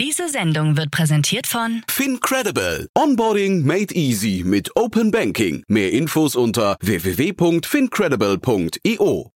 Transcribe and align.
Diese 0.00 0.28
Sendung 0.30 0.78
wird 0.78 0.90
präsentiert 0.90 1.46
von 1.46 1.82
FinCredible. 1.86 2.88
Onboarding 2.96 3.66
made 3.66 3.94
easy 3.94 4.42
mit 4.46 4.74
Open 4.74 5.10
Banking. 5.10 5.62
Mehr 5.68 5.92
Infos 5.92 6.36
unter 6.36 6.78
www.fincredible.io. 6.80 9.30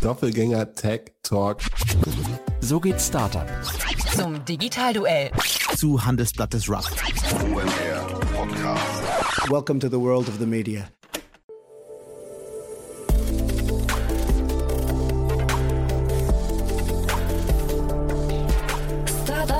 Doppelgänger 0.00 0.72
Tech 0.72 1.12
Talk. 1.22 1.60
So 2.60 2.80
geht 2.80 2.98
Startup. 2.98 3.46
zum 4.16 4.42
Digitalduell. 4.46 5.32
Zu 5.76 6.02
Handelsblatt 6.02 6.54
des 6.54 6.66
Rough. 6.70 6.90
Welcome 9.50 9.80
to 9.80 9.90
the 9.90 10.00
world 10.00 10.28
of 10.28 10.38
the 10.38 10.46
media. 10.46 10.88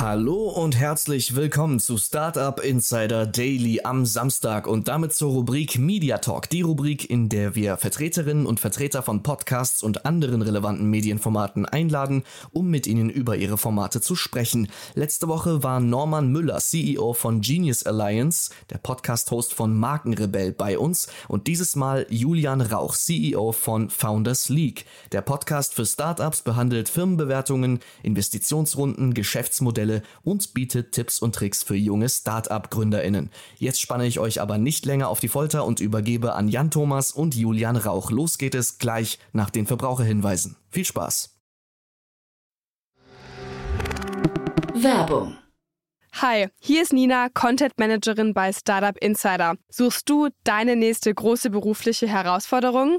Hallo 0.00 0.48
und 0.48 0.78
herzlich 0.78 1.36
willkommen 1.36 1.78
zu 1.78 1.98
Startup 1.98 2.58
Insider 2.58 3.26
Daily 3.26 3.82
am 3.84 4.06
Samstag 4.06 4.66
und 4.66 4.88
damit 4.88 5.12
zur 5.12 5.30
Rubrik 5.30 5.78
Media 5.78 6.16
Talk, 6.16 6.48
die 6.48 6.62
Rubrik, 6.62 7.10
in 7.10 7.28
der 7.28 7.54
wir 7.54 7.76
Vertreterinnen 7.76 8.46
und 8.46 8.60
Vertreter 8.60 9.02
von 9.02 9.22
Podcasts 9.22 9.82
und 9.82 10.06
anderen 10.06 10.40
relevanten 10.40 10.88
Medienformaten 10.88 11.66
einladen, 11.66 12.24
um 12.50 12.70
mit 12.70 12.86
ihnen 12.86 13.10
über 13.10 13.36
ihre 13.36 13.58
Formate 13.58 14.00
zu 14.00 14.16
sprechen. 14.16 14.68
Letzte 14.94 15.28
Woche 15.28 15.62
war 15.62 15.80
Norman 15.80 16.32
Müller, 16.32 16.60
CEO 16.60 17.12
von 17.12 17.42
Genius 17.42 17.82
Alliance, 17.82 18.52
der 18.70 18.78
Podcast-Host 18.78 19.52
von 19.52 19.76
Markenrebell 19.76 20.52
bei 20.52 20.78
uns 20.78 21.08
und 21.28 21.46
dieses 21.46 21.76
Mal 21.76 22.06
Julian 22.08 22.62
Rauch, 22.62 22.96
CEO 22.96 23.52
von 23.52 23.90
Founders 23.90 24.48
League. 24.48 24.86
Der 25.12 25.20
Podcast 25.20 25.74
für 25.74 25.84
Startups 25.84 26.40
behandelt 26.40 26.88
Firmenbewertungen, 26.88 27.80
Investitionsrunden, 28.02 29.12
Geschäftsmodelle 29.12 29.89
und 30.22 30.54
bietet 30.54 30.92
Tipps 30.92 31.18
und 31.20 31.34
Tricks 31.34 31.62
für 31.62 31.76
junge 31.76 32.08
Startup-GründerInnen. 32.08 33.30
Jetzt 33.58 33.80
spanne 33.80 34.06
ich 34.06 34.18
euch 34.18 34.40
aber 34.40 34.58
nicht 34.58 34.86
länger 34.86 35.08
auf 35.08 35.20
die 35.20 35.28
Folter 35.28 35.64
und 35.64 35.80
übergebe 35.80 36.34
an 36.34 36.48
Jan 36.48 36.70
Thomas 36.70 37.12
und 37.12 37.34
Julian 37.34 37.76
Rauch. 37.76 38.10
Los 38.10 38.38
geht 38.38 38.54
es 38.54 38.78
gleich 38.78 39.18
nach 39.32 39.50
den 39.50 39.66
Verbraucherhinweisen. 39.66 40.56
Viel 40.70 40.84
Spaß! 40.84 41.36
Werbung. 44.74 45.36
Hi, 46.14 46.48
hier 46.58 46.82
ist 46.82 46.92
Nina, 46.92 47.28
Content 47.28 47.78
Managerin 47.78 48.34
bei 48.34 48.52
Startup 48.52 48.96
Insider. 48.98 49.54
Suchst 49.68 50.08
du 50.08 50.28
deine 50.44 50.76
nächste 50.76 51.14
große 51.14 51.50
berufliche 51.50 52.08
Herausforderung? 52.08 52.98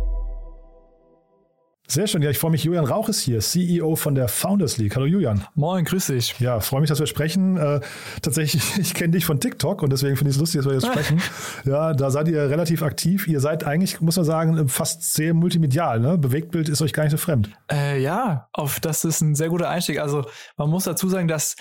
Sehr 1.91 2.07
schön. 2.07 2.21
Ja, 2.21 2.29
ich 2.29 2.37
freue 2.37 2.51
mich. 2.51 2.63
Julian 2.63 2.85
Rauch 2.85 3.09
ist 3.09 3.19
hier, 3.19 3.41
CEO 3.41 3.97
von 3.97 4.15
der 4.15 4.29
Founders 4.29 4.77
League. 4.77 4.95
Hallo 4.95 5.05
Julian. 5.05 5.45
Moin, 5.55 5.83
grüß 5.83 6.07
dich. 6.07 6.39
Ja, 6.39 6.61
freue 6.61 6.79
mich, 6.79 6.87
dass 6.87 7.01
wir 7.01 7.05
sprechen. 7.05 7.57
Äh, 7.57 7.81
tatsächlich, 8.21 8.63
ich 8.77 8.93
kenne 8.93 9.11
dich 9.11 9.25
von 9.25 9.41
TikTok 9.41 9.83
und 9.83 9.91
deswegen 9.91 10.15
finde 10.15 10.29
ich 10.29 10.37
es 10.37 10.39
lustig, 10.39 10.59
dass 10.61 10.67
wir 10.67 10.73
jetzt 10.75 10.87
sprechen. 10.87 11.21
Ja, 11.65 11.91
da 11.91 12.09
seid 12.09 12.29
ihr 12.29 12.49
relativ 12.49 12.81
aktiv. 12.81 13.27
Ihr 13.27 13.41
seid 13.41 13.65
eigentlich, 13.65 13.99
muss 13.99 14.15
man 14.15 14.23
sagen, 14.23 14.69
fast 14.69 15.13
sehr 15.13 15.33
multimedial. 15.33 15.99
Ne? 15.99 16.17
Bewegtbild 16.17 16.69
ist 16.69 16.81
euch 16.81 16.93
gar 16.93 17.03
nicht 17.03 17.11
so 17.11 17.17
fremd. 17.17 17.49
Äh, 17.69 18.01
ja, 18.01 18.47
auf 18.53 18.79
das 18.79 19.03
ist 19.03 19.19
ein 19.19 19.35
sehr 19.35 19.49
guter 19.49 19.67
Einstieg. 19.67 19.99
Also 19.99 20.23
man 20.55 20.69
muss 20.69 20.85
dazu 20.85 21.09
sagen, 21.09 21.27
dass 21.27 21.57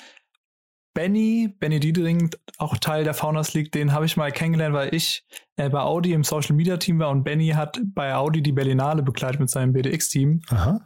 Benny, 1.01 1.49
Benny 1.59 1.81
Diedering, 1.81 2.29
auch 2.59 2.77
Teil 2.77 3.05
der 3.05 3.15
Founders 3.15 3.55
League, 3.55 3.73
den 3.73 3.95
habe 3.95 4.05
ich 4.05 4.19
mal 4.19 4.31
kennengelernt, 4.31 4.75
weil 4.75 4.95
ich 4.95 5.25
äh, 5.57 5.71
bei 5.71 5.81
Audi 5.81 6.13
im 6.13 6.25
Social 6.25 6.55
Media 6.55 6.77
Team 6.77 6.99
war 6.99 7.09
und 7.09 7.25
Benny 7.25 7.49
hat 7.49 7.81
bei 7.95 8.15
Audi 8.15 8.43
die 8.43 8.53
Berlinale 8.53 9.03
begleitet 9.03 9.41
mit 9.41 9.49
seinem 9.49 9.73
BDX-Team. 9.73 10.43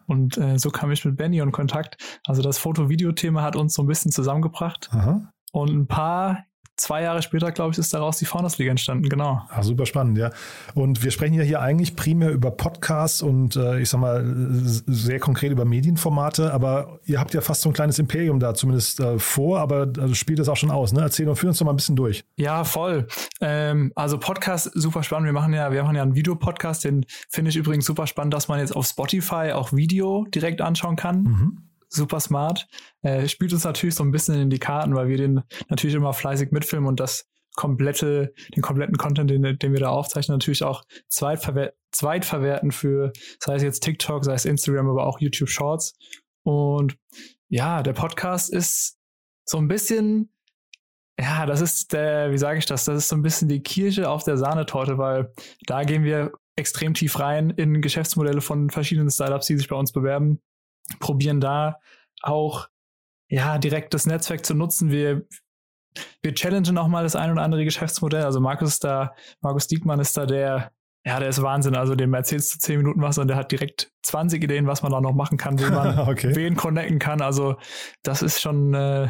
Und 0.06 0.38
äh, 0.38 0.56
so 0.56 0.70
kam 0.70 0.92
ich 0.92 1.04
mit 1.04 1.16
Benny 1.16 1.38
in 1.38 1.50
Kontakt. 1.50 1.96
Also 2.28 2.42
das 2.42 2.58
Foto-Video-Thema 2.58 3.42
hat 3.42 3.56
uns 3.56 3.74
so 3.74 3.82
ein 3.82 3.88
bisschen 3.88 4.12
zusammengebracht. 4.12 4.88
Aha. 4.92 5.32
Und 5.50 5.70
ein 5.70 5.88
paar, 5.88 6.44
zwei 6.76 7.02
Jahre 7.02 7.22
später, 7.22 7.52
glaube 7.52 7.72
ich, 7.72 7.78
ist 7.78 7.94
daraus 7.94 8.18
die 8.18 8.24
Founders 8.24 8.58
League 8.58 8.68
entstanden, 8.68 9.08
genau. 9.08 9.42
Ah, 9.48 9.62
super 9.62 9.86
spannend, 9.86 10.18
ja. 10.18 10.30
Und 10.74 11.02
wir 11.02 11.10
sprechen 11.10 11.34
ja 11.34 11.42
hier 11.42 11.60
eigentlich 11.60 11.96
primär 11.96 12.30
über 12.30 12.50
Podcasts 12.50 13.22
und 13.22 13.56
äh, 13.56 13.80
ich 13.80 13.88
sag 13.88 14.00
mal 14.00 14.24
sehr 14.26 15.18
konkret 15.18 15.52
über 15.52 15.64
Medienformate, 15.64 16.52
aber 16.52 16.98
ihr 17.04 17.20
habt 17.20 17.34
ja 17.34 17.40
fast 17.40 17.62
so 17.62 17.70
ein 17.70 17.72
kleines 17.72 17.98
Imperium 17.98 18.40
da 18.40 18.54
zumindest 18.54 19.00
äh, 19.00 19.18
vor, 19.18 19.60
aber 19.60 19.92
also 19.98 20.14
spielt 20.14 20.38
das 20.38 20.48
auch 20.48 20.56
schon 20.56 20.70
aus, 20.70 20.92
ne? 20.92 21.00
Erzähl 21.00 21.28
und 21.28 21.36
führ 21.36 21.48
uns 21.48 21.58
doch 21.58 21.66
mal 21.66 21.72
ein 21.72 21.76
bisschen 21.76 21.96
durch. 21.96 22.24
Ja, 22.36 22.64
voll. 22.64 23.06
Ähm, 23.40 23.92
also 23.94 24.18
Podcast 24.18 24.70
super 24.74 25.02
spannend. 25.02 25.26
Wir 25.26 25.32
machen 25.32 25.52
ja, 25.52 25.70
wir 25.72 25.82
machen 25.82 25.96
ja 25.96 26.02
einen 26.02 26.14
Videopodcast, 26.14 26.84
den 26.84 27.06
finde 27.28 27.50
ich 27.50 27.56
übrigens 27.56 27.84
super 27.84 28.06
spannend, 28.06 28.34
dass 28.34 28.48
man 28.48 28.58
jetzt 28.58 28.74
auf 28.74 28.86
Spotify 28.86 29.52
auch 29.52 29.72
Video 29.72 30.26
direkt 30.34 30.60
anschauen 30.60 30.96
kann. 30.96 31.22
Mhm. 31.22 31.58
Super 31.94 32.20
smart. 32.20 32.66
Äh, 33.02 33.28
spielt 33.28 33.52
uns 33.52 33.64
natürlich 33.64 33.94
so 33.94 34.04
ein 34.04 34.10
bisschen 34.10 34.34
in 34.34 34.50
die 34.50 34.58
Karten, 34.58 34.94
weil 34.94 35.08
wir 35.08 35.16
den 35.16 35.42
natürlich 35.68 35.94
immer 35.94 36.12
fleißig 36.12 36.50
mitfilmen 36.50 36.88
und 36.88 37.00
das 37.00 37.28
komplette, 37.54 38.34
den 38.54 38.62
kompletten 38.62 38.96
Content, 38.96 39.30
den, 39.30 39.42
den 39.58 39.72
wir 39.72 39.80
da 39.80 39.90
aufzeichnen, 39.90 40.36
natürlich 40.36 40.64
auch 40.64 40.82
zweitverwer 41.08 41.72
zweitverwerten 41.92 42.72
für, 42.72 43.12
sei 43.38 43.54
es 43.54 43.62
jetzt 43.62 43.84
TikTok, 43.84 44.24
sei 44.24 44.34
es 44.34 44.44
Instagram, 44.44 44.90
aber 44.90 45.06
auch 45.06 45.20
YouTube 45.20 45.48
Shorts. 45.48 45.94
Und 46.42 46.96
ja, 47.48 47.84
der 47.84 47.92
Podcast 47.92 48.52
ist 48.52 48.98
so 49.44 49.58
ein 49.58 49.68
bisschen, 49.68 50.30
ja, 51.18 51.46
das 51.46 51.60
ist 51.60 51.92
der, 51.92 52.32
wie 52.32 52.38
sage 52.38 52.58
ich 52.58 52.66
das, 52.66 52.84
das 52.84 52.96
ist 52.96 53.08
so 53.08 53.16
ein 53.16 53.22
bisschen 53.22 53.48
die 53.48 53.62
Kirsche 53.62 54.10
auf 54.10 54.24
der 54.24 54.36
Sahnetorte, 54.36 54.98
weil 54.98 55.32
da 55.66 55.84
gehen 55.84 56.02
wir 56.02 56.32
extrem 56.56 56.94
tief 56.94 57.18
rein 57.18 57.50
in 57.50 57.80
Geschäftsmodelle 57.80 58.40
von 58.40 58.70
verschiedenen 58.70 59.10
Startups, 59.10 59.46
die 59.46 59.56
sich 59.56 59.68
bei 59.68 59.76
uns 59.76 59.92
bewerben, 59.92 60.40
probieren 61.00 61.40
da 61.40 61.80
auch 62.22 62.68
ja 63.28 63.58
direkt 63.58 63.94
das 63.94 64.06
Netzwerk 64.06 64.44
zu 64.44 64.54
nutzen. 64.54 64.90
Wir 64.90 65.26
wir 66.22 66.34
challengen 66.34 66.78
auch 66.78 66.88
mal 66.88 67.02
das 67.04 67.16
ein 67.16 67.30
oder 67.30 67.42
andere 67.42 67.64
Geschäftsmodell. 67.64 68.24
Also 68.24 68.40
Markus 68.40 68.70
ist 68.70 68.84
da, 68.84 69.14
Markus 69.40 69.68
Diekmann 69.68 70.00
ist 70.00 70.16
da 70.16 70.26
der, 70.26 70.72
ja, 71.04 71.20
der 71.20 71.28
ist 71.28 71.42
Wahnsinn. 71.42 71.76
Also 71.76 71.94
dem 71.94 72.14
erzählst 72.14 72.54
du 72.54 72.58
zehn 72.58 72.78
Minuten 72.78 73.00
was 73.02 73.18
und 73.18 73.28
der 73.28 73.36
hat 73.36 73.52
direkt 73.52 73.92
20 74.02 74.42
Ideen, 74.42 74.66
was 74.66 74.82
man 74.82 74.92
da 74.92 75.00
noch 75.00 75.14
machen 75.14 75.38
kann, 75.38 75.58
wie 75.58 75.64
man 75.70 75.98
Okay. 75.98 76.34
wen 76.34 76.56
connecten 76.56 76.98
kann. 76.98 77.20
Also 77.20 77.56
das 78.02 78.22
ist 78.22 78.40
schon 78.40 78.74
äh, 78.74 79.08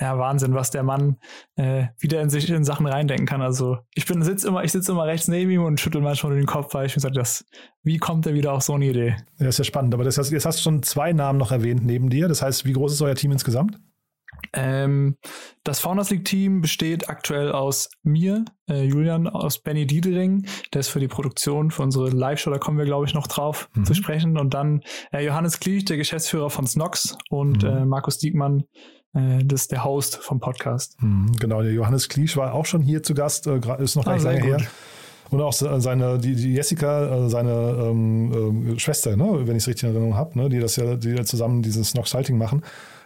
ja 0.00 0.18
Wahnsinn, 0.18 0.54
was 0.54 0.70
der 0.70 0.82
Mann 0.82 1.18
äh, 1.56 1.86
wieder 1.98 2.20
in 2.22 2.30
sich 2.30 2.48
in 2.50 2.64
Sachen 2.64 2.86
reindenken 2.86 3.26
kann. 3.26 3.42
Also 3.42 3.78
ich 3.94 4.06
bin 4.06 4.22
sitz 4.22 4.44
immer, 4.44 4.64
ich 4.64 4.72
sitze 4.72 4.92
immer 4.92 5.04
rechts 5.06 5.28
neben 5.28 5.50
ihm 5.50 5.62
und 5.64 5.78
schüttel 5.78 6.00
manchmal 6.00 6.34
den 6.34 6.46
Kopf, 6.46 6.72
weil 6.74 6.86
ich 6.86 6.96
mir 6.96 7.00
sage, 7.00 7.14
das, 7.14 7.44
wie 7.82 7.98
kommt 7.98 8.26
er 8.26 8.34
wieder 8.34 8.52
auf 8.52 8.62
so 8.62 8.74
eine 8.74 8.86
Idee? 8.86 9.16
Ja, 9.38 9.48
ist 9.48 9.58
ja 9.58 9.64
spannend. 9.64 9.92
Aber 9.94 10.04
das 10.04 10.16
heißt, 10.18 10.32
jetzt 10.32 10.46
hast 10.46 10.58
du 10.58 10.62
schon 10.62 10.82
zwei 10.82 11.12
Namen 11.12 11.38
noch 11.38 11.52
erwähnt 11.52 11.84
neben 11.84 12.08
dir. 12.08 12.28
Das 12.28 12.40
heißt, 12.42 12.64
wie 12.64 12.72
groß 12.72 12.92
ist 12.92 13.02
euer 13.02 13.14
Team 13.14 13.32
insgesamt? 13.32 13.78
Ähm, 14.52 15.16
das 15.64 15.80
Founders 15.80 16.10
League 16.10 16.24
Team 16.24 16.60
besteht 16.60 17.08
aktuell 17.08 17.52
aus 17.52 17.90
mir, 18.02 18.44
äh, 18.68 18.82
Julian, 18.84 19.26
aus 19.26 19.58
Benny 19.62 19.86
Diedering, 19.86 20.46
der 20.72 20.80
ist 20.80 20.88
für 20.88 20.98
die 21.00 21.08
Produktion, 21.08 21.70
für 21.70 21.82
unsere 21.82 22.08
Live-Show, 22.08 22.50
da 22.50 22.58
kommen 22.58 22.78
wir, 22.78 22.84
glaube 22.86 23.04
ich, 23.06 23.14
noch 23.14 23.26
drauf 23.26 23.68
Mhm. 23.74 23.84
zu 23.84 23.94
sprechen. 23.94 24.38
Und 24.38 24.54
dann 24.54 24.82
äh, 25.12 25.24
Johannes 25.24 25.60
Kliech, 25.60 25.84
der 25.84 25.98
Geschäftsführer 25.98 26.48
von 26.50 26.66
Snox 26.66 27.16
und 27.28 27.62
Mhm. 27.62 27.68
äh, 27.68 27.84
Markus 27.84 28.18
Diekmann, 28.18 28.64
das 29.12 29.62
ist 29.62 29.72
der 29.72 29.84
Host 29.84 30.16
vom 30.16 30.38
Podcast. 30.40 30.96
Mhm, 31.02 31.32
genau, 31.38 31.62
der 31.62 31.72
Johannes 31.72 32.08
Kliesch 32.08 32.36
war 32.36 32.54
auch 32.54 32.66
schon 32.66 32.82
hier 32.82 33.02
zu 33.02 33.14
Gast, 33.14 33.46
äh, 33.46 33.58
ist 33.82 33.96
noch 33.96 34.04
gar 34.04 34.12
Ah, 34.12 34.16
nicht 34.16 34.22
sehr 34.22 34.32
lange 34.34 34.44
her. 34.44 34.56
gut. 34.58 34.66
Und 35.30 35.40
auch 35.42 35.52
se- 35.52 35.80
seine, 35.80 36.18
die, 36.18 36.34
die 36.34 36.54
Jessica, 36.54 37.26
äh, 37.26 37.28
seine 37.28 37.52
ähm, 37.52 38.32
ähm, 38.72 38.78
Schwester, 38.80 39.16
ne, 39.16 39.46
wenn 39.46 39.56
ich 39.56 39.62
es 39.62 39.68
richtig 39.68 39.84
in 39.84 39.90
Erinnerung 39.90 40.16
habe, 40.16 40.36
ne, 40.38 40.48
die 40.48 40.58
das 40.58 40.74
ja, 40.76 40.96
die 40.96 41.10
ja 41.10 41.24
zusammen 41.24 41.62
dieses 41.62 41.94
Noxalting 41.94 42.36
machen. 42.36 42.62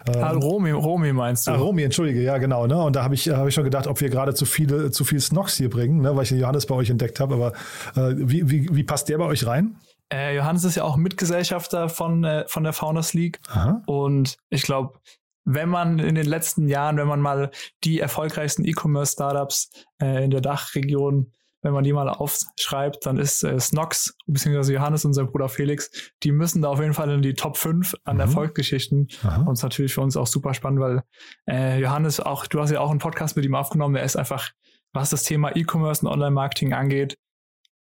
Ähm, 0.06 0.22
Ah, 0.22 0.30
Romy, 0.32 0.70
Romy 0.70 1.12
meinst 1.12 1.46
du? 1.46 1.50
Ah, 1.52 1.56
Romy, 1.56 1.82
entschuldige, 1.82 2.22
ja 2.22 2.36
genau. 2.38 2.66
Ne? 2.66 2.76
Und 2.82 2.96
da 2.96 3.02
habe 3.04 3.14
ich, 3.14 3.28
hab 3.28 3.46
ich 3.46 3.54
schon 3.54 3.64
gedacht, 3.64 3.86
ob 3.86 4.00
wir 4.00 4.08
gerade 4.10 4.34
zu 4.34 4.44
viele, 4.46 4.90
zu 4.90 5.04
viel 5.04 5.20
Snox 5.20 5.56
hier 5.56 5.68
bringen, 5.70 6.00
ne? 6.02 6.14
weil 6.16 6.22
ich 6.24 6.28
den 6.30 6.38
Johannes 6.38 6.64
bei 6.66 6.74
euch 6.74 6.88
entdeckt 6.90 7.20
habe. 7.20 7.34
Aber 7.34 7.52
äh, 7.96 8.14
wie, 8.16 8.50
wie, 8.50 8.68
wie 8.74 8.84
passt 8.84 9.08
der 9.10 9.18
bei 9.18 9.24
euch 9.26 9.46
rein? 9.46 9.76
Äh, 10.12 10.36
Johannes 10.36 10.64
ist 10.64 10.74
ja 10.76 10.84
auch 10.84 10.96
Mitgesellschafter 10.96 11.88
von, 11.90 12.24
äh, 12.24 12.44
von 12.48 12.64
der 12.64 12.72
Founders 12.74 13.12
League. 13.14 13.38
Aha. 13.48 13.82
Und 13.86 14.36
ich 14.50 14.62
glaube, 14.62 14.94
wenn 15.44 15.68
man 15.68 15.98
in 15.98 16.14
den 16.14 16.26
letzten 16.26 16.68
Jahren, 16.68 16.96
wenn 16.96 17.08
man 17.08 17.20
mal 17.20 17.50
die 17.84 18.00
erfolgreichsten 18.00 18.64
E-Commerce-Startups 18.64 19.70
äh, 20.00 20.24
in 20.24 20.30
der 20.30 20.40
Dachregion, 20.40 21.32
wenn 21.62 21.72
man 21.72 21.84
die 21.84 21.94
mal 21.94 22.08
aufschreibt, 22.10 23.06
dann 23.06 23.16
ist 23.16 23.42
äh, 23.42 23.58
Snox, 23.58 24.14
beziehungsweise 24.26 24.74
Johannes 24.74 25.04
und 25.06 25.14
sein 25.14 25.26
Bruder 25.26 25.48
Felix, 25.48 26.12
die 26.22 26.30
müssen 26.30 26.60
da 26.60 26.68
auf 26.68 26.80
jeden 26.80 26.92
Fall 26.92 27.10
in 27.10 27.22
die 27.22 27.34
Top 27.34 27.56
5 27.56 27.96
an 28.04 28.16
Mhm. 28.16 28.20
Erfolgsgeschichten. 28.20 29.08
Aha. 29.22 29.42
Und 29.42 29.54
es 29.54 29.60
ist 29.60 29.62
natürlich 29.62 29.94
für 29.94 30.02
uns 30.02 30.16
auch 30.16 30.26
super 30.26 30.52
spannend, 30.52 30.80
weil 30.80 31.02
äh, 31.48 31.80
Johannes 31.80 32.20
auch, 32.20 32.46
du 32.46 32.60
hast 32.60 32.70
ja 32.70 32.80
auch 32.80 32.90
einen 32.90 32.98
Podcast 32.98 33.36
mit 33.36 33.44
ihm 33.46 33.54
aufgenommen, 33.54 33.94
der 33.94 34.04
ist 34.04 34.16
einfach, 34.16 34.50
was 34.92 35.10
das 35.10 35.24
Thema 35.24 35.56
E-Commerce 35.56 36.04
und 36.04 36.12
Online-Marketing 36.12 36.74
angeht, 36.74 37.16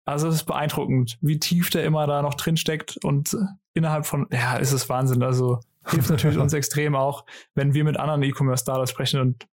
also 0.04 0.28
es 0.28 0.36
ist 0.36 0.44
beeindruckend, 0.44 1.18
wie 1.20 1.38
tief 1.38 1.70
der 1.70 1.84
immer 1.84 2.06
da 2.06 2.22
noch 2.22 2.34
drin 2.34 2.56
steckt 2.56 2.98
und 3.04 3.32
äh, 3.34 3.38
innerhalb 3.74 4.06
von, 4.06 4.26
ja, 4.32 4.56
ist 4.56 4.72
es 4.72 4.88
Wahnsinn. 4.88 5.22
Also 5.22 5.60
hilft 5.86 6.10
natürlich 6.10 6.38
uns 6.38 6.52
extrem 6.52 6.94
auch, 6.94 7.24
wenn 7.54 7.74
wir 7.74 7.84
mit 7.84 7.96
anderen 7.96 8.22
E-Commerce-Startups 8.22 8.90
sprechen 8.90 9.20
und 9.20 9.46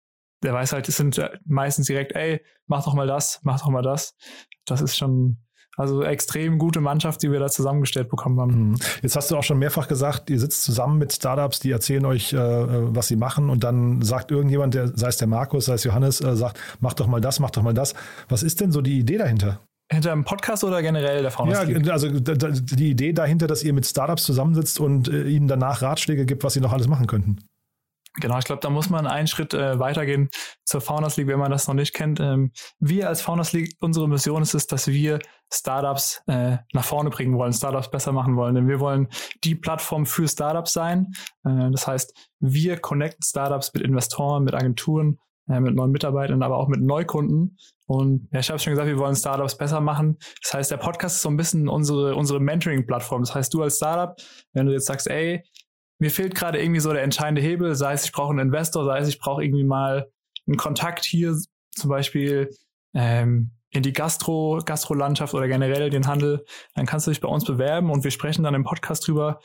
der 0.43 0.53
weiß 0.53 0.73
halt, 0.73 0.89
es 0.89 0.97
sind 0.97 1.19
äh, 1.19 1.31
meistens 1.47 1.87
direkt, 1.87 2.13
ey, 2.15 2.41
mach 2.67 2.85
doch 2.85 2.95
mal 2.95 3.07
das, 3.07 3.41
mach 3.43 3.61
doch 3.61 3.71
mal 3.71 3.83
das. 3.83 4.15
Das 4.67 4.83
ist 4.83 4.97
schon, 4.97 5.39
also 5.77 6.03
extrem 6.03 6.59
gute 6.59 6.81
Mannschaft, 6.81 7.23
die 7.23 7.33
wir 7.33 7.41
da 7.41 7.49
zusammengestellt 7.49 8.09
bekommen 8.09 8.41
haben. 8.41 8.71
Mhm. 8.71 8.77
Jetzt 9.03 9.17
hast 9.17 9.31
du 9.31 9.37
auch 9.37 9.43
schon 9.43 9.59
mehrfach 9.59 9.89
gesagt, 9.89 10.31
ihr 10.31 10.39
sitzt 10.39 10.63
zusammen 10.63 10.99
mit 10.99 11.13
Startups, 11.13 11.61
die 11.61 11.71
erzählen 11.71 12.05
euch, 12.05 12.33
äh, 12.33 12.39
was 12.39 13.09
sie 13.09 13.17
machen 13.17 13.51
und 13.51 13.65
dann 13.65 14.03
sagt 14.03 14.31
irgendjemand, 14.31 14.75
der, 14.75 14.89
sei 14.97 15.09
es 15.09 15.17
der 15.17 15.29
Markus, 15.29 15.67
sei 15.67 15.75
es 15.75 15.85
Johannes, 15.85 16.21
äh, 16.21 16.37
sagt, 16.37 16.61
mach 16.81 16.93
doch 16.93 17.07
mal 17.07 17.21
das, 17.21 17.41
mach 17.41 17.51
doch 17.51 17.63
mal 17.63 17.75
das. 17.75 17.95
Was 18.29 18.43
ist 18.43 18.61
denn 18.61 18.71
so 18.71 18.83
die 18.83 18.99
Idee 18.99 19.19
dahinter? 19.19 19.61
Hinter 19.95 20.13
einem 20.13 20.25
Podcast 20.25 20.65
oder 20.65 20.83
generell 20.83 21.23
der 21.23 21.31
Founders 21.31 21.59
Ja, 21.59 21.65
League? 21.65 21.91
also 21.91 22.09
die 22.09 22.91
Idee 22.91 23.13
dahinter, 23.13 23.47
dass 23.47 23.63
ihr 23.63 23.73
mit 23.73 23.87
Startups 23.87 24.25
zusammensitzt 24.25 24.81
und 24.81 25.09
äh, 25.09 25.25
ihnen 25.25 25.49
danach 25.49 25.83
Ratschläge 25.83 26.27
gibt, 26.27 26.45
was 26.45 26.55
sie 26.55 26.61
noch 26.61 26.73
alles 26.73 26.89
machen 26.89 27.07
könnten. 27.07 27.39
Genau, 28.21 28.39
ich 28.39 28.45
glaube, 28.45 28.61
da 28.61 28.71
muss 28.71 28.91
man 28.91 29.09
einen 29.09 29.27
Schritt 29.27 29.55
äh, 29.55 29.79
weitergehen 29.81 30.29
zur 30.65 30.81
Founders 30.81 31.17
League, 31.17 31.27
wenn 31.27 31.39
man 31.41 31.51
das 31.51 31.67
noch 31.67 31.75
nicht 31.75 31.95
kennt. 31.95 32.21
Ähm, 32.21 32.53
wir 32.79 33.09
als 33.09 33.23
Founders 33.23 33.53
League, 33.53 33.73
unsere 33.81 34.09
Mission 34.09 34.41
ist 34.41 34.55
es, 34.55 34.69
dass 34.69 34.87
wir 34.87 35.19
Startups 35.53 36.23
äh, 36.29 36.59
nach 36.73 36.85
vorne 36.85 37.11
bringen 37.11 37.37
wollen, 37.37 37.53
Startups 37.53 37.91
besser 37.91 38.13
machen 38.13 38.37
wollen. 38.37 38.55
Denn 38.55 38.69
wir 38.69 38.79
wollen 38.79 39.09
die 39.43 39.57
Plattform 39.57 40.07
für 40.07 40.29
Startups 40.29 40.73
sein. 40.73 41.09
Äh, 41.45 41.71
das 41.73 41.89
heißt, 41.89 42.15
wir 42.39 42.79
connecten 42.79 43.23
Startups 43.25 43.73
mit 43.75 43.83
Investoren, 43.83 44.45
mit 44.45 44.55
Agenturen, 44.55 45.19
äh, 45.49 45.61
mit 45.61 45.75
neuen 45.75 45.91
Mitarbeitern, 45.91 46.43
aber 46.43 46.57
auch 46.57 46.69
mit 46.69 46.81
Neukunden. 46.81 47.59
Und 47.87 48.29
ja, 48.33 48.41
ich 48.41 48.49
habe 48.49 48.59
schon 48.59 48.73
gesagt, 48.73 48.89
wir 48.89 48.99
wollen 48.99 49.17
Startups 49.17 49.57
besser 49.57 49.81
machen. 49.81 50.19
Das 50.43 50.55
heißt, 50.55 50.71
der 50.71 50.79
Podcast 50.79 51.17
ist 51.17 51.23
so 51.23 51.29
ein 51.29 51.37
bisschen 51.37 51.69
unsere, 51.69 52.15
unsere 52.15 52.41
Mentoring-Plattform. 52.41 53.23
Das 53.23 53.35
heißt, 53.35 53.53
du 53.53 53.63
als 53.63 53.77
Startup, 53.77 54.17
wenn 54.53 54.67
du 54.67 54.73
jetzt 54.73 54.87
sagst, 54.87 55.09
ey, 55.09 55.43
mir 55.99 56.11
fehlt 56.11 56.35
gerade 56.35 56.61
irgendwie 56.61 56.81
so 56.81 56.93
der 56.93 57.03
entscheidende 57.03 57.43
Hebel, 57.43 57.75
sei 57.75 57.93
es, 57.93 58.05
ich 58.05 58.13
brauche 58.13 58.31
einen 58.31 58.41
Investor, 58.41 58.85
sei 58.85 58.99
es, 58.99 59.09
ich 59.09 59.19
brauche 59.19 59.45
irgendwie 59.45 59.65
mal 59.65 60.11
einen 60.47 60.57
Kontakt 60.57 61.05
hier, 61.05 61.37
zum 61.71 61.91
Beispiel 61.91 62.51
ähm, 62.95 63.53
in 63.71 63.83
die 63.83 63.93
Gastro, 63.93 64.61
Gastrolandschaft 64.65 65.35
oder 65.35 65.49
generell 65.49 65.91
den 65.91 66.07
Handel, 66.07 66.45
dann 66.75 66.87
kannst 66.87 67.07
du 67.07 67.11
dich 67.11 67.21
bei 67.21 67.29
uns 67.29 67.45
bewerben 67.45 67.91
und 67.91 68.05
wir 68.05 68.11
sprechen 68.11 68.45
dann 68.45 68.55
im 68.55 68.65
Podcast 68.65 69.07
drüber, 69.07 69.41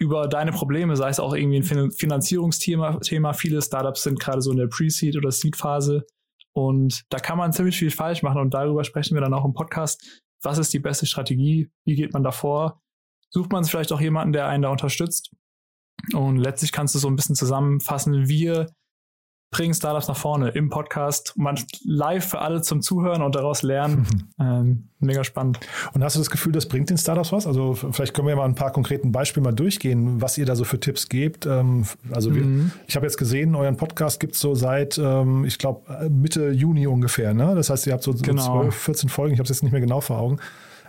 über 0.00 0.26
deine 0.28 0.52
Probleme, 0.52 0.96
sei 0.96 1.10
es 1.10 1.20
auch 1.20 1.34
irgendwie 1.34 1.58
ein 1.58 1.62
Fin 1.62 1.90
Finanzierungsthema. 1.90 2.98
Thema. 3.00 3.32
Viele 3.34 3.60
Startups 3.62 4.02
sind 4.02 4.18
gerade 4.18 4.40
so 4.40 4.50
in 4.50 4.56
der 4.56 4.66
Pre-Seed- 4.66 5.16
oder 5.16 5.30
Seed-Phase 5.30 6.04
und 6.54 7.02
da 7.10 7.18
kann 7.18 7.38
man 7.38 7.52
ziemlich 7.52 7.78
viel 7.78 7.90
falsch 7.90 8.22
machen 8.22 8.40
und 8.40 8.54
darüber 8.54 8.84
sprechen 8.84 9.14
wir 9.14 9.20
dann 9.20 9.34
auch 9.34 9.44
im 9.44 9.54
Podcast. 9.54 10.22
Was 10.42 10.58
ist 10.58 10.72
die 10.72 10.80
beste 10.80 11.06
Strategie? 11.06 11.70
Wie 11.86 11.94
geht 11.94 12.12
man 12.12 12.22
davor? 12.22 12.80
Sucht 13.30 13.52
man 13.52 13.64
vielleicht 13.64 13.92
auch 13.92 14.00
jemanden, 14.00 14.32
der 14.32 14.48
einen 14.48 14.62
da 14.62 14.68
unterstützt? 14.70 15.30
Und 16.12 16.38
letztlich 16.38 16.72
kannst 16.72 16.94
du 16.94 16.98
so 16.98 17.08
ein 17.08 17.16
bisschen 17.16 17.36
zusammenfassen, 17.36 18.28
wir 18.28 18.66
bringen 19.52 19.74
Startups 19.74 20.08
nach 20.08 20.16
vorne 20.16 20.48
im 20.48 20.70
Podcast, 20.70 21.34
man 21.36 21.56
live 21.84 22.24
für 22.24 22.40
alle 22.40 22.62
zum 22.62 22.80
Zuhören 22.82 23.22
und 23.22 23.34
daraus 23.36 23.62
lernen. 23.62 24.06
ähm, 24.40 24.88
mega 24.98 25.22
spannend. 25.24 25.60
Und 25.92 26.02
hast 26.02 26.16
du 26.16 26.20
das 26.20 26.30
Gefühl, 26.30 26.52
das 26.52 26.66
bringt 26.66 26.88
den 26.90 26.96
Startups 26.98 27.30
was? 27.32 27.46
Also 27.46 27.74
vielleicht 27.74 28.14
können 28.14 28.26
wir 28.28 28.34
mal 28.34 28.46
ein 28.46 28.54
paar 28.54 28.72
konkreten 28.72 29.12
Beispiele 29.12 29.44
mal 29.44 29.52
durchgehen, 29.52 30.20
was 30.22 30.38
ihr 30.38 30.46
da 30.46 30.56
so 30.56 30.64
für 30.64 30.80
Tipps 30.80 31.08
gebt. 31.08 31.44
Ähm, 31.46 31.84
also 32.10 32.34
wir, 32.34 32.42
Mhm. 32.42 32.72
ich 32.86 32.96
habe 32.96 33.06
jetzt 33.06 33.18
gesehen, 33.18 33.54
euren 33.54 33.76
Podcast 33.76 34.18
gibt 34.20 34.34
es 34.34 34.40
so 34.40 34.54
seit, 34.54 34.96
ähm, 34.98 35.44
ich 35.44 35.58
glaube, 35.58 36.08
Mitte 36.10 36.50
Juni 36.50 36.86
ungefähr. 36.86 37.34
Ne? 37.34 37.54
Das 37.54 37.68
heißt, 37.70 37.86
ihr 37.86 37.92
habt 37.92 38.02
so, 38.02 38.12
so 38.12 38.22
Genau. 38.24 38.62
12, 38.62 38.74
14 38.74 39.08
Folgen, 39.10 39.34
ich 39.34 39.38
habe 39.38 39.44
es 39.44 39.50
jetzt 39.50 39.62
nicht 39.62 39.72
mehr 39.72 39.80
genau 39.82 40.00
vor 40.00 40.18
Augen, 40.18 40.38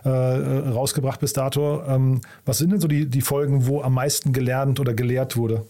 äh, 0.06 0.08
äh, 0.08 0.68
rausgebracht 0.70 1.20
bis 1.20 1.34
dato. 1.34 1.82
Ähm, 1.86 2.22
was 2.46 2.58
sind 2.58 2.70
denn 2.72 2.80
so 2.80 2.88
die, 2.88 3.10
die 3.10 3.20
Folgen, 3.20 3.66
wo 3.66 3.82
am 3.82 3.92
meisten 3.94 4.32
gelernt 4.32 4.80
oder 4.80 4.94
gelehrt 4.94 5.36
wurde? 5.36 5.66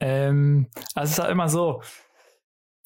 Ähm, 0.00 0.68
also 0.94 1.04
es 1.04 1.10
ist 1.12 1.18
halt 1.18 1.32
immer 1.32 1.48
so, 1.48 1.82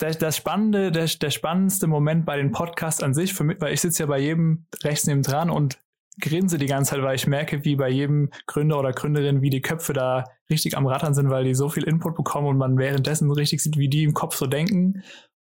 der, 0.00 0.14
das 0.14 0.36
Spannende, 0.36 0.90
der, 0.92 1.06
der 1.06 1.30
spannendste 1.30 1.86
Moment 1.86 2.24
bei 2.24 2.36
den 2.36 2.52
Podcasts 2.52 3.02
an 3.02 3.14
sich, 3.14 3.34
für 3.34 3.44
mich, 3.44 3.60
weil 3.60 3.74
ich 3.74 3.80
sitze 3.80 4.02
ja 4.02 4.06
bei 4.06 4.18
jedem 4.18 4.66
rechts 4.82 5.06
neben 5.06 5.22
dran 5.22 5.50
und 5.50 5.78
grinse 6.20 6.58
die 6.58 6.66
ganze 6.66 6.90
Zeit, 6.90 7.02
weil 7.02 7.16
ich 7.16 7.26
merke, 7.26 7.64
wie 7.64 7.76
bei 7.76 7.88
jedem 7.88 8.30
Gründer 8.46 8.78
oder 8.78 8.92
Gründerin, 8.92 9.42
wie 9.42 9.50
die 9.50 9.62
Köpfe 9.62 9.92
da 9.92 10.24
richtig 10.48 10.76
am 10.76 10.86
Rattern 10.86 11.14
sind, 11.14 11.30
weil 11.30 11.44
die 11.44 11.54
so 11.54 11.68
viel 11.68 11.84
Input 11.84 12.16
bekommen 12.16 12.46
und 12.46 12.58
man 12.58 12.78
währenddessen 12.78 13.30
richtig 13.30 13.62
sieht, 13.62 13.78
wie 13.78 13.88
die 13.88 14.04
im 14.04 14.14
Kopf 14.14 14.36
so 14.36 14.46
denken. 14.46 15.02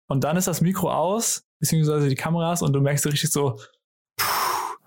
Und 0.09 0.25
dann 0.25 0.37
ist 0.37 0.49
das 0.49 0.61
Mikro 0.61 0.93
aus, 0.93 1.45
beziehungsweise 1.61 2.09
die 2.09 2.15
Kameras 2.15 2.63
und 2.63 2.73
du 2.73 2.81
merkst 2.81 3.05
so 3.05 3.11
richtig 3.11 3.31
so, 3.31 3.59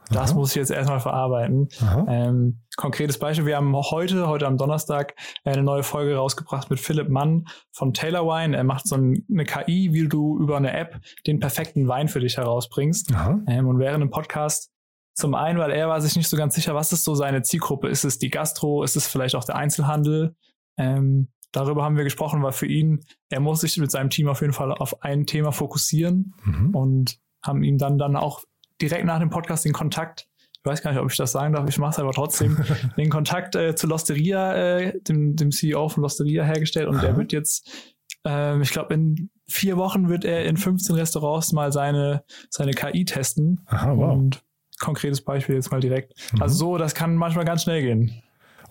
das 0.09 0.31
Aha. 0.31 0.39
muss 0.39 0.49
ich 0.51 0.55
jetzt 0.55 0.71
erstmal 0.71 0.99
verarbeiten. 0.99 1.69
Ähm, 2.07 2.61
konkretes 2.77 3.19
Beispiel, 3.19 3.45
wir 3.45 3.57
haben 3.57 3.75
heute, 3.75 4.27
heute 4.27 4.47
am 4.47 4.57
Donnerstag, 4.57 5.13
eine 5.43 5.63
neue 5.63 5.83
Folge 5.83 6.15
rausgebracht 6.15 6.69
mit 6.69 6.79
Philipp 6.79 7.09
Mann 7.09 7.45
von 7.71 7.93
Taylor 7.93 8.25
Wine. 8.25 8.55
Er 8.57 8.63
macht 8.63 8.87
so 8.87 8.95
ein, 8.95 9.25
eine 9.29 9.43
KI, 9.45 9.93
wie 9.93 10.07
du 10.07 10.37
über 10.39 10.57
eine 10.57 10.73
App 10.73 10.99
den 11.27 11.39
perfekten 11.39 11.87
Wein 11.87 12.07
für 12.07 12.19
dich 12.19 12.37
herausbringst. 12.37 13.11
Ähm, 13.47 13.67
und 13.67 13.79
während 13.79 14.01
dem 14.01 14.09
Podcast 14.09 14.71
zum 15.13 15.35
einen, 15.35 15.59
weil 15.59 15.71
er 15.71 15.89
war 15.89 15.99
sich 16.01 16.15
nicht 16.15 16.29
so 16.29 16.37
ganz 16.37 16.55
sicher, 16.55 16.73
was 16.75 16.93
ist 16.93 17.03
so 17.03 17.13
seine 17.13 17.41
Zielgruppe? 17.41 17.89
Ist 17.89 18.05
es 18.05 18.19
die 18.19 18.29
Gastro? 18.29 18.83
Ist 18.83 18.95
es 18.95 19.07
vielleicht 19.07 19.35
auch 19.35 19.43
der 19.43 19.57
Einzelhandel? 19.57 20.35
Ähm, 20.77 21.27
darüber 21.51 21.83
haben 21.83 21.97
wir 21.97 22.05
gesprochen, 22.05 22.41
weil 22.41 22.53
für 22.53 22.67
ihn, 22.67 23.03
er 23.29 23.41
muss 23.41 23.61
sich 23.61 23.77
mit 23.77 23.91
seinem 23.91 24.09
Team 24.09 24.29
auf 24.29 24.39
jeden 24.41 24.53
Fall 24.53 24.71
auf 24.71 25.01
ein 25.03 25.25
Thema 25.25 25.51
fokussieren 25.51 26.33
Mhm. 26.45 26.75
und 26.75 27.17
haben 27.43 27.63
ihm 27.63 27.77
dann, 27.77 27.97
dann 27.97 28.15
auch 28.15 28.43
direkt 28.81 29.05
nach 29.05 29.19
dem 29.19 29.29
Podcast 29.29 29.65
den 29.65 29.73
Kontakt, 29.73 30.27
ich 30.53 30.65
weiß 30.65 30.81
gar 30.81 30.91
nicht, 30.91 30.99
ob 30.99 31.09
ich 31.09 31.17
das 31.17 31.31
sagen 31.31 31.53
darf, 31.53 31.67
ich 31.69 31.77
mache 31.77 31.91
es 31.91 31.99
aber 31.99 32.11
trotzdem, 32.11 32.57
den 32.97 33.09
Kontakt 33.09 33.55
äh, 33.55 33.75
zu 33.75 33.87
Losteria, 33.87 34.55
äh, 34.55 34.99
dem, 35.01 35.35
dem 35.35 35.51
CEO 35.51 35.89
von 35.89 36.03
Losteria 36.03 36.43
hergestellt 36.43 36.87
und 36.87 37.01
der 37.01 37.11
Aha. 37.11 37.17
wird 37.17 37.31
jetzt, 37.31 37.95
ähm, 38.25 38.61
ich 38.61 38.71
glaube, 38.71 38.93
in 38.93 39.29
vier 39.47 39.77
Wochen 39.77 40.09
wird 40.09 40.25
er 40.25 40.45
in 40.45 40.57
15 40.57 40.95
Restaurants 40.95 41.53
mal 41.53 41.71
seine, 41.71 42.23
seine 42.49 42.71
KI 42.71 43.05
testen. 43.05 43.61
Aha, 43.67 43.95
wow. 43.95 44.13
Und 44.13 44.43
konkretes 44.79 45.21
Beispiel 45.21 45.55
jetzt 45.55 45.71
mal 45.71 45.79
direkt. 45.79 46.13
Mhm. 46.33 46.41
Also 46.41 46.55
so, 46.55 46.77
das 46.77 46.95
kann 46.95 47.15
manchmal 47.15 47.45
ganz 47.45 47.63
schnell 47.63 47.81
gehen. 47.81 48.21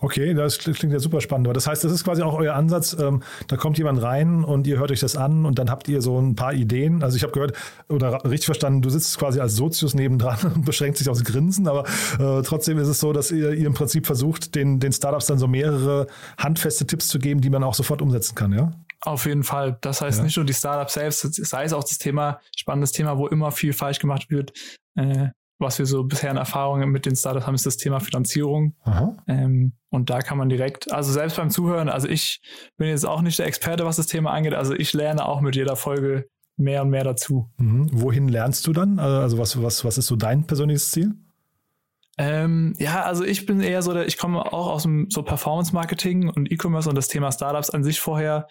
Okay, 0.01 0.33
das 0.33 0.57
klingt 0.57 0.93
ja 0.93 0.99
super 0.99 1.19
spannend. 1.21 1.47
Aber 1.47 1.53
das 1.53 1.67
heißt, 1.67 1.83
das 1.83 1.91
ist 1.91 2.03
quasi 2.03 2.21
auch 2.21 2.33
euer 2.33 2.55
Ansatz. 2.55 2.95
Ähm, 2.99 3.21
da 3.47 3.57
kommt 3.57 3.77
jemand 3.77 4.01
rein 4.01 4.43
und 4.43 4.65
ihr 4.65 4.79
hört 4.79 4.91
euch 4.91 5.01
das 5.01 5.15
an 5.15 5.45
und 5.45 5.59
dann 5.59 5.69
habt 5.69 5.87
ihr 5.89 6.01
so 6.01 6.19
ein 6.19 6.35
paar 6.35 6.53
Ideen. 6.53 7.03
Also 7.03 7.17
ich 7.17 7.23
habe 7.23 7.33
gehört 7.33 7.53
oder 7.89 8.23
richtig 8.23 8.45
verstanden, 8.45 8.81
du 8.81 8.89
sitzt 8.89 9.17
quasi 9.17 9.39
als 9.39 9.55
Sozius 9.55 9.93
nebendran 9.93 10.39
und 10.55 10.65
beschränkt 10.65 10.97
sich 10.97 11.09
aufs 11.09 11.23
Grinsen, 11.23 11.67
aber 11.67 11.83
äh, 12.19 12.41
trotzdem 12.43 12.77
ist 12.77 12.87
es 12.87 12.99
so, 12.99 13.11
dass 13.13 13.31
ihr, 13.31 13.51
ihr 13.51 13.67
im 13.67 13.73
Prinzip 13.73 14.05
versucht, 14.05 14.55
den, 14.55 14.79
den 14.79 14.93
Startups 14.93 15.25
dann 15.25 15.37
so 15.37 15.47
mehrere 15.47 16.07
handfeste 16.37 16.87
Tipps 16.87 17.07
zu 17.09 17.19
geben, 17.19 17.41
die 17.41 17.49
man 17.49 17.63
auch 17.63 17.73
sofort 17.73 18.01
umsetzen 18.01 18.35
kann, 18.35 18.53
ja? 18.53 18.71
Auf 19.01 19.25
jeden 19.25 19.43
Fall. 19.43 19.77
Das 19.81 20.01
heißt 20.01 20.19
Ja. 20.19 20.23
nicht 20.25 20.35
nur 20.35 20.45
die 20.45 20.53
Startups 20.53 20.93
selbst, 20.93 21.21
sei 21.45 21.63
es 21.63 21.73
auch 21.73 21.83
das 21.83 21.97
Thema, 21.97 22.39
spannendes 22.55 22.91
Thema, 22.91 23.17
wo 23.17 23.27
immer 23.27 23.51
viel 23.51 23.71
falsch 23.73 23.99
gemacht 23.99 24.29
wird. 24.29 24.51
Äh, 24.95 25.29
was 25.59 25.77
wir 25.77 25.85
so 25.85 26.03
bisher 26.05 26.31
in 26.31 26.37
Erfahrungen 26.37 26.89
mit 26.89 27.05
den 27.05 27.15
Startups 27.15 27.45
haben, 27.45 27.55
ist 27.55 27.65
das 27.65 27.77
Thema 27.77 27.99
Finanzierung. 27.99 28.75
Ähm, 29.27 29.73
und 29.89 30.09
da 30.09 30.19
kann 30.19 30.37
man 30.37 30.49
direkt, 30.49 30.91
also 30.91 31.11
selbst 31.11 31.37
beim 31.37 31.49
Zuhören, 31.49 31.89
also 31.89 32.07
ich 32.07 32.41
bin 32.77 32.87
jetzt 32.87 33.05
auch 33.05 33.21
nicht 33.21 33.37
der 33.37 33.45
Experte, 33.45 33.85
was 33.85 33.97
das 33.97 34.07
Thema 34.07 34.31
angeht, 34.31 34.53
also 34.53 34.73
ich 34.73 34.93
lerne 34.93 35.25
auch 35.25 35.41
mit 35.41 35.55
jeder 35.55 35.75
Folge 35.75 36.29
mehr 36.55 36.81
und 36.81 36.89
mehr 36.89 37.03
dazu. 37.03 37.49
Mhm. 37.57 37.89
Wohin 37.91 38.27
lernst 38.27 38.65
du 38.67 38.73
dann? 38.73 38.99
Also 38.99 39.37
was, 39.37 39.61
was, 39.61 39.85
was 39.85 39.97
ist 39.97 40.07
so 40.07 40.15
dein 40.15 40.45
persönliches 40.47 40.91
Ziel? 40.91 41.13
Ähm, 42.17 42.73
ja, 42.77 43.03
also 43.03 43.23
ich 43.23 43.45
bin 43.45 43.61
eher 43.61 43.81
so 43.81 43.93
der, 43.93 44.05
ich 44.05 44.17
komme 44.17 44.41
auch 44.51 44.67
aus 44.67 44.83
dem 44.83 45.09
so 45.09 45.23
Performance-Marketing 45.23 46.29
und 46.29 46.51
E-Commerce 46.51 46.89
und 46.89 46.95
das 46.95 47.07
Thema 47.07 47.31
Startups 47.31 47.69
an 47.69 47.83
sich 47.83 47.99
vorher 47.99 48.47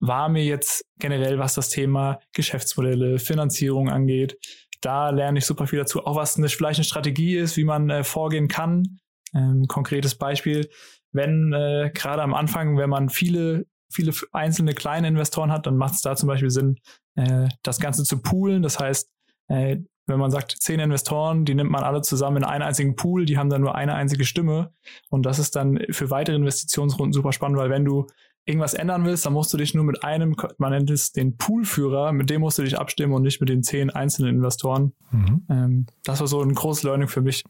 war 0.00 0.28
mir 0.28 0.44
jetzt 0.44 0.84
generell, 0.98 1.38
was 1.38 1.54
das 1.54 1.68
Thema 1.68 2.20
Geschäftsmodelle, 2.32 3.18
Finanzierung 3.18 3.88
angeht. 3.88 4.36
Da 4.80 5.10
lerne 5.10 5.38
ich 5.38 5.46
super 5.46 5.66
viel 5.66 5.78
dazu, 5.78 6.04
auch 6.04 6.16
was 6.16 6.36
eine, 6.36 6.48
vielleicht 6.48 6.78
eine 6.78 6.84
Strategie 6.84 7.36
ist, 7.36 7.56
wie 7.56 7.64
man 7.64 7.90
äh, 7.90 8.04
vorgehen 8.04 8.48
kann. 8.48 8.98
Ähm, 9.34 9.66
konkretes 9.66 10.14
Beispiel, 10.14 10.68
wenn 11.12 11.52
äh, 11.52 11.90
gerade 11.94 12.22
am 12.22 12.34
Anfang, 12.34 12.76
wenn 12.76 12.90
man 12.90 13.08
viele, 13.08 13.66
viele 13.90 14.12
einzelne 14.32 14.74
kleine 14.74 15.08
Investoren 15.08 15.50
hat, 15.50 15.66
dann 15.66 15.76
macht 15.76 15.94
es 15.94 16.02
da 16.02 16.16
zum 16.16 16.28
Beispiel 16.28 16.50
Sinn, 16.50 16.76
äh, 17.16 17.48
das 17.62 17.80
Ganze 17.80 18.04
zu 18.04 18.22
poolen. 18.22 18.62
Das 18.62 18.78
heißt, 18.78 19.10
äh, 19.48 19.78
wenn 20.06 20.18
man 20.18 20.30
sagt, 20.30 20.56
zehn 20.58 20.80
Investoren, 20.80 21.44
die 21.44 21.54
nimmt 21.54 21.70
man 21.70 21.84
alle 21.84 22.00
zusammen 22.00 22.38
in 22.38 22.44
einen 22.44 22.62
einzigen 22.62 22.96
Pool, 22.96 23.26
die 23.26 23.36
haben 23.36 23.50
dann 23.50 23.60
nur 23.60 23.74
eine 23.74 23.94
einzige 23.94 24.24
Stimme. 24.24 24.72
Und 25.10 25.26
das 25.26 25.38
ist 25.38 25.54
dann 25.54 25.78
für 25.90 26.10
weitere 26.10 26.36
Investitionsrunden 26.36 27.12
super 27.12 27.32
spannend, 27.32 27.58
weil 27.58 27.70
wenn 27.70 27.84
du 27.84 28.06
irgendwas 28.48 28.72
ändern 28.72 29.04
willst, 29.04 29.26
dann 29.26 29.34
musst 29.34 29.52
du 29.52 29.58
dich 29.58 29.74
nur 29.74 29.84
mit 29.84 30.02
einem, 30.02 30.34
man 30.56 30.70
nennt 30.70 30.90
es 30.90 31.12
den 31.12 31.36
Poolführer, 31.36 32.12
mit 32.12 32.30
dem 32.30 32.40
musst 32.40 32.58
du 32.58 32.62
dich 32.62 32.78
abstimmen 32.78 33.12
und 33.12 33.22
nicht 33.22 33.40
mit 33.40 33.50
den 33.50 33.62
zehn 33.62 33.90
einzelnen 33.90 34.36
Investoren. 34.36 34.92
Mhm. 35.10 35.42
Ähm, 35.50 35.86
das 36.04 36.20
war 36.20 36.26
so 36.26 36.40
ein 36.40 36.54
großes 36.54 36.82
Learning 36.82 37.08
für 37.08 37.20
mich. 37.20 37.44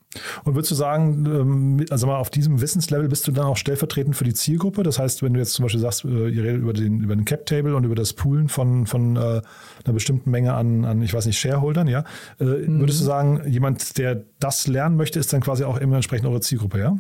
Und 0.45 0.57
würdest 0.57 0.73
du 0.73 0.75
sagen, 0.75 1.25
ähm, 1.27 1.87
also 1.91 2.09
mal 2.09 2.17
auf 2.17 2.31
diesem 2.31 2.61
Wissenslevel 2.61 3.09
bist 3.09 3.29
du 3.29 3.33
dann 3.33 3.47
auch 3.47 3.57
stellvertretend 3.57 4.17
für 4.17 4.25
die 4.25 4.35
Zielgruppe? 4.35 4.83
Das 4.83 4.99
heißt, 4.99 5.23
wenn 5.23 5.35
du 5.35 5.39
jetzt 5.39 5.53
zum 5.53 5.65
Beispiel 5.65 5.81
sagst, 5.81 6.05
äh, 6.05 6.29
ihr 6.29 6.43
redet 6.43 6.63
über 6.63 6.73
den, 6.73 7.01
über 7.01 7.15
den 7.15 7.25
Cap-Table 7.25 7.77
und 7.77 7.85
über 7.85 7.95
das 7.95 8.13
Poolen 8.13 8.49
von, 8.49 8.87
von 8.87 9.15
äh, 9.15 9.21
einer 9.21 9.95
bestimmten 9.95 10.31
Menge 10.33 10.55
an, 10.55 10.85
an, 10.85 11.01
ich 11.01 11.15
weiß 11.15 11.27
nicht, 11.27 11.39
Shareholdern, 11.39 11.87
ja, 11.87 12.03
äh, 12.41 12.45
mhm. 12.45 12.81
würdest 12.81 13.01
du 13.01 13.05
sagen, 13.05 13.49
jemand, 13.49 13.99
der 13.99 14.25
das 14.41 14.67
lernen 14.67 14.97
möchte, 14.97 15.21
ist 15.21 15.33
dann 15.33 15.43
quasi 15.43 15.63
auch 15.63 15.79
immer 15.79 15.95
entsprechend 15.95 16.27
eure 16.27 16.41
Zielgruppe, 16.41 16.81
ja? 16.81 16.97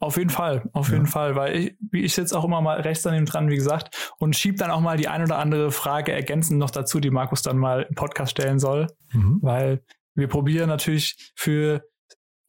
Auf 0.00 0.16
jeden 0.16 0.30
Fall, 0.30 0.68
auf 0.72 0.88
ja. 0.88 0.94
jeden 0.94 1.06
Fall, 1.06 1.36
weil 1.36 1.56
ich, 1.56 1.76
ich 1.92 2.14
sitze 2.14 2.36
auch 2.36 2.44
immer 2.44 2.60
mal 2.60 2.80
rechts 2.80 3.04
daneben 3.04 3.26
dran, 3.26 3.48
wie 3.48 3.56
gesagt, 3.56 4.14
und 4.18 4.36
schieb 4.36 4.58
dann 4.58 4.70
auch 4.70 4.80
mal 4.80 4.96
die 4.96 5.08
ein 5.08 5.22
oder 5.22 5.38
andere 5.38 5.70
Frage 5.70 6.12
ergänzend 6.12 6.58
noch 6.58 6.70
dazu, 6.70 7.00
die 7.00 7.10
Markus 7.10 7.42
dann 7.42 7.58
mal 7.58 7.86
im 7.88 7.94
Podcast 7.94 8.32
stellen 8.32 8.58
soll, 8.58 8.88
mhm. 9.12 9.38
weil 9.40 9.82
wir 10.14 10.28
probieren 10.28 10.68
natürlich 10.68 11.32
für 11.36 11.84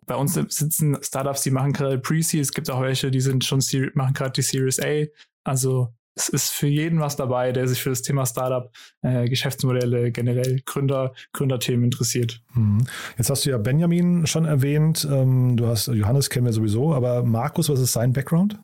bei 0.06 0.16
uns 0.16 0.34
sitzen 0.34 0.98
Startups, 1.02 1.42
die 1.42 1.52
machen 1.52 1.74
gerade 1.74 1.98
Pre-Seed, 1.98 2.42
es 2.42 2.52
gibt 2.52 2.70
auch 2.70 2.82
welche, 2.82 3.10
die 3.10 3.22
sind 3.22 3.44
schon 3.44 3.60
machen 3.94 4.14
gerade 4.14 4.32
die 4.32 4.42
Series 4.42 4.80
A. 4.80 5.06
Also 5.44 5.94
es 6.16 6.30
ist 6.30 6.52
für 6.52 6.68
jeden 6.68 7.00
was 7.00 7.16
dabei, 7.16 7.52
der 7.52 7.68
sich 7.68 7.84
für 7.84 7.90
das 7.90 8.02
Thema 8.02 8.26
Startup, 8.26 8.72
äh, 9.02 9.28
Geschäftsmodelle, 9.28 10.12
generell 10.12 10.62
Gründer, 10.66 11.14
Gründerthemen 11.34 11.86
interessiert. 11.86 12.42
Mhm. 12.54 12.86
Jetzt 13.18 13.30
hast 13.30 13.46
du 13.46 13.50
ja 13.50 13.58
Benjamin 13.58 14.26
schon 14.26 14.46
erwähnt, 14.46 15.08
ähm, 15.10 15.58
du 15.58 15.68
hast 15.68 15.88
Johannes 15.88 16.30
kennen 16.30 16.46
wir 16.46 16.54
sowieso, 16.54 16.94
aber 16.94 17.24
Markus, 17.24 17.70
was 17.70 17.80
ist 17.80 17.94
sein 17.94 18.14
Background? 18.14 18.58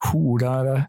Puh, 0.00 0.38
da, 0.38 0.86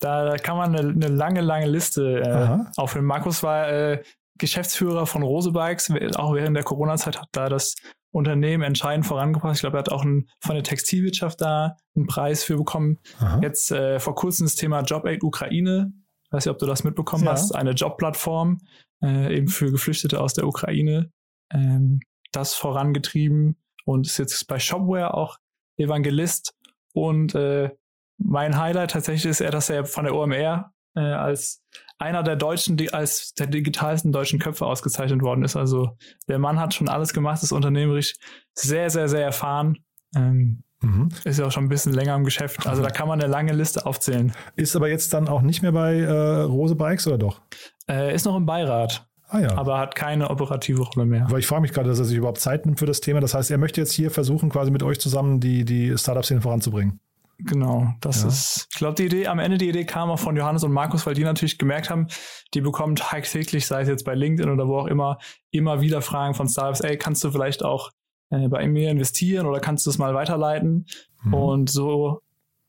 da, 0.00 0.24
da 0.24 0.36
kann 0.36 0.56
man 0.56 0.76
eine, 0.76 0.88
eine 0.90 1.08
lange, 1.08 1.40
lange 1.40 1.66
Liste 1.66 2.20
äh, 2.20 2.80
aufhören. 2.80 3.04
Markus 3.04 3.42
war 3.42 3.68
äh, 3.68 4.02
Geschäftsführer 4.38 5.06
von 5.06 5.22
Rose 5.22 5.52
Bikes, 5.52 5.92
auch 6.16 6.34
während 6.34 6.56
der 6.56 6.64
Corona-Zeit 6.64 7.20
hat 7.20 7.28
da 7.32 7.48
das 7.48 7.76
Unternehmen 8.12 8.62
entscheidend 8.62 9.06
vorangebracht. 9.06 9.56
Ich 9.56 9.60
glaube, 9.60 9.78
er 9.78 9.80
hat 9.80 9.90
auch 9.90 10.04
ein, 10.04 10.28
von 10.40 10.54
der 10.54 10.62
Textilwirtschaft 10.62 11.40
da 11.40 11.76
einen 11.96 12.06
Preis 12.06 12.44
für 12.44 12.56
bekommen. 12.56 12.98
Aha. 13.18 13.40
Jetzt 13.42 13.72
äh, 13.72 13.98
vor 13.98 14.14
kurzem 14.14 14.46
das 14.46 14.54
Thema 14.54 14.82
Job 14.82 15.04
Aid 15.06 15.24
Ukraine. 15.24 15.92
Ich 16.24 16.32
weiß 16.32 16.44
nicht, 16.44 16.52
ob 16.52 16.58
du 16.58 16.66
das 16.66 16.84
mitbekommen 16.84 17.24
ja. 17.24 17.32
hast. 17.32 17.54
Eine 17.54 17.72
Jobplattform 17.72 18.58
äh, 19.02 19.36
eben 19.36 19.48
für 19.48 19.70
Geflüchtete 19.70 20.20
aus 20.20 20.34
der 20.34 20.46
Ukraine. 20.46 21.10
Ähm, 21.52 22.00
das 22.32 22.54
vorangetrieben 22.54 23.56
und 23.84 24.06
ist 24.06 24.18
jetzt 24.18 24.46
bei 24.46 24.58
Shopware 24.58 25.14
auch 25.14 25.38
Evangelist. 25.76 26.54
Und 26.92 27.34
äh, 27.34 27.70
mein 28.18 28.58
Highlight 28.58 28.92
tatsächlich 28.92 29.26
ist 29.26 29.40
er, 29.40 29.50
dass 29.50 29.70
er 29.70 29.84
von 29.84 30.04
der 30.04 30.14
OMR 30.14 30.72
äh, 30.94 31.00
als 31.00 31.62
einer 31.98 32.22
der 32.22 32.36
deutschen, 32.36 32.76
die 32.76 32.92
als 32.92 33.34
der 33.34 33.46
digitalsten 33.46 34.12
deutschen 34.12 34.38
Köpfe 34.38 34.66
ausgezeichnet 34.66 35.22
worden 35.22 35.44
ist. 35.44 35.56
Also 35.56 35.96
der 36.28 36.38
Mann 36.38 36.58
hat 36.58 36.74
schon 36.74 36.88
alles 36.88 37.12
gemacht, 37.12 37.42
ist 37.42 37.52
unternehmerisch 37.52 38.14
sehr, 38.54 38.90
sehr, 38.90 39.08
sehr 39.08 39.24
erfahren. 39.24 39.78
Ähm, 40.14 40.64
mhm. 40.80 41.08
Ist 41.24 41.38
ja 41.38 41.46
auch 41.46 41.52
schon 41.52 41.64
ein 41.64 41.68
bisschen 41.68 41.92
länger 41.92 42.16
im 42.16 42.24
Geschäft. 42.24 42.66
Also 42.66 42.82
da 42.82 42.90
kann 42.90 43.08
man 43.08 43.20
eine 43.20 43.30
lange 43.30 43.52
Liste 43.52 43.86
aufzählen. 43.86 44.32
Ist 44.56 44.74
aber 44.76 44.88
jetzt 44.88 45.14
dann 45.14 45.28
auch 45.28 45.42
nicht 45.42 45.62
mehr 45.62 45.72
bei 45.72 46.00
äh, 46.00 46.40
Rose 46.42 46.74
Bikes 46.74 47.06
oder 47.06 47.18
doch? 47.18 47.40
Äh, 47.88 48.14
ist 48.14 48.26
noch 48.26 48.36
im 48.36 48.46
Beirat. 48.46 49.06
Ah, 49.28 49.40
ja. 49.40 49.56
Aber 49.56 49.78
hat 49.78 49.94
keine 49.94 50.28
operative 50.28 50.82
Rolle 50.82 51.06
mehr. 51.06 51.26
Weil 51.30 51.38
ich 51.38 51.46
frage 51.46 51.62
mich 51.62 51.72
gerade, 51.72 51.88
dass 51.88 51.98
er 51.98 52.04
sich 52.04 52.18
überhaupt 52.18 52.40
Zeit 52.40 52.66
nimmt 52.66 52.78
für 52.78 52.84
das 52.84 53.00
Thema. 53.00 53.20
Das 53.20 53.32
heißt, 53.32 53.50
er 53.50 53.56
möchte 53.56 53.80
jetzt 53.80 53.92
hier 53.92 54.10
versuchen, 54.10 54.50
quasi 54.50 54.70
mit 54.70 54.82
euch 54.82 55.00
zusammen 55.00 55.40
die, 55.40 55.64
die 55.64 55.96
Startup-Szene 55.96 56.42
voranzubringen. 56.42 57.00
Genau, 57.38 57.92
das 58.00 58.22
ja. 58.22 58.28
ist, 58.28 58.68
ich 58.70 58.78
glaube, 58.78 58.94
die 58.94 59.06
Idee, 59.06 59.26
am 59.26 59.38
Ende 59.38 59.58
die 59.58 59.68
Idee 59.68 59.84
kam 59.84 60.10
auch 60.10 60.18
von 60.18 60.36
Johannes 60.36 60.62
und 60.62 60.72
Markus, 60.72 61.06
weil 61.06 61.14
die 61.14 61.24
natürlich 61.24 61.58
gemerkt 61.58 61.90
haben, 61.90 62.06
die 62.54 62.60
bekommen 62.60 62.94
tagtäglich, 62.94 63.66
sei 63.66 63.82
es 63.82 63.88
jetzt 63.88 64.04
bei 64.04 64.14
LinkedIn 64.14 64.50
oder 64.50 64.68
wo 64.68 64.78
auch 64.78 64.86
immer, 64.86 65.18
immer 65.50 65.80
wieder 65.80 66.02
Fragen 66.02 66.34
von 66.34 66.48
Startups, 66.48 66.80
ey, 66.80 66.96
kannst 66.96 67.24
du 67.24 67.30
vielleicht 67.30 67.64
auch 67.64 67.90
äh, 68.30 68.48
bei 68.48 68.68
mir 68.68 68.90
investieren 68.90 69.46
oder 69.46 69.60
kannst 69.60 69.86
du 69.86 69.90
es 69.90 69.98
mal 69.98 70.14
weiterleiten? 70.14 70.86
Mhm. 71.22 71.34
Und 71.34 71.70
so 71.70 72.20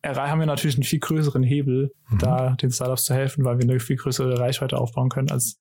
haben 0.05 0.39
wir 0.39 0.45
natürlich 0.45 0.75
einen 0.75 0.83
viel 0.83 0.99
größeren 0.99 1.43
Hebel, 1.43 1.93
mhm. 2.09 2.17
da 2.17 2.49
den 2.55 2.71
Startups 2.71 3.05
zu 3.05 3.13
helfen, 3.13 3.45
weil 3.45 3.57
wir 3.57 3.63
eine 3.63 3.79
viel 3.79 3.95
größere 3.95 4.39
Reichweite 4.39 4.77
aufbauen 4.77 5.09
können 5.09 5.31
als 5.31 5.59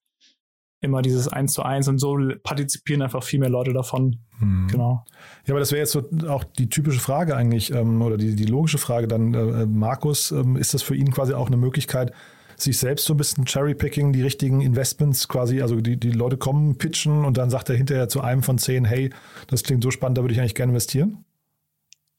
immer 0.83 1.01
dieses 1.01 1.27
Eins 1.27 1.53
zu 1.53 1.63
eins 1.63 1.87
und 1.87 1.97
so 1.97 2.17
partizipieren 2.43 3.01
einfach 3.01 3.23
viel 3.23 3.39
mehr 3.39 3.49
Leute 3.49 3.73
davon. 3.73 4.19
Hm. 4.39 4.67
Genau. 4.69 5.05
Ja, 5.45 5.53
aber 5.53 5.59
das 5.59 5.71
wäre 5.71 5.79
jetzt 5.79 5.91
so 5.91 6.03
auch 6.27 6.43
die 6.43 6.69
typische 6.69 6.99
Frage 6.99 7.35
eigentlich 7.35 7.71
ähm, 7.73 8.01
oder 8.01 8.17
die, 8.17 8.35
die 8.35 8.45
logische 8.45 8.77
Frage 8.77 9.07
dann, 9.07 9.33
äh, 9.33 9.65
Markus, 9.65 10.31
ähm, 10.31 10.57
ist 10.57 10.73
das 10.73 10.81
für 10.81 10.95
ihn 10.95 11.11
quasi 11.11 11.33
auch 11.33 11.47
eine 11.47 11.57
Möglichkeit, 11.57 12.11
sich 12.57 12.77
selbst 12.77 13.05
so 13.05 13.13
ein 13.13 13.17
bisschen 13.17 13.45
Cherry-Picking, 13.45 14.13
die 14.13 14.21
richtigen 14.21 14.61
Investments 14.61 15.27
quasi, 15.27 15.61
also 15.61 15.81
die, 15.81 15.97
die 15.97 16.11
Leute 16.11 16.37
kommen, 16.37 16.77
pitchen 16.77 17.25
und 17.25 17.37
dann 17.37 17.49
sagt 17.49 17.69
er 17.69 17.75
hinterher 17.75 18.09
zu 18.09 18.21
einem 18.21 18.43
von 18.43 18.57
zehn, 18.57 18.85
hey, 18.85 19.11
das 19.47 19.63
klingt 19.63 19.83
so 19.83 19.91
spannend, 19.91 20.17
da 20.17 20.21
würde 20.23 20.33
ich 20.33 20.39
eigentlich 20.39 20.55
gerne 20.55 20.71
investieren? 20.71 21.25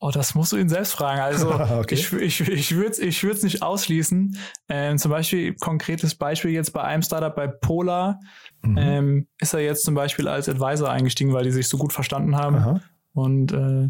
Oh, 0.04 0.10
das 0.10 0.34
musst 0.34 0.52
du 0.52 0.58
ihn 0.58 0.68
selbst 0.68 0.92
fragen. 0.92 1.22
Also 1.22 1.50
okay. 1.78 1.94
ich, 1.94 2.12
ich, 2.12 2.40
ich 2.42 2.76
würde 2.76 2.90
es 2.90 2.98
ich 2.98 3.22
nicht 3.42 3.62
ausschließen. 3.62 4.36
Ähm, 4.68 4.98
zum 4.98 5.10
Beispiel, 5.10 5.54
konkretes 5.54 6.14
Beispiel 6.14 6.50
jetzt 6.50 6.74
bei 6.74 6.82
einem 6.82 7.02
Startup 7.02 7.34
bei 7.34 7.46
Polar, 7.46 8.20
mhm. 8.60 8.76
ähm, 8.76 9.28
ist 9.40 9.54
er 9.54 9.60
jetzt 9.60 9.82
zum 9.82 9.94
Beispiel 9.94 10.28
als 10.28 10.46
Advisor 10.46 10.90
eingestiegen, 10.90 11.32
weil 11.32 11.44
die 11.44 11.52
sich 11.52 11.68
so 11.68 11.78
gut 11.78 11.94
verstanden 11.94 12.36
haben. 12.36 12.56
Aha. 12.56 12.80
Und 13.14 13.52
äh, 13.52 13.88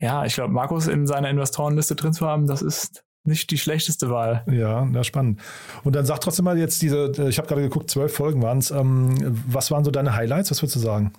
ja, 0.00 0.24
ich 0.24 0.32
glaube, 0.32 0.54
Markus 0.54 0.86
in 0.86 1.06
seiner 1.06 1.28
Investorenliste 1.28 1.96
drin 1.96 2.14
zu 2.14 2.26
haben, 2.26 2.46
das 2.46 2.62
ist 2.62 3.04
nicht 3.24 3.50
die 3.50 3.58
schlechteste 3.58 4.08
Wahl. 4.08 4.46
Ja, 4.50 4.86
ja, 4.86 5.04
spannend. 5.04 5.42
Und 5.84 5.94
dann 5.94 6.06
sag 6.06 6.22
trotzdem 6.22 6.46
mal 6.46 6.56
jetzt 6.56 6.80
diese, 6.80 7.12
ich 7.28 7.36
habe 7.36 7.46
gerade 7.46 7.60
geguckt, 7.60 7.90
zwölf 7.90 8.14
Folgen 8.14 8.40
waren 8.40 8.56
es. 8.56 8.70
Ähm, 8.70 9.14
was 9.46 9.70
waren 9.70 9.84
so 9.84 9.90
deine 9.90 10.16
Highlights? 10.16 10.50
Was 10.50 10.62
würdest 10.62 10.76
du 10.76 10.80
sagen? 10.80 11.12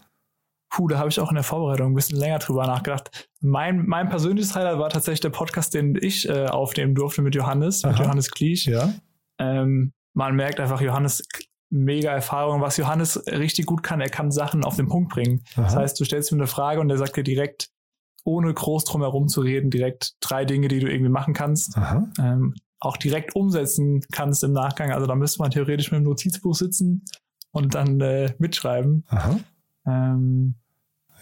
Puh, 0.73 0.87
da 0.87 0.97
habe 0.97 1.09
ich 1.09 1.19
auch 1.19 1.29
in 1.29 1.35
der 1.35 1.43
Vorbereitung 1.43 1.91
ein 1.91 1.93
bisschen 1.93 2.17
länger 2.17 2.39
drüber 2.39 2.65
nachgedacht. 2.65 3.29
Mein, 3.41 3.85
mein 3.85 4.09
persönliches 4.09 4.55
Highlight 4.55 4.79
war 4.79 4.89
tatsächlich 4.89 5.19
der 5.19 5.29
Podcast, 5.29 5.75
den 5.75 5.95
ich 6.01 6.27
äh, 6.27 6.47
aufnehmen 6.47 6.95
durfte 6.95 7.21
mit 7.21 7.35
Johannes, 7.35 7.83
Aha. 7.83 7.91
mit 7.91 7.99
Johannes 7.99 8.31
Kliesch. 8.31 8.65
Ja. 8.65 8.91
Ähm, 9.37 9.93
man 10.15 10.35
merkt 10.35 10.59
einfach, 10.59 10.81
Johannes 10.81 11.27
mega 11.69 12.11
Erfahrung. 12.11 12.61
Was 12.61 12.77
Johannes 12.77 13.23
richtig 13.27 13.67
gut 13.67 13.83
kann, 13.83 14.01
er 14.01 14.09
kann 14.09 14.31
Sachen 14.31 14.63
auf 14.63 14.75
den 14.75 14.87
Punkt 14.87 15.13
bringen. 15.13 15.43
Aha. 15.53 15.61
Das 15.61 15.75
heißt, 15.75 15.99
du 15.99 16.05
stellst 16.05 16.31
ihm 16.31 16.39
eine 16.39 16.47
Frage 16.47 16.81
und 16.81 16.89
er 16.89 16.97
sagt 16.97 17.17
dir 17.17 17.23
direkt, 17.23 17.69
ohne 18.23 18.51
groß 18.51 18.85
drum 18.85 19.01
herum 19.01 19.27
zu 19.27 19.41
reden, 19.41 19.69
direkt 19.69 20.15
drei 20.21 20.43
Dinge, 20.43 20.69
die 20.69 20.79
du 20.79 20.89
irgendwie 20.89 21.11
machen 21.11 21.35
kannst. 21.35 21.77
Ähm, 22.19 22.55
auch 22.79 22.97
direkt 22.97 23.35
umsetzen 23.35 24.01
kannst 24.11 24.43
im 24.43 24.53
Nachgang. 24.53 24.91
Also 24.91 25.05
da 25.05 25.13
müsste 25.13 25.39
man 25.39 25.51
theoretisch 25.51 25.91
mit 25.91 25.97
einem 25.97 26.05
Notizbuch 26.05 26.55
sitzen 26.55 27.05
und 27.51 27.75
dann 27.75 28.01
äh, 28.01 28.33
mitschreiben. 28.39 29.05
Ähm, 29.85 30.55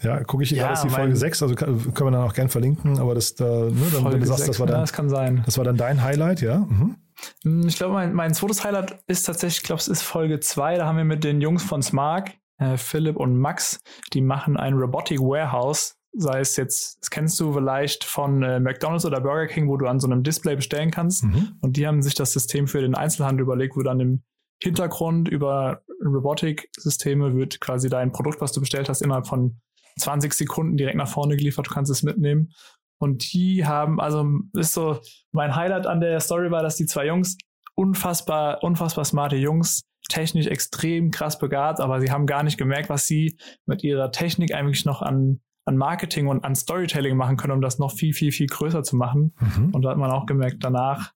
ja, 0.02 0.22
gucke 0.24 0.42
ich 0.42 0.50
ja, 0.50 0.64
gerade, 0.64 0.74
ist 0.74 0.84
die 0.84 0.88
Folge 0.88 1.16
6, 1.16 1.42
also 1.42 1.54
können 1.54 1.94
wir 1.94 2.10
dann 2.10 2.22
auch 2.22 2.34
gern 2.34 2.48
verlinken, 2.48 2.98
aber 2.98 3.14
das, 3.14 3.34
da, 3.34 3.44
ne, 3.44 3.72
dann, 3.92 4.04
wenn 4.12 4.20
du 4.20 4.26
sagst, 4.26 4.44
6, 4.44 4.48
das 4.48 4.60
war 4.60 4.66
dann, 4.66 4.80
das 4.80 4.92
kann 4.92 5.08
sein. 5.08 5.42
Das 5.44 5.58
war 5.58 5.64
dann 5.64 5.76
dein 5.76 6.02
Highlight, 6.02 6.40
ja? 6.40 6.58
Mhm. 6.58 6.96
Hm, 7.42 7.68
ich 7.68 7.76
glaube, 7.76 7.94
mein, 7.94 8.12
mein 8.12 8.34
zweites 8.34 8.64
Highlight 8.64 8.98
ist 9.06 9.24
tatsächlich, 9.24 9.58
ich 9.58 9.62
glaube, 9.64 9.80
es 9.80 9.88
ist 9.88 10.02
Folge 10.02 10.40
2, 10.40 10.76
da 10.76 10.86
haben 10.86 10.96
wir 10.96 11.04
mit 11.04 11.24
den 11.24 11.40
Jungs 11.40 11.62
von 11.62 11.82
Smark, 11.82 12.32
äh, 12.58 12.76
Philipp 12.76 13.16
und 13.16 13.38
Max, 13.38 13.80
die 14.12 14.20
machen 14.20 14.56
ein 14.56 14.74
Robotic 14.74 15.20
Warehouse, 15.20 15.96
sei 16.14 16.40
es 16.40 16.56
jetzt, 16.56 17.00
das 17.00 17.10
kennst 17.10 17.40
du 17.40 17.52
vielleicht 17.52 18.04
von 18.04 18.42
äh, 18.42 18.60
McDonald's 18.60 19.06
oder 19.06 19.20
Burger 19.20 19.46
King, 19.46 19.68
wo 19.68 19.76
du 19.76 19.86
an 19.86 20.00
so 20.00 20.06
einem 20.06 20.22
Display 20.22 20.56
bestellen 20.56 20.90
kannst. 20.90 21.24
Mhm. 21.24 21.52
Und 21.60 21.76
die 21.76 21.86
haben 21.86 22.02
sich 22.02 22.14
das 22.14 22.32
System 22.32 22.66
für 22.66 22.80
den 22.80 22.94
Einzelhandel 22.94 23.42
überlegt, 23.42 23.76
wo 23.76 23.82
dann 23.82 24.00
im 24.00 24.22
Hintergrund 24.62 25.28
über 25.28 25.82
Robotik-Systeme 26.04 27.34
wird 27.34 27.60
quasi 27.60 27.88
dein 27.88 28.12
Produkt, 28.12 28.40
was 28.40 28.52
du 28.52 28.60
bestellt 28.60 28.88
hast, 28.88 29.02
innerhalb 29.02 29.26
von 29.26 29.60
20 29.98 30.32
Sekunden 30.32 30.76
direkt 30.76 30.96
nach 30.96 31.08
vorne 31.08 31.36
geliefert, 31.36 31.66
du 31.68 31.70
kannst 31.70 31.90
es 31.90 32.02
mitnehmen. 32.02 32.52
Und 32.98 33.32
die 33.32 33.66
haben, 33.66 34.00
also 34.00 34.24
ist 34.56 34.74
so, 34.74 35.00
mein 35.32 35.56
Highlight 35.56 35.86
an 35.86 36.00
der 36.00 36.20
Story 36.20 36.50
war, 36.50 36.62
dass 36.62 36.76
die 36.76 36.86
zwei 36.86 37.06
Jungs 37.06 37.36
unfassbar, 37.74 38.62
unfassbar 38.62 39.04
smarte 39.04 39.36
Jungs, 39.36 39.82
technisch 40.08 40.46
extrem 40.46 41.10
krass 41.10 41.38
begabt, 41.38 41.80
aber 41.80 42.00
sie 42.00 42.10
haben 42.10 42.26
gar 42.26 42.42
nicht 42.42 42.58
gemerkt, 42.58 42.90
was 42.90 43.06
sie 43.06 43.36
mit 43.66 43.82
ihrer 43.82 44.12
Technik 44.12 44.54
eigentlich 44.54 44.84
noch 44.84 45.02
an, 45.02 45.40
an 45.64 45.76
Marketing 45.76 46.26
und 46.26 46.44
an 46.44 46.54
Storytelling 46.54 47.16
machen 47.16 47.36
können, 47.36 47.54
um 47.54 47.60
das 47.60 47.78
noch 47.78 47.92
viel, 47.92 48.12
viel, 48.12 48.32
viel 48.32 48.46
größer 48.46 48.82
zu 48.82 48.96
machen. 48.96 49.34
Mhm. 49.40 49.70
Und 49.74 49.82
da 49.82 49.90
hat 49.90 49.98
man 49.98 50.10
auch 50.10 50.26
gemerkt, 50.26 50.58
danach, 50.60 51.12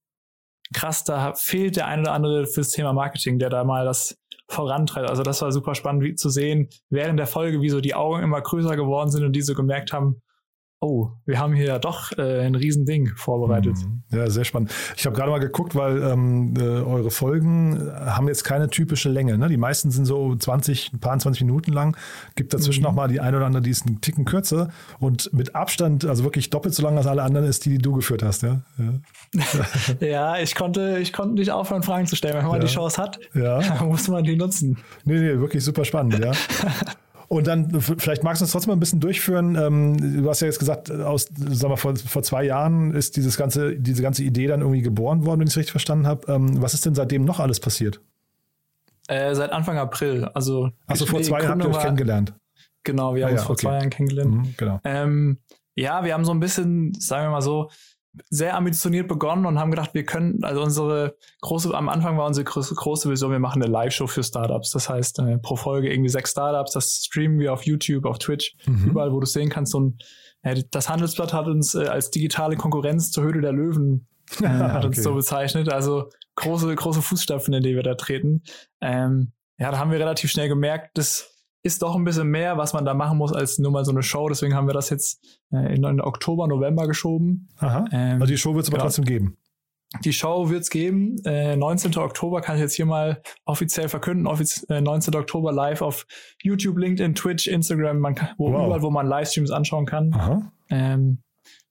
krass, 0.72 1.04
da 1.04 1.34
fehlt 1.34 1.76
der 1.76 1.86
eine 1.86 2.02
oder 2.02 2.12
andere 2.12 2.46
fürs 2.46 2.70
Thema 2.70 2.92
Marketing, 2.92 3.38
der 3.38 3.50
da 3.50 3.64
mal 3.64 3.84
das 3.84 4.16
vorantreibt. 4.48 5.10
Also 5.10 5.22
das 5.22 5.42
war 5.42 5.52
super 5.52 5.74
spannend 5.74 6.04
wie, 6.04 6.14
zu 6.14 6.28
sehen, 6.28 6.68
während 6.88 7.18
der 7.18 7.26
Folge, 7.26 7.60
wie 7.60 7.68
so 7.68 7.80
die 7.80 7.94
Augen 7.94 8.22
immer 8.22 8.40
größer 8.40 8.76
geworden 8.76 9.10
sind 9.10 9.24
und 9.24 9.32
die 9.32 9.42
so 9.42 9.54
gemerkt 9.54 9.92
haben, 9.92 10.22
oh, 10.80 11.10
wir 11.24 11.38
haben 11.38 11.54
hier 11.54 11.66
ja 11.66 11.78
doch 11.78 12.12
äh, 12.18 12.40
ein 12.40 12.54
Riesending 12.54 13.12
vorbereitet. 13.16 13.76
Mhm. 13.76 14.02
Ja, 14.10 14.28
sehr 14.28 14.44
spannend. 14.44 14.72
Ich 14.96 15.06
habe 15.06 15.16
gerade 15.16 15.30
mal 15.30 15.38
geguckt, 15.38 15.74
weil 15.74 16.02
ähm, 16.02 16.54
äh, 16.56 16.62
eure 16.62 17.10
Folgen 17.10 17.90
haben 17.94 18.28
jetzt 18.28 18.44
keine 18.44 18.68
typische 18.68 19.08
Länge. 19.08 19.38
Ne? 19.38 19.48
Die 19.48 19.56
meisten 19.56 19.90
sind 19.90 20.04
so 20.04 20.34
20, 20.34 20.92
ein 20.92 21.00
paar 21.00 21.18
20 21.18 21.42
Minuten 21.42 21.72
lang. 21.72 21.96
Gibt 22.34 22.52
dazwischen 22.52 22.80
mhm. 22.80 22.88
noch 22.88 22.92
mal 22.92 23.08
die 23.08 23.20
eine 23.20 23.38
oder 23.38 23.46
andere, 23.46 23.62
die 23.62 23.70
ist 23.70 23.86
einen 23.86 24.00
Ticken 24.00 24.24
kürzer 24.24 24.68
und 25.00 25.32
mit 25.32 25.54
Abstand, 25.54 26.04
also 26.04 26.24
wirklich 26.24 26.50
doppelt 26.50 26.74
so 26.74 26.82
lang 26.82 26.96
als 26.96 27.06
alle 27.06 27.22
anderen 27.22 27.46
ist 27.46 27.64
die, 27.64 27.70
die 27.70 27.78
du 27.78 27.94
geführt 27.94 28.22
hast. 28.22 28.42
Ja, 28.42 28.60
ja. 28.78 29.46
ja 30.06 30.38
ich 30.38 30.54
konnte, 30.54 30.98
ich 31.00 31.12
konnte 31.12 31.34
nicht 31.34 31.50
aufhören, 31.50 31.82
Fragen 31.82 32.06
zu 32.06 32.16
stellen. 32.16 32.36
Wenn 32.36 32.44
man 32.44 32.60
ja. 32.60 32.66
die 32.66 32.72
Chance 32.72 33.02
hat, 33.02 33.18
ja. 33.34 33.60
muss 33.84 34.08
man 34.08 34.24
die 34.24 34.36
nutzen. 34.36 34.78
Nee, 35.04 35.18
nee, 35.18 35.38
wirklich 35.38 35.64
super 35.64 35.84
spannend, 35.84 36.18
ja. 36.18 36.32
Und 37.28 37.46
dann, 37.46 37.80
vielleicht 37.80 38.22
magst 38.22 38.40
du 38.40 38.44
uns 38.44 38.52
trotzdem 38.52 38.70
mal 38.70 38.76
ein 38.76 38.80
bisschen 38.80 39.00
durchführen. 39.00 39.56
Ähm, 39.56 40.22
du 40.22 40.28
hast 40.28 40.40
ja 40.40 40.46
jetzt 40.46 40.58
gesagt, 40.58 40.90
aus, 40.90 41.28
sag 41.36 41.68
mal, 41.68 41.76
vor, 41.76 41.96
vor 41.96 42.22
zwei 42.22 42.44
Jahren 42.44 42.94
ist 42.94 43.16
dieses 43.16 43.36
ganze, 43.36 43.76
diese 43.76 44.02
ganze 44.02 44.22
Idee 44.22 44.46
dann 44.46 44.60
irgendwie 44.60 44.82
geboren 44.82 45.24
worden, 45.26 45.40
wenn 45.40 45.46
ich 45.46 45.52
es 45.54 45.56
richtig 45.56 45.72
verstanden 45.72 46.06
habe. 46.06 46.32
Ähm, 46.32 46.62
was 46.62 46.74
ist 46.74 46.86
denn 46.86 46.94
seitdem 46.94 47.24
noch 47.24 47.40
alles 47.40 47.58
passiert? 47.58 48.00
Äh, 49.08 49.34
seit 49.34 49.52
Anfang 49.52 49.78
April. 49.78 50.24
Also, 50.34 50.70
Achso, 50.86 51.06
vor 51.06 51.22
zwei 51.22 51.42
Jahren 51.42 51.60
habt 51.60 51.64
ihr 51.64 51.76
euch 51.76 51.82
kennengelernt. 51.82 52.34
Genau, 52.84 53.14
wir 53.14 53.24
haben 53.24 53.32
ah, 53.32 53.38
uns 53.38 53.42
vor 53.42 53.52
okay. 53.52 53.66
zwei 53.66 53.74
Jahren 53.74 53.90
kennengelernt. 53.90 54.34
Mhm, 54.34 54.54
genau. 54.56 54.80
Ähm, 54.84 55.38
ja, 55.74 56.04
wir 56.04 56.14
haben 56.14 56.24
so 56.24 56.32
ein 56.32 56.40
bisschen, 56.40 56.94
sagen 56.94 57.26
wir 57.26 57.30
mal 57.30 57.42
so, 57.42 57.70
sehr 58.30 58.56
ambitioniert 58.56 59.08
begonnen 59.08 59.46
und 59.46 59.58
haben 59.58 59.70
gedacht, 59.70 59.94
wir 59.94 60.04
können, 60.04 60.42
also 60.42 60.62
unsere 60.62 61.16
große, 61.42 61.74
am 61.74 61.88
Anfang 61.88 62.16
war 62.18 62.26
unsere 62.26 62.44
große, 62.44 62.74
große 62.74 63.10
Vision, 63.10 63.30
wir 63.30 63.38
machen 63.38 63.62
eine 63.62 63.70
Live-Show 63.70 64.06
für 64.06 64.22
Startups. 64.22 64.70
Das 64.70 64.88
heißt, 64.88 65.18
äh, 65.20 65.38
pro 65.38 65.56
Folge 65.56 65.90
irgendwie 65.90 66.08
sechs 66.08 66.30
Startups, 66.30 66.72
das 66.72 67.04
streamen 67.06 67.38
wir 67.38 67.52
auf 67.52 67.64
YouTube, 67.64 68.04
auf 68.06 68.18
Twitch, 68.18 68.56
mhm. 68.66 68.90
überall, 68.90 69.12
wo 69.12 69.20
du 69.20 69.26
sehen 69.26 69.50
kannst. 69.50 69.74
Und 69.74 70.02
äh, 70.42 70.62
das 70.70 70.88
Handelsblatt 70.88 71.32
hat 71.32 71.46
uns 71.46 71.74
äh, 71.74 71.86
als 71.86 72.10
digitale 72.10 72.56
Konkurrenz 72.56 73.10
zur 73.10 73.24
Höhle 73.24 73.40
der 73.40 73.52
Löwen 73.52 74.06
äh, 74.40 74.46
hat 74.46 74.84
okay. 74.84 74.86
uns 74.88 75.02
so 75.02 75.14
bezeichnet. 75.14 75.72
Also 75.72 76.10
große, 76.36 76.74
große 76.74 77.02
Fußstapfen, 77.02 77.54
in 77.54 77.62
die 77.62 77.74
wir 77.74 77.82
da 77.82 77.94
treten. 77.94 78.42
Ähm, 78.80 79.32
ja, 79.58 79.70
da 79.70 79.78
haben 79.78 79.90
wir 79.90 79.98
relativ 79.98 80.30
schnell 80.30 80.48
gemerkt, 80.48 80.98
dass 80.98 81.35
ist 81.66 81.82
doch 81.82 81.96
ein 81.96 82.04
bisschen 82.04 82.28
mehr, 82.28 82.56
was 82.56 82.72
man 82.72 82.84
da 82.84 82.94
machen 82.94 83.18
muss, 83.18 83.32
als 83.32 83.58
nur 83.58 83.72
mal 83.72 83.84
so 83.84 83.90
eine 83.90 84.02
Show. 84.02 84.28
Deswegen 84.28 84.54
haben 84.54 84.68
wir 84.68 84.74
das 84.74 84.88
jetzt 84.88 85.20
äh, 85.52 85.74
in, 85.74 85.82
in, 85.84 86.00
Oktober, 86.00 86.46
November 86.46 86.86
geschoben. 86.86 87.48
Aha. 87.58 87.84
Ähm, 87.90 88.22
also 88.22 88.26
die 88.26 88.38
Show 88.38 88.54
wird 88.54 88.62
es 88.62 88.68
aber 88.70 88.78
genau. 88.78 88.84
trotzdem 88.86 89.04
geben. 89.04 89.36
Die 90.04 90.12
Show 90.12 90.48
wird 90.48 90.62
es 90.62 90.70
geben. 90.70 91.16
Äh, 91.24 91.56
19. 91.56 91.96
Oktober 91.96 92.40
kann 92.40 92.56
ich 92.56 92.62
jetzt 92.62 92.74
hier 92.74 92.86
mal 92.86 93.20
offiziell 93.44 93.88
verkünden. 93.88 94.26
Offiz 94.26 94.64
äh, 94.68 94.80
19. 94.80 95.14
Oktober 95.16 95.52
live 95.52 95.82
auf 95.82 96.06
YouTube, 96.40 96.78
LinkedIn, 96.78 97.14
Twitch, 97.14 97.48
Instagram, 97.48 97.98
man 97.98 98.14
kann, 98.14 98.28
wo, 98.38 98.52
wow. 98.52 98.64
überall, 98.64 98.82
wo 98.82 98.90
man 98.90 99.06
Livestreams 99.06 99.50
anschauen 99.50 99.86
kann. 99.86 100.12
Aha. 100.14 100.52
Ähm, 100.70 101.22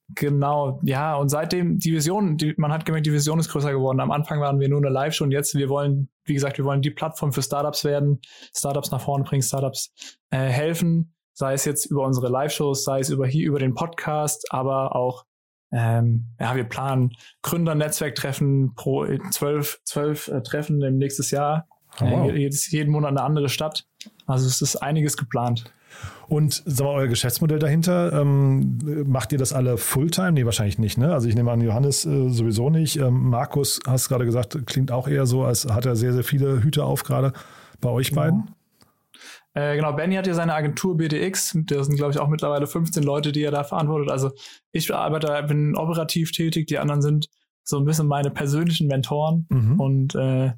Genau, 0.09 0.79
ja, 0.83 1.15
und 1.15 1.29
seitdem 1.29 1.79
die 1.79 1.91
Vision, 1.91 2.38
die, 2.38 2.53
man 2.57 2.71
hat 2.71 2.85
gemerkt, 2.85 3.07
die 3.07 3.13
Vision 3.13 3.39
ist 3.39 3.50
größer 3.50 3.71
geworden. 3.71 4.00
Am 4.00 4.12
Anfang 4.12 4.39
waren 4.39 4.59
wir 4.59 4.69
nur 4.69 4.77
eine 4.77 4.89
Live-Show 4.89 5.24
und 5.24 5.31
jetzt, 5.31 5.55
wir 5.55 5.67
wollen, 5.67 6.09
wie 6.25 6.35
gesagt, 6.35 6.59
wir 6.59 6.65
wollen 6.65 6.83
die 6.83 6.91
Plattform 6.91 7.33
für 7.33 7.41
Startups 7.41 7.83
werden, 7.83 8.21
Startups 8.55 8.91
nach 8.91 9.01
vorne 9.01 9.24
bringen, 9.24 9.41
Startups 9.41 9.93
äh, 10.29 10.38
helfen, 10.38 11.15
sei 11.33 11.53
es 11.53 11.65
jetzt 11.65 11.85
über 11.85 12.03
unsere 12.03 12.29
Live-Shows, 12.29 12.83
sei 12.83 13.00
es 13.00 13.09
über 13.09 13.25
hier 13.25 13.47
über 13.47 13.57
den 13.57 13.74
Podcast, 13.74 14.45
aber 14.51 14.95
auch, 14.95 15.25
ähm, 15.71 16.27
ja, 16.39 16.55
wir 16.55 16.65
planen 16.65 17.13
Gründer-Netzwerktreffen 17.41 18.75
pro 18.75 19.07
zwölf, 19.31 19.81
zwölf 19.85 20.27
äh, 20.27 20.43
Treffen 20.43 20.83
im 20.83 20.97
nächstes 20.97 21.31
Jahr. 21.31 21.67
Oh, 22.00 22.05
wow. 22.05 22.29
äh, 22.29 22.38
jedes, 22.38 22.69
jeden 22.69 22.91
Monat 22.91 23.09
eine 23.09 23.24
andere 23.24 23.50
Stadt. 23.50 23.88
Also 24.27 24.45
es 24.45 24.62
ist 24.62 24.75
einiges 24.75 25.17
geplant. 25.17 25.65
Und 26.27 26.63
sag 26.65 26.85
mal, 26.85 26.93
euer 26.93 27.07
Geschäftsmodell 27.07 27.59
dahinter, 27.59 28.13
ähm, 28.13 28.79
macht 29.05 29.31
ihr 29.31 29.37
das 29.37 29.53
alle 29.53 29.77
Fulltime? 29.77 30.31
Nee, 30.31 30.45
wahrscheinlich 30.45 30.79
nicht. 30.79 30.97
Ne? 30.97 31.13
Also 31.13 31.27
ich 31.27 31.35
nehme 31.35 31.51
an, 31.51 31.61
Johannes 31.61 32.05
äh, 32.05 32.29
sowieso 32.29 32.69
nicht. 32.69 32.97
Ähm, 32.97 33.29
Markus, 33.29 33.79
hast 33.85 34.09
gerade 34.09 34.25
gesagt, 34.25 34.57
klingt 34.65 34.91
auch 34.91 35.07
eher 35.07 35.25
so, 35.25 35.43
als 35.43 35.67
hat 35.67 35.85
er 35.85 35.95
sehr, 35.95 36.13
sehr 36.13 36.23
viele 36.23 36.63
Hüte 36.63 36.83
auf 36.83 37.03
gerade 37.03 37.33
bei 37.79 37.89
euch 37.89 38.09
genau. 38.09 38.21
beiden. 38.21 38.43
Äh, 39.53 39.77
genau, 39.77 39.93
Benny 39.93 40.15
hat 40.15 40.27
ja 40.27 40.33
seine 40.33 40.53
Agentur 40.53 40.97
BDX. 40.97 41.57
Da 41.67 41.83
sind, 41.83 41.95
glaube 41.95 42.11
ich, 42.11 42.19
auch 42.19 42.27
mittlerweile 42.27 42.67
15 42.67 43.03
Leute, 43.03 43.31
die 43.31 43.43
er 43.43 43.51
da 43.51 43.63
verantwortet. 43.63 44.11
Also 44.11 44.31
ich 44.71 44.93
arbeite, 44.93 45.43
bin 45.47 45.75
operativ 45.75 46.31
tätig, 46.31 46.67
die 46.67 46.77
anderen 46.79 47.01
sind 47.01 47.29
so 47.63 47.77
ein 47.77 47.85
bisschen 47.85 48.07
meine 48.07 48.31
persönlichen 48.31 48.87
Mentoren. 48.87 49.47
Mhm. 49.49 49.79
Und 49.79 50.15
äh, 50.15 50.51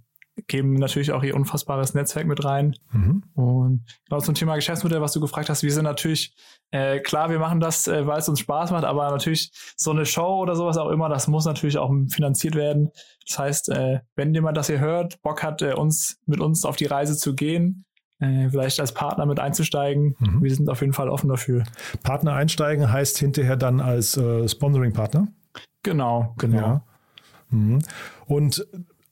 geben 0.48 0.76
natürlich 0.76 1.12
auch 1.12 1.24
ihr 1.24 1.36
unfassbares 1.36 1.94
Netzwerk 1.94 2.28
mit 2.28 2.44
rein. 2.46 2.76
Mhm. 2.92 3.24
Und 3.34 3.86
genau 4.08 4.22
zum 4.22 4.36
Thema 4.36 4.56
Geschäftsmodell, 4.56 5.02
was 5.02 5.14
du 5.14 5.20
gefragt 5.20 5.50
hast, 5.50 5.64
wir 5.64 5.72
sind 5.72 5.86
natürlich, 5.86 6.36
äh, 6.72 7.00
klar, 7.00 7.30
wir 7.30 7.40
machen 7.40 7.60
das, 7.60 7.88
äh, 7.88 8.06
weil 8.06 8.20
es 8.20 8.30
uns 8.30 8.40
Spaß 8.40 8.72
macht, 8.72 8.84
aber 8.84 9.10
natürlich 9.10 9.52
so 9.76 9.92
eine 9.92 10.06
Show 10.06 10.42
oder 10.42 10.56
sowas 10.56 10.78
auch 10.78 10.90
immer, 10.90 11.10
das 11.10 11.28
muss 11.28 11.46
natürlich 11.46 11.78
auch 11.78 11.92
finanziert 12.10 12.56
werden. 12.56 12.92
Das 13.28 13.40
heißt, 13.40 13.70
äh, 13.70 14.00
wenn 14.16 14.34
jemand 14.34 14.58
das 14.58 14.68
hier 14.68 14.80
hört, 14.80 15.22
Bock 15.22 15.44
hat, 15.44 15.62
äh, 15.62 15.74
uns 15.74 16.20
mit 16.26 16.40
uns 16.40 16.66
auf 16.66 16.76
die 16.76 16.86
Reise 16.86 17.18
zu 17.18 17.34
gehen, 17.34 17.86
äh, 18.20 18.50
vielleicht 18.50 18.80
als 18.80 18.94
Partner 18.94 19.26
mit 19.26 19.40
einzusteigen, 19.40 20.16
mhm. 20.20 20.44
wir 20.44 20.54
sind 20.54 20.70
auf 20.70 20.82
jeden 20.82 20.94
Fall 20.94 21.10
offen 21.10 21.30
dafür. 21.30 21.64
Partner 22.04 22.34
einsteigen 22.34 22.92
heißt 22.92 23.18
hinterher 23.18 23.58
dann 23.58 23.80
als 23.80 24.18
äh, 24.18 24.48
Sponsoring-Partner? 24.48 25.28
Genau, 25.84 26.34
genau. 26.38 26.58
Ja. 26.58 26.82
Mhm. 27.50 27.80
Und 28.26 28.66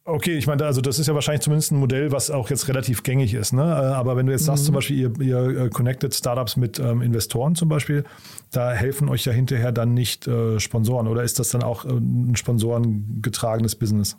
Okay, 0.08 0.38
ich 0.38 0.46
meine, 0.46 0.64
also 0.64 0.82
das 0.82 1.00
ist 1.00 1.08
ja 1.08 1.16
wahrscheinlich 1.16 1.42
zumindest 1.42 1.72
ein 1.72 1.80
Modell, 1.80 2.12
was 2.12 2.30
auch 2.30 2.52
jetzt 2.52 2.68
relativ 2.68 3.02
gängig 3.02 3.34
ist. 3.34 3.54
Ne? 3.54 3.64
Äh, 3.64 3.66
aber 3.66 4.16
wenn 4.16 4.28
du 4.28 4.32
jetzt 4.32 4.44
mhm. 4.44 4.46
sagst, 4.46 4.66
zum 4.66 4.76
Beispiel, 4.76 4.98
ihr, 4.98 5.20
ihr 5.20 5.66
äh, 5.66 5.70
connected 5.70 6.14
Startups 6.14 6.58
mit 6.58 6.78
ähm, 6.78 7.02
Investoren 7.02 7.56
zum 7.56 7.70
Beispiel, 7.70 8.04
da 8.52 8.72
helfen 8.72 9.10
euch 9.10 9.26
ja 9.26 9.32
hinterher 9.32 9.72
dann 9.72 9.96
nicht 9.96 10.28
äh, 10.28 10.60
Sponsoren 10.60 11.08
oder 11.08 11.24
ist 11.24 11.40
das 11.40 11.50
dann 11.50 11.64
auch 11.64 11.86
äh, 11.86 11.90
ein 11.90 12.36
sponsorengetragenes 12.36 13.76
Business? 13.76 14.16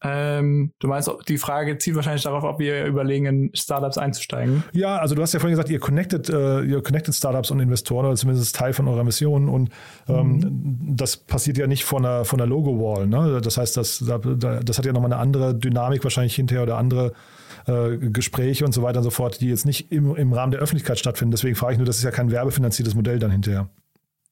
Ähm, 0.00 0.72
du 0.78 0.86
meinst, 0.86 1.10
die 1.26 1.38
Frage 1.38 1.76
zielt 1.78 1.96
wahrscheinlich 1.96 2.22
darauf, 2.22 2.44
ob 2.44 2.60
wir 2.60 2.84
überlegen, 2.84 3.26
in 3.26 3.50
Startups 3.54 3.98
einzusteigen. 3.98 4.62
Ja, 4.72 4.98
also 4.98 5.16
du 5.16 5.22
hast 5.22 5.34
ja 5.34 5.40
vorhin 5.40 5.54
gesagt, 5.54 5.70
ihr 5.70 5.80
connected, 5.80 6.28
äh, 6.28 6.62
ihr 6.62 6.82
connected 6.82 7.14
Startups 7.14 7.50
und 7.50 7.58
Investoren 7.58 8.06
oder 8.06 8.14
zumindest 8.14 8.54
Teil 8.54 8.72
von 8.72 8.86
eurer 8.86 9.02
Mission 9.02 9.48
und 9.48 9.70
ähm, 10.06 10.38
mhm. 10.38 10.96
das 10.96 11.16
passiert 11.16 11.58
ja 11.58 11.66
nicht 11.66 11.84
von 11.84 12.04
der, 12.04 12.24
von 12.24 12.38
der 12.38 12.46
Logo-Wall. 12.46 13.08
Ne? 13.08 13.40
Das 13.42 13.58
heißt, 13.58 13.76
das, 13.76 14.04
das 14.06 14.78
hat 14.78 14.86
ja 14.86 14.92
nochmal 14.92 15.12
eine 15.12 15.20
andere 15.20 15.54
Dynamik 15.54 16.04
wahrscheinlich 16.04 16.36
hinterher 16.36 16.62
oder 16.62 16.78
andere 16.78 17.12
äh, 17.66 17.96
Gespräche 17.96 18.64
und 18.64 18.72
so 18.72 18.82
weiter 18.82 18.98
und 18.98 19.04
so 19.04 19.10
fort, 19.10 19.40
die 19.40 19.48
jetzt 19.48 19.66
nicht 19.66 19.90
im, 19.90 20.14
im 20.14 20.32
Rahmen 20.32 20.52
der 20.52 20.60
Öffentlichkeit 20.60 20.98
stattfinden. 20.98 21.32
Deswegen 21.32 21.56
frage 21.56 21.72
ich 21.72 21.78
nur, 21.78 21.86
das 21.86 21.96
ist 21.96 22.04
ja 22.04 22.12
kein 22.12 22.30
werbefinanziertes 22.30 22.94
Modell 22.94 23.18
dann 23.18 23.32
hinterher. 23.32 23.68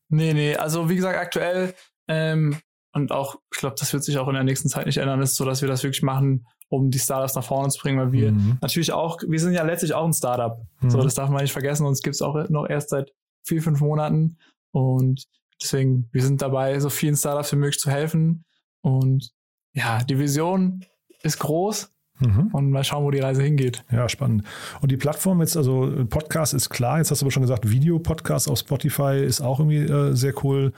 Nee, 0.09 0.33
nee, 0.33 0.55
also 0.55 0.89
wie 0.89 0.95
gesagt, 0.95 1.19
aktuell 1.19 1.75
ähm, 2.09 2.57
und 2.97 3.13
auch, 3.13 3.37
ich 3.53 3.59
glaube, 3.59 3.77
das 3.79 3.93
wird 3.93 4.03
sich 4.05 4.17
auch 4.17 4.27
in 4.27 4.33
der 4.33 4.43
nächsten 4.43 4.71
Zeit 4.71 4.87
nicht 4.87 4.97
ändern, 4.97 5.21
ist 5.21 5.37
so, 5.37 5.45
dass 5.45 5.61
wir 5.61 5.69
das 5.69 5.83
wirklich 5.83 6.03
machen, 6.03 6.47
um 6.71 6.91
die 6.91 6.99
Startups 6.99 7.35
nach 7.35 7.45
vorne 7.45 7.69
zu 7.69 7.79
bringen, 7.79 7.99
weil 7.99 8.11
wir 8.11 8.33
mhm. 8.33 8.57
natürlich 8.63 8.91
auch, 8.91 9.19
wir 9.29 9.39
sind 9.39 9.53
ja 9.53 9.65
letztlich 9.65 9.93
auch 9.93 10.07
ein 10.07 10.15
Startup. 10.15 10.59
Mhm. 10.81 10.91
So, 10.91 11.03
das 11.03 11.15
darf 11.15 11.29
man 11.29 11.43
nicht 11.43 11.53
vergessen. 11.53 11.85
Uns 11.85 12.01
gibt 12.01 12.15
es 12.15 12.23
auch 12.23 12.49
noch 12.49 12.67
erst 12.67 12.89
seit 12.89 13.13
vier, 13.45 13.61
fünf 13.61 13.83
Monaten. 13.83 14.39
Und 14.73 15.27
deswegen, 15.63 16.09
wir 16.11 16.23
sind 16.23 16.41
dabei, 16.41 16.81
so 16.81 16.89
vielen 16.89 17.17
Startups 17.17 17.53
wie 17.53 17.57
möglich 17.57 17.79
zu 17.79 17.91
helfen. 17.91 18.47
Und 18.81 19.31
ja, 19.75 20.03
die 20.03 20.19
Vision 20.19 20.83
ist 21.23 21.39
groß. 21.39 21.93
Mhm. 22.21 22.49
Und 22.55 22.71
mal 22.71 22.83
schauen, 22.83 23.05
wo 23.05 23.11
die 23.11 23.21
Reise 23.21 23.43
hingeht. 23.43 23.85
Ja, 23.93 24.09
spannend. 24.09 24.45
Und 24.81 24.91
die 24.91 24.97
Plattform 24.97 25.41
jetzt, 25.41 25.55
also 25.55 25.93
Podcast 26.09 26.55
ist 26.55 26.71
klar, 26.71 26.97
jetzt 26.97 27.11
hast 27.11 27.21
du 27.21 27.27
aber 27.27 27.31
schon 27.31 27.43
gesagt, 27.43 27.71
Videopodcast 27.71 28.49
auf 28.49 28.59
Spotify 28.59 29.23
ist 29.23 29.43
auch 29.43 29.61
irgendwie 29.61 29.81
äh, 29.81 30.15
sehr 30.15 30.33
cool. 30.43 30.73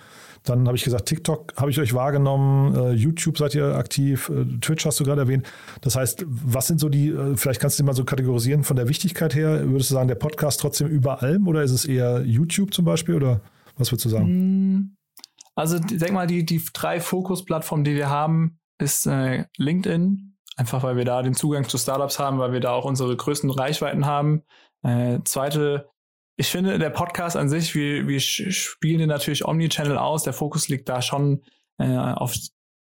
Dann 0.44 0.66
habe 0.66 0.76
ich 0.76 0.84
gesagt, 0.84 1.06
TikTok 1.06 1.54
habe 1.56 1.70
ich 1.70 1.78
euch 1.78 1.94
wahrgenommen, 1.94 2.74
äh, 2.74 2.92
YouTube 2.92 3.38
seid 3.38 3.54
ihr 3.54 3.74
aktiv, 3.76 4.30
äh, 4.30 4.44
Twitch 4.60 4.86
hast 4.86 5.00
du 5.00 5.04
gerade 5.04 5.22
erwähnt. 5.22 5.46
Das 5.80 5.96
heißt, 5.96 6.24
was 6.26 6.66
sind 6.66 6.80
so 6.80 6.88
die, 6.88 7.08
äh, 7.08 7.36
vielleicht 7.36 7.60
kannst 7.60 7.78
du 7.78 7.84
mal 7.84 7.94
so 7.94 8.04
kategorisieren 8.04 8.64
von 8.64 8.76
der 8.76 8.88
Wichtigkeit 8.88 9.34
her, 9.34 9.68
würdest 9.68 9.90
du 9.90 9.94
sagen, 9.94 10.08
der 10.08 10.14
Podcast 10.14 10.60
trotzdem 10.60 10.88
über 10.88 11.22
allem 11.22 11.46
oder 11.48 11.62
ist 11.62 11.72
es 11.72 11.84
eher 11.84 12.22
YouTube 12.22 12.72
zum 12.72 12.84
Beispiel 12.84 13.14
oder 13.14 13.40
was 13.76 13.90
würdest 13.92 14.06
du 14.06 14.08
sagen? 14.10 14.26
Hm, 14.26 14.96
also 15.54 15.78
denk 15.78 16.12
mal, 16.12 16.26
die, 16.26 16.46
die 16.46 16.62
drei 16.72 17.00
Fokusplattformen, 17.00 17.84
die 17.84 17.96
wir 17.96 18.08
haben, 18.08 18.58
ist 18.78 19.06
äh, 19.06 19.44
LinkedIn, 19.56 20.36
einfach 20.56 20.82
weil 20.82 20.96
wir 20.96 21.04
da 21.04 21.22
den 21.22 21.34
Zugang 21.34 21.68
zu 21.68 21.78
Startups 21.78 22.18
haben, 22.18 22.38
weil 22.38 22.52
wir 22.52 22.60
da 22.60 22.72
auch 22.72 22.84
unsere 22.84 23.16
größten 23.16 23.50
Reichweiten 23.50 24.06
haben. 24.06 24.42
Äh, 24.82 25.18
zweite 25.24 25.88
ich 26.38 26.48
finde, 26.48 26.78
der 26.78 26.90
Podcast 26.90 27.36
an 27.36 27.48
sich, 27.48 27.74
wir, 27.74 28.06
wir 28.06 28.20
spielen 28.20 29.00
den 29.00 29.08
natürlich 29.08 29.44
Omnichannel 29.44 29.98
aus. 29.98 30.22
Der 30.22 30.32
Fokus 30.32 30.68
liegt 30.68 30.88
da 30.88 31.02
schon 31.02 31.42
äh, 31.78 31.96
auf 31.96 32.36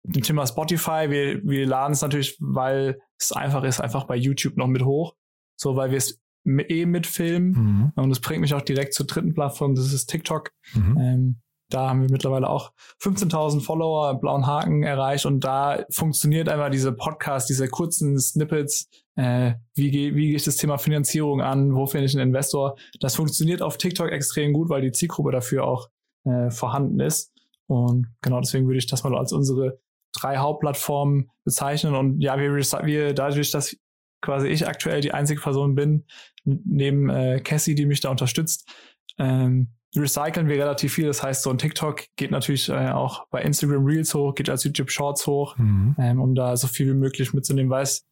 dem 0.04 0.22
Thema 0.22 0.46
Spotify. 0.46 1.08
Wir, 1.10 1.42
wir 1.44 1.66
laden 1.66 1.94
es 1.94 2.02
natürlich, 2.02 2.38
weil 2.40 3.02
es 3.18 3.32
einfach 3.32 3.64
ist, 3.64 3.82
einfach 3.82 4.06
bei 4.06 4.16
YouTube 4.16 4.56
noch 4.56 4.68
mit 4.68 4.86
hoch. 4.86 5.16
So, 5.60 5.76
weil 5.76 5.90
wir 5.90 5.98
es 5.98 6.22
eh 6.46 6.86
mitfilmen. 6.86 7.52
Mhm. 7.52 7.92
Und 7.96 8.10
das 8.12 8.20
bringt 8.20 8.42
mich 8.42 8.54
auch 8.54 8.62
direkt 8.62 8.94
zur 8.94 9.08
dritten 9.08 9.34
Plattform, 9.34 9.74
das 9.74 9.94
ist 9.94 10.06
TikTok. 10.06 10.52
Mhm. 10.76 10.98
Ähm, 11.00 11.42
da 11.72 11.90
haben 11.90 12.02
wir 12.02 12.12
mittlerweile 12.12 12.50
auch 12.50 12.72
15.000 13.02 13.62
Follower, 13.62 14.20
blauen 14.20 14.48
Haken 14.48 14.84
erreicht 14.84 15.26
und 15.26 15.44
da 15.44 15.86
funktioniert 15.92 16.50
einfach 16.50 16.70
diese 16.72 16.92
Podcast, 16.92 17.50
diese 17.50 17.68
kurzen 17.68 18.20
Snippets, 18.20 18.90
äh, 19.20 19.56
wie, 19.76 19.92
gehe 19.92 20.16
wie 20.16 20.28
gehe 20.28 20.36
ich 20.38 20.46
das 20.46 20.56
Thema 20.56 20.78
Finanzierung 20.78 21.42
an, 21.42 21.76
wo 21.76 21.86
finde 21.86 22.06
ich 22.06 22.16
einen 22.16 22.30
Investor. 22.30 22.78
Das 23.02 23.18
funktioniert 23.18 23.62
auf 23.62 23.78
TikTok 23.78 24.12
extrem 24.12 24.54
gut, 24.54 24.70
weil 24.70 24.82
die 24.82 24.94
Zielgruppe 24.94 25.32
dafür 25.32 25.66
auch 25.66 25.90
äh, 26.24 26.50
vorhanden 26.50 27.02
ist. 27.02 27.34
Und 27.68 28.08
genau 28.22 28.40
deswegen 28.40 28.68
würde 28.68 28.78
ich 28.78 28.88
das 28.88 29.04
mal 29.04 29.18
als 29.18 29.34
unsere 29.34 29.80
drei 30.14 30.38
Hauptplattformen 30.38 31.30
bezeichnen. 31.44 31.96
Und 31.96 32.22
ja, 32.22 32.40
wir, 32.40 32.56
wir 32.56 33.14
dadurch, 33.14 33.52
dass 33.52 33.76
quasi 34.22 34.48
ich 34.48 34.68
aktuell 34.68 35.02
die 35.02 35.14
einzige 35.14 35.42
Person 35.42 35.76
bin, 35.76 36.06
neben 36.46 37.10
äh, 37.10 37.42
Cassie, 37.42 37.76
die 37.76 37.86
mich 37.86 38.00
da 38.00 38.10
unterstützt, 38.10 38.74
ähm, 39.18 39.74
recyceln 39.98 40.48
wir 40.48 40.56
relativ 40.56 40.94
viel. 40.94 41.08
Das 41.08 41.24
heißt, 41.24 41.44
so 41.44 41.50
ein 41.50 41.58
TikTok 41.58 42.06
geht 42.16 42.32
natürlich 42.32 42.70
äh, 42.70 42.90
auch 42.92 43.28
bei 43.32 43.42
Instagram 43.42 43.84
Reels 43.84 44.14
hoch, 44.14 44.34
geht 44.34 44.50
als 44.50 44.64
YouTube 44.64 44.92
Shorts 44.92 45.28
hoch, 45.28 45.58
mhm. 45.58 45.96
ähm, 46.00 46.22
um 46.22 46.36
da 46.36 46.56
so 46.56 46.68
viel 46.68 46.88
wie 46.88 46.98
möglich 46.98 47.34
mitzunehmen, 47.34 47.70
weil 47.70 47.84
es, 47.84 48.06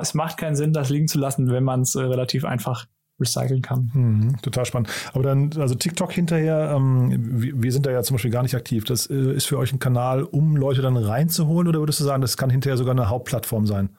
es 0.00 0.14
macht 0.14 0.38
keinen 0.38 0.56
Sinn, 0.56 0.72
das 0.72 0.90
liegen 0.90 1.08
zu 1.08 1.18
lassen, 1.18 1.50
wenn 1.50 1.64
man 1.64 1.82
es 1.82 1.94
äh, 1.94 2.00
relativ 2.00 2.44
einfach 2.44 2.86
recyceln 3.20 3.62
kann. 3.62 3.90
Mhm, 3.94 4.36
total 4.42 4.64
spannend. 4.64 4.88
Aber 5.12 5.22
dann, 5.22 5.50
also 5.58 5.74
TikTok 5.74 6.12
hinterher, 6.12 6.72
ähm, 6.74 7.40
wir, 7.40 7.62
wir, 7.62 7.72
sind 7.72 7.86
da 7.86 7.92
ja 7.92 8.02
zum 8.02 8.14
Beispiel 8.14 8.30
gar 8.30 8.42
nicht 8.42 8.54
aktiv. 8.54 8.84
Das 8.84 9.08
äh, 9.08 9.32
ist 9.34 9.46
für 9.46 9.58
euch 9.58 9.72
ein 9.72 9.78
Kanal, 9.78 10.24
um 10.24 10.56
Leute 10.56 10.82
dann 10.82 10.96
reinzuholen 10.96 11.68
oder 11.68 11.78
würdest 11.78 12.00
du 12.00 12.04
sagen, 12.04 12.22
das 12.22 12.36
kann 12.36 12.50
hinterher 12.50 12.76
sogar 12.76 12.92
eine 12.92 13.08
Hauptplattform 13.08 13.66
sein? 13.66 13.90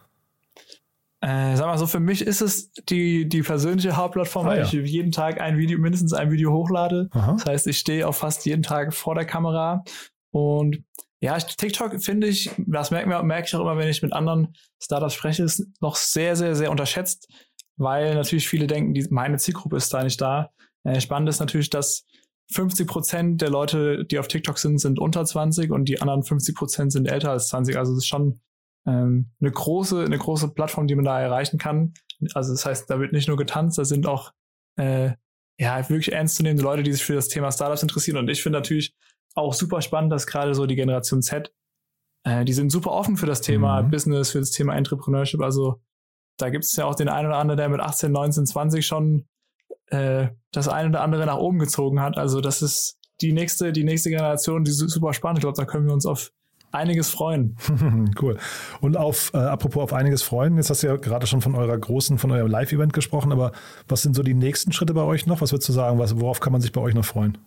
Äh, 1.21 1.56
sag 1.56 1.65
mal 1.65 1.78
so, 1.78 1.88
für 1.88 2.00
mich 2.00 2.21
ist 2.21 2.41
es 2.41 2.71
die, 2.89 3.28
die 3.28 3.41
persönliche 3.41 3.95
Hauptplattform, 3.95 4.45
ah, 4.45 4.50
weil 4.50 4.58
ja. 4.60 4.65
ich 4.65 4.74
jeden 4.74 5.12
Tag 5.12 5.39
ein 5.39 5.58
Video, 5.58 5.80
mindestens 5.80 6.13
ein 6.13 6.30
Video 6.30 6.52
hochlade. 6.52 7.10
Aha. 7.12 7.34
Das 7.34 7.45
heißt, 7.45 7.67
ich 7.67 7.80
stehe 7.80 8.08
auch 8.08 8.13
fast 8.13 8.45
jeden 8.45 8.63
Tag 8.63 8.93
vor 8.93 9.15
der 9.15 9.26
Kamera. 9.26 9.84
Und 10.32 10.84
ja, 11.21 11.38
TikTok 11.38 12.04
finde 12.04 12.28
ich, 12.28 12.51
das 12.58 12.91
merke, 12.91 13.23
merke 13.23 13.47
ich 13.47 13.56
auch 13.56 13.62
immer, 13.62 13.78
wenn 13.78 13.88
ich 13.88 14.01
mit 14.01 14.13
anderen 14.13 14.56
Startups 14.82 15.13
spreche, 15.13 15.43
ist 15.43 15.65
noch 15.82 15.95
sehr, 15.95 16.36
sehr, 16.36 16.56
sehr 16.56 16.71
unterschätzt, 16.71 17.28
weil 17.78 18.15
natürlich 18.15 18.47
viele 18.47 18.67
denken, 18.67 18.93
die, 18.93 19.08
meine 19.10 19.38
Zielgruppe 19.38 19.78
ist 19.78 19.93
da 19.93 20.04
nicht 20.04 20.19
da. 20.21 20.51
Äh, 20.84 20.99
spannend 21.01 21.30
ist 21.30 21.39
natürlich, 21.39 21.69
dass 21.69 22.06
50 22.51 22.88
Prozent 22.88 23.41
der 23.41 23.49
Leute, 23.49 24.06
die 24.06 24.19
auf 24.19 24.28
TikTok 24.28 24.60
sind, 24.60 24.78
sind 24.80 24.99
unter 24.99 25.25
20 25.25 25.71
und 25.71 25.86
die 25.86 26.01
anderen 26.01 26.23
50 26.23 26.56
Prozent 26.56 26.91
sind 26.91 27.08
älter 27.08 27.32
als 27.32 27.47
20. 27.47 27.78
Also 27.78 27.93
es 27.93 27.99
ist 27.99 28.08
schon 28.08 28.41
ähm, 28.86 29.32
eine 29.41 29.51
große, 29.51 30.04
eine 30.04 30.17
große 30.17 30.49
Plattform, 30.49 30.88
die 30.88 30.95
man 30.95 31.06
da 31.06 31.19
erreichen 31.19 31.58
kann. 31.58 31.93
Also 32.34 32.54
das 32.54 32.65
heißt, 32.65 32.89
da 32.89 32.99
wird 32.99 33.13
nicht 33.13 33.28
nur 33.28 33.38
getanzt, 33.38 33.78
da 33.78 33.86
sind 33.86 34.06
auch 34.06 34.32
äh, 34.78 35.12
ja 35.58 35.89
wirklich 35.89 36.13
ernstzunehmende 36.13 36.63
Leute, 36.63 36.84
die 36.84 36.91
sich 36.91 37.04
für 37.04 37.15
das 37.15 37.30
Thema 37.30 37.51
Startups 37.51 37.82
interessieren. 37.82 38.17
Und 38.17 38.30
ich 38.30 38.43
finde 38.43 38.60
natürlich 38.60 38.93
auch 39.36 39.54
super 39.54 39.82
spannend, 39.82 40.12
dass 40.12 40.28
gerade 40.28 40.56
so 40.56 40.65
die 40.65 40.76
Generation 40.76 41.21
Z, 41.21 41.54
äh, 42.24 42.45
die 42.45 42.54
sind 42.54 42.71
super 42.71 42.91
offen 42.91 43.17
für 43.17 43.26
das 43.26 43.41
Thema 43.41 43.84
mhm. 43.84 43.91
Business, 43.91 44.32
für 44.32 44.39
das 44.39 44.52
Thema 44.52 44.76
Entrepreneurship. 44.76 45.41
Also 45.41 45.82
da 46.38 46.50
gibt 46.50 46.63
es 46.63 46.76
ja 46.76 46.86
auch 46.86 46.95
den 46.95 47.10
einen 47.10 47.28
oder 47.28 47.38
anderen, 47.38 47.58
der 47.58 47.69
mit 47.69 47.80
18, 47.80 48.12
19, 48.12 48.45
20 48.45 48.86
schon 48.86 49.26
äh, 49.88 50.30
das 50.52 50.67
eine 50.67 50.89
oder 50.89 51.02
andere 51.02 51.26
nach 51.26 51.38
oben 51.38 51.60
gezogen 51.60 52.02
hat. 52.02 52.17
Also 52.17 52.41
das 52.41 52.62
ist 52.62 52.98
die 53.21 53.32
nächste, 53.32 53.71
die 53.71 53.84
nächste 53.84 54.10
Generation, 54.10 54.63
die 54.63 54.71
ist 54.71 54.80
super 54.80 55.13
spannend. 55.13 55.39
Ich 55.39 55.43
glaube, 55.43 55.58
da 55.58 55.65
können 55.65 55.86
wir 55.86 55.93
uns 55.93 56.06
auf 56.06 56.32
einiges 56.71 57.10
freuen. 57.10 57.58
cool. 58.21 58.38
Und 58.82 58.98
auf, 58.98 59.32
äh, 59.34 59.38
apropos 59.38 59.84
auf 59.84 59.93
einiges 59.93 60.24
freuen, 60.24 60.58
jetzt 60.58 60.69
hast 60.69 60.84
du 60.84 60.88
ja 60.88 60.98
gerade 60.98 61.26
schon 61.26 61.41
von 61.41 61.56
eurer 61.56 61.78
großen, 61.78 62.17
von 62.17 62.32
eurem 62.32 62.50
Live-Event 62.50 62.91
gesprochen, 62.91 63.32
aber 63.32 63.54
was 63.88 64.02
sind 64.02 64.15
so 64.15 64.24
die 64.24 64.34
nächsten 64.34 64.74
Schritte 64.74 64.93
bei 64.93 65.04
euch 65.04 65.26
noch? 65.26 65.41
Was 65.41 65.54
würdest 65.54 65.69
du 65.69 65.74
sagen? 65.74 66.00
Was, 66.00 66.19
worauf 66.19 66.41
kann 66.41 66.52
man 66.52 66.62
sich 66.62 66.74
bei 66.74 66.82
euch 66.82 66.93
noch 66.93 67.06
freuen? 67.06 67.38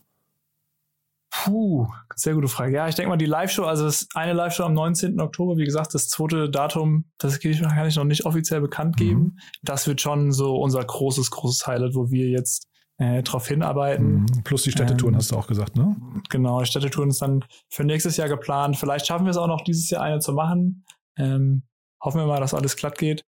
Puh, 1.45 1.87
sehr 2.17 2.35
gute 2.35 2.49
Frage. 2.49 2.75
Ja, 2.75 2.89
ich 2.89 2.95
denke 2.95 3.11
mal, 3.11 3.17
die 3.17 3.27
Live-Show, 3.27 3.65
also 3.65 3.85
das 3.85 4.09
eine 4.15 4.33
Live-Show 4.33 4.65
am 4.65 4.75
19. 4.75 5.21
Oktober, 5.21 5.57
wie 5.57 5.65
gesagt, 5.65 5.95
das 5.95 6.09
zweite 6.09 6.51
Datum, 6.51 7.05
das 7.19 7.39
kann 7.41 7.87
ich 7.87 7.97
noch 7.97 8.05
nicht 8.05 8.27
offiziell 8.27 8.61
bekannt 8.61 8.97
geben. 8.97 9.21
Mhm. 9.21 9.39
Das 9.63 9.87
wird 9.87 10.01
schon 10.01 10.33
so 10.33 10.57
unser 10.57 10.85
großes, 10.85 11.31
großes 11.31 11.67
Highlight, 11.67 11.95
wo 11.95 12.11
wir 12.11 12.29
jetzt 12.29 12.67
äh, 12.99 13.23
darauf 13.23 13.47
hinarbeiten. 13.47 14.23
Mhm. 14.23 14.43
Plus 14.45 14.65
die 14.65 14.73
Städtetouren 14.73 15.15
ähm, 15.15 15.19
hast 15.19 15.31
du 15.31 15.37
auch 15.37 15.47
gesagt, 15.47 15.77
ne? 15.77 15.97
Genau, 16.29 16.65
Städtetouren 16.65 17.11
ist 17.11 17.23
dann 17.23 17.45
für 17.69 17.85
nächstes 17.85 18.17
Jahr 18.17 18.29
geplant. 18.29 18.77
Vielleicht 18.77 19.07
schaffen 19.07 19.25
wir 19.25 19.31
es 19.31 19.37
auch 19.37 19.47
noch 19.47 19.63
dieses 19.63 19.89
Jahr 19.91 20.03
eine 20.03 20.19
zu 20.19 20.33
machen. 20.33 20.85
Ähm, 21.17 21.63
hoffen 22.03 22.21
wir 22.21 22.27
mal, 22.27 22.41
dass 22.41 22.55
alles 22.55 22.77
glatt 22.77 22.99
geht. 22.99 23.25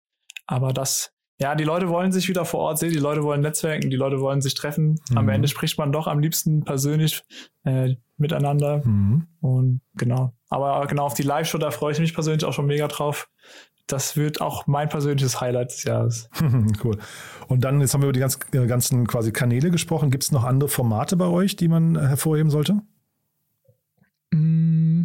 Aber 0.46 0.72
das, 0.72 1.12
ja, 1.40 1.54
die 1.54 1.64
Leute 1.64 1.88
wollen 1.88 2.12
sich 2.12 2.28
wieder 2.28 2.44
vor 2.44 2.60
Ort 2.60 2.78
sehen, 2.78 2.92
die 2.92 2.98
Leute 2.98 3.22
wollen 3.22 3.40
netzwerken, 3.40 3.90
die 3.90 3.96
Leute 3.96 4.20
wollen 4.20 4.40
sich 4.40 4.54
treffen. 4.54 5.00
Mhm. 5.10 5.18
Am 5.18 5.28
Ende 5.28 5.48
spricht 5.48 5.78
man 5.78 5.90
doch 5.90 6.06
am 6.06 6.18
liebsten 6.18 6.64
persönlich 6.64 7.22
äh, 7.64 7.96
miteinander. 8.18 8.82
Mhm. 8.84 9.26
Und 9.40 9.80
genau. 9.94 10.34
Aber 10.48 10.86
genau 10.86 11.04
auf 11.04 11.14
die 11.14 11.22
Live-Show, 11.22 11.58
da 11.58 11.70
freue 11.70 11.92
ich 11.92 12.00
mich 12.00 12.14
persönlich 12.14 12.44
auch 12.44 12.52
schon 12.52 12.66
mega 12.66 12.88
drauf 12.88 13.28
das 13.92 14.16
wird 14.16 14.40
auch 14.40 14.66
mein 14.66 14.88
persönliches 14.88 15.40
Highlight 15.40 15.70
des 15.70 15.84
Jahres. 15.84 16.30
cool. 16.84 16.98
Und 17.48 17.64
dann, 17.64 17.80
jetzt 17.80 17.94
haben 17.94 18.02
wir 18.02 18.08
über 18.08 18.12
die 18.12 18.20
ganz, 18.20 18.38
äh, 18.52 18.66
ganzen 18.66 19.06
quasi 19.06 19.32
Kanäle 19.32 19.70
gesprochen. 19.70 20.10
Gibt 20.10 20.24
es 20.24 20.32
noch 20.32 20.44
andere 20.44 20.68
Formate 20.68 21.16
bei 21.16 21.26
euch, 21.26 21.56
die 21.56 21.68
man 21.68 21.96
äh, 21.96 22.00
hervorheben 22.00 22.50
sollte? 22.50 22.80
Mm, 24.30 25.04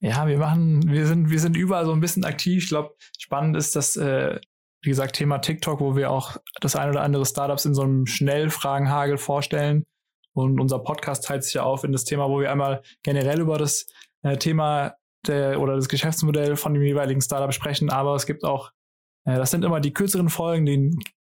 ja, 0.00 0.26
wir 0.26 0.38
machen, 0.38 0.88
wir 0.90 1.06
sind, 1.06 1.30
wir 1.30 1.38
sind 1.38 1.56
überall 1.56 1.86
so 1.86 1.92
ein 1.92 2.00
bisschen 2.00 2.24
aktiv. 2.24 2.64
Ich 2.64 2.68
glaube, 2.68 2.94
spannend 3.18 3.56
ist 3.56 3.76
das, 3.76 3.96
äh, 3.96 4.40
wie 4.84 4.90
gesagt, 4.90 5.16
Thema 5.16 5.38
TikTok, 5.38 5.80
wo 5.80 5.96
wir 5.96 6.10
auch 6.10 6.36
das 6.60 6.76
ein 6.76 6.90
oder 6.90 7.02
andere 7.02 7.24
Startups 7.24 7.64
in 7.64 7.74
so 7.74 7.82
einem 7.82 8.06
Schnellfragenhagel 8.06 9.18
vorstellen. 9.18 9.84
Und 10.34 10.60
unser 10.60 10.78
Podcast 10.80 11.24
teilt 11.24 11.44
sich 11.44 11.54
ja 11.54 11.62
auf 11.62 11.84
in 11.84 11.92
das 11.92 12.04
Thema, 12.04 12.28
wo 12.28 12.40
wir 12.40 12.50
einmal 12.50 12.82
generell 13.02 13.40
über 13.40 13.56
das 13.56 13.86
äh, 14.22 14.36
Thema 14.36 14.94
der, 15.26 15.60
oder 15.60 15.76
das 15.76 15.88
Geschäftsmodell 15.88 16.56
von 16.56 16.74
dem 16.74 16.82
jeweiligen 16.82 17.20
Startup 17.20 17.52
sprechen, 17.52 17.88
aber 17.88 18.14
es 18.14 18.26
gibt 18.26 18.44
auch, 18.44 18.70
äh, 19.24 19.36
das 19.36 19.50
sind 19.50 19.64
immer 19.64 19.80
die 19.80 19.92
kürzeren 19.92 20.28
Folgen, 20.28 20.66
die 20.66 20.90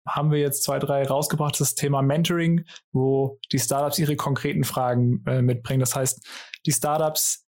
haben 0.07 0.31
wir 0.31 0.39
jetzt 0.39 0.63
zwei, 0.63 0.79
drei 0.79 1.03
rausgebracht, 1.03 1.59
das 1.59 1.75
Thema 1.75 2.01
Mentoring, 2.01 2.65
wo 2.91 3.39
die 3.51 3.59
Startups 3.59 3.99
ihre 3.99 4.15
konkreten 4.15 4.63
Fragen 4.63 5.23
äh, 5.27 5.41
mitbringen. 5.41 5.79
Das 5.79 5.95
heißt, 5.95 6.27
die 6.65 6.71
Startups 6.71 7.40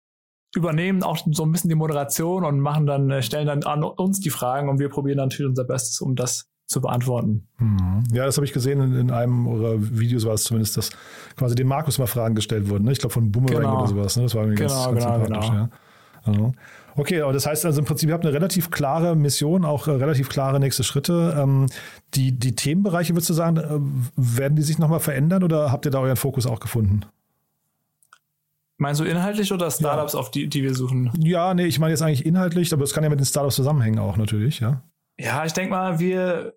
übernehmen 0.55 1.03
auch 1.03 1.19
so 1.31 1.45
ein 1.45 1.53
bisschen 1.53 1.71
die 1.71 1.77
Moderation 1.77 2.45
und 2.45 2.61
machen 2.61 2.87
dann, 2.87 3.11
äh, 3.11 3.23
stellen 3.23 3.47
dann 3.47 3.63
an 3.63 3.83
uns 3.83 4.21
die 4.21 4.31
Fragen 4.31 4.69
und 4.69 4.79
wir 4.79 4.89
probieren 4.89 5.19
natürlich 5.19 5.49
unser 5.49 5.65
Bestes, 5.65 6.01
um 6.01 6.15
das 6.15 6.49
zu 6.67 6.81
beantworten. 6.81 7.47
Mhm. 7.59 8.05
Ja, 8.13 8.25
das 8.25 8.37
habe 8.37 8.47
ich 8.47 8.53
gesehen 8.53 8.81
in, 8.81 8.95
in, 8.95 9.11
einem 9.11 9.47
eurer 9.47 9.75
Videos 9.79 10.25
war 10.25 10.35
es 10.35 10.45
zumindest, 10.45 10.77
dass 10.77 10.91
quasi 11.37 11.55
dem 11.55 11.69
Markus 11.69 11.99
mal 11.99 12.07
Fragen 12.07 12.35
gestellt 12.35 12.69
wurden. 12.69 12.85
Ne? 12.85 12.93
Ich 12.93 12.99
glaube 12.99 13.13
von 13.13 13.31
Boomerang 13.31 13.63
genau. 13.63 13.79
oder 13.79 13.89
sowas. 13.89 14.17
Ne? 14.17 14.25
Das 14.25 14.35
war 14.35 14.47
mir 14.47 14.55
genau, 14.55 14.93
ganz, 14.93 15.05
ganz 15.05 15.05
genau, 15.05 15.25
sympathisch. 15.25 15.51
Genau. 16.25 16.47
Ja. 16.47 16.53
Okay, 16.95 17.23
aber 17.23 17.33
das 17.33 17.47
heißt 17.47 17.65
also 17.65 17.81
im 17.81 17.87
Prinzip, 17.87 18.09
ihr 18.09 18.15
habt 18.15 18.25
eine 18.25 18.35
relativ 18.35 18.71
klare 18.71 19.17
Mission, 19.17 19.65
auch 19.65 19.89
äh, 19.89 19.93
relativ 19.93 20.29
klare 20.29 20.61
nächste 20.61 20.85
Schritte. 20.85 21.35
Ähm, 21.39 21.67
die, 22.15 22.33
die 22.39 22.55
Themenbereiche, 22.55 23.15
würdest 23.15 23.31
du 23.31 23.35
sagen, 23.35 23.57
äh, 23.57 23.79
werden 24.17 24.57
die 24.57 24.63
sich 24.63 24.79
nochmal 24.79 25.01
verändern 25.01 25.43
oder 25.43 25.73
habt 25.73 25.87
ihr 25.87 25.91
da 25.91 26.01
euren 26.01 26.17
Fokus 26.17 26.47
auch 26.47 26.61
gefunden? 26.61 27.05
Meinst 28.79 29.01
du 29.01 29.05
inhaltlich 29.05 29.53
oder 29.53 29.71
Startups, 29.71 30.15
ja. 30.15 30.19
auf 30.19 30.31
die, 30.31 30.49
die 30.49 30.63
wir 30.63 30.75
suchen? 30.75 31.13
Ja, 31.19 31.55
nee, 31.55 31.67
ich 31.67 31.79
meine 31.79 31.93
jetzt 31.93 32.03
eigentlich 32.03 32.27
inhaltlich, 32.27 32.73
aber 32.73 32.83
es 32.83 32.93
kann 32.93 33.05
ja 33.05 33.11
mit 33.11 33.21
den 33.21 33.27
Startups 33.27 33.57
zusammenhängen 33.57 33.99
auch 33.99 34.17
natürlich, 34.17 34.61
ja. 34.61 34.83
Ja, 35.19 35.45
ich 35.45 35.53
denke 35.53 35.71
mal, 35.71 35.99
wir 35.99 36.55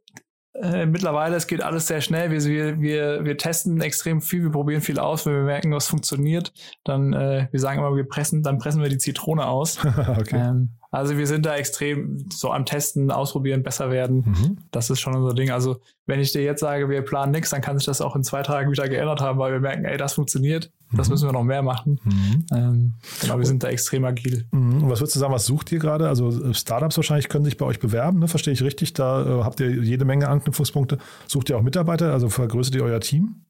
äh, 0.62 0.86
mittlerweile, 0.86 1.36
es 1.36 1.48
geht 1.48 1.62
alles 1.62 1.88
sehr 1.88 2.00
schnell. 2.00 2.32
Wir, 2.32 2.44
wir, 2.46 2.80
wir, 2.80 3.26
wir 3.26 3.38
testen 3.38 3.82
extrem 3.82 4.22
viel, 4.22 4.44
wir 4.44 4.52
probieren 4.52 4.82
viel 4.82 5.00
aus, 5.00 5.26
wenn 5.26 5.34
wir 5.34 5.44
merken, 5.44 5.72
was 5.74 5.88
funktioniert, 5.88 6.54
dann, 6.86 7.14
äh, 7.14 7.48
wir 7.52 7.60
sagen 7.60 7.80
immer, 7.80 7.96
wir 7.96 8.08
pressen, 8.08 8.42
dann 8.42 8.58
pressen 8.58 8.82
wir 8.82 8.90
die 8.90 8.98
Zitrone 8.98 9.46
aus. 9.48 9.78
okay. 10.18 10.38
Ähm, 10.38 10.70
also 10.92 11.18
wir 11.18 11.28
sind 11.28 11.46
da 11.46 11.58
extrem 11.58 12.26
so 12.32 12.52
am 12.52 12.66
Testen, 12.66 13.12
ausprobieren, 13.12 13.64
besser 13.64 13.92
werden. 13.92 14.24
Mhm. 14.26 14.58
Das 14.72 14.90
ist 14.90 15.02
schon 15.02 15.14
unser 15.14 15.36
Ding. 15.36 15.52
Also 15.52 15.82
wenn 16.06 16.22
ich 16.22 16.32
dir 16.32 16.42
jetzt 16.42 16.62
sage, 16.62 16.90
wir 16.90 17.02
planen 17.02 17.34
nichts, 17.34 17.50
dann 17.50 17.60
kann 17.60 17.78
sich 17.78 17.86
das 17.86 18.00
auch 18.00 18.16
in 18.16 18.24
zwei 18.24 18.42
Tagen 18.42 18.72
wieder 18.72 18.88
geändert 18.88 19.20
haben, 19.20 19.38
weil 19.38 19.52
wir 19.52 19.60
merken, 19.60 19.84
ey, 19.84 19.98
das 19.98 20.14
funktioniert, 20.14 20.72
mhm. 20.96 20.98
das 20.98 21.10
müssen 21.10 21.28
wir 21.28 21.34
noch 21.34 21.44
mehr 21.44 21.62
machen. 21.62 22.00
Mhm. 22.04 22.46
Ähm, 22.54 22.94
genau, 23.22 23.38
wir 23.38 23.46
sind 23.46 23.64
da 23.64 23.70
extrem 23.70 24.06
agil. 24.06 24.46
Mhm. 24.52 24.84
Und 24.84 24.90
was 24.90 25.00
würdest 25.00 25.16
du 25.16 25.20
sagen, 25.20 25.34
was 25.34 25.46
sucht 25.46 25.72
ihr 25.72 25.80
gerade? 25.80 26.08
Also 26.08 26.30
äh, 26.30 26.54
Startups 26.54 26.98
wahrscheinlich 26.98 27.30
können 27.30 27.46
sich 27.46 27.58
bei 27.58 27.66
euch 27.66 27.80
bewerben, 27.80 28.20
ne? 28.20 28.28
verstehe 28.28 28.54
ich 28.54 28.64
richtig? 28.64 28.94
Da 28.94 29.42
äh, 29.42 29.44
habt 29.44 29.60
ihr 29.60 29.70
jede 29.70 30.06
Menge 30.06 30.28
Anknüpfungspunkte. 30.28 30.98
Sucht 31.28 31.50
ihr 31.50 31.58
auch 31.58 31.62
Mitarbeiter, 31.62 32.12
also 32.12 32.30
vergrößert 32.30 32.76
ihr 32.76 32.84
euer 32.84 33.00
Team? 33.00 33.46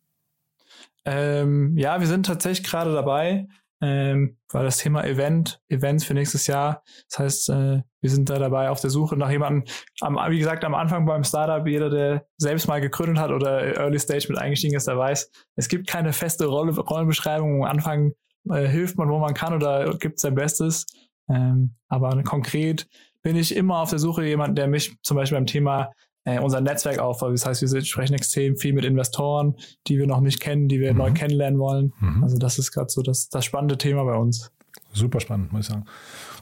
Ähm, 1.06 1.78
ja, 1.78 2.00
wir 2.00 2.08
sind 2.08 2.26
tatsächlich 2.26 2.68
gerade 2.68 2.92
dabei, 2.94 3.48
ähm, 3.82 4.38
weil 4.52 4.64
das 4.64 4.78
Thema 4.78 5.04
Event, 5.04 5.62
Events 5.68 6.06
für 6.06 6.14
nächstes 6.14 6.48
Jahr, 6.48 6.84
das 7.10 7.20
heißt, 7.20 7.50
äh, 7.50 7.82
wir 8.02 8.10
sind 8.10 8.30
da 8.30 8.40
dabei 8.40 8.70
auf 8.70 8.80
der 8.82 8.90
Suche 8.90 9.18
nach 9.18 9.30
jemandem, 9.30 9.64
am, 10.02 10.16
wie 10.30 10.40
gesagt, 10.40 10.64
am 10.64 10.76
Anfang 10.76 11.06
beim 11.06 11.24
Startup, 11.24 11.66
jeder, 11.68 11.90
der 11.90 12.26
selbst 12.38 12.68
mal 12.68 12.80
gegründet 12.80 13.18
hat 13.18 13.32
oder 13.32 13.78
Early 13.78 14.00
Stage 14.00 14.28
mit 14.30 14.38
eingestiegen 14.38 14.76
ist, 14.76 14.88
der 14.88 14.98
weiß, 14.98 15.30
es 15.56 15.68
gibt 15.68 15.88
keine 15.88 16.14
feste 16.14 16.46
Rolle, 16.46 16.78
Rollenbeschreibung. 16.78 17.66
Am 17.66 17.72
Anfang 17.72 18.14
äh, 18.50 18.68
hilft 18.68 18.98
man, 18.98 19.10
wo 19.10 19.20
man 19.20 19.34
kann 19.34 19.54
oder 19.54 19.98
gibt 19.98 20.20
sein 20.20 20.36
Bestes. 20.36 20.86
Ähm, 21.30 21.76
aber 21.90 22.22
konkret 22.24 22.88
bin 23.24 23.36
ich 23.36 23.56
immer 23.56 23.80
auf 23.80 23.90
der 23.90 24.00
Suche 24.00 24.24
jemand, 24.24 24.58
der 24.58 24.68
mich 24.68 24.96
zum 25.02 25.18
Beispiel 25.18 25.38
beim 25.38 25.48
Thema 25.48 25.92
äh, 26.26 26.40
unser 26.40 26.60
Netzwerk 26.60 27.00
aufbaut. 27.00 27.34
Das 27.34 27.46
heißt, 27.46 27.62
wir 27.62 27.86
sprechen 27.86 28.14
extrem 28.14 28.58
viel 28.58 28.74
mit 28.74 28.84
Investoren, 28.84 29.56
die 29.88 29.98
wir 29.98 30.08
noch 30.08 30.22
nicht 30.22 30.40
kennen, 30.40 30.68
die 30.68 30.80
wir 30.80 30.92
mhm. 30.92 30.98
neu 30.98 31.14
kennenlernen 31.14 31.60
wolnen. 31.60 31.94
Mhm. 32.00 32.24
Also 32.24 32.38
das 32.38 32.60
ist 32.60 32.72
gerade 32.72 32.90
so 32.90 33.02
das, 33.02 33.30
das 33.30 33.46
spannende 33.46 33.78
Thema 33.78 34.04
bei 34.04 34.16
uns. 34.16 34.52
Super 34.92 35.20
spannend, 35.20 35.52
muss 35.52 35.62
ich 35.62 35.68
sagen. 35.68 35.86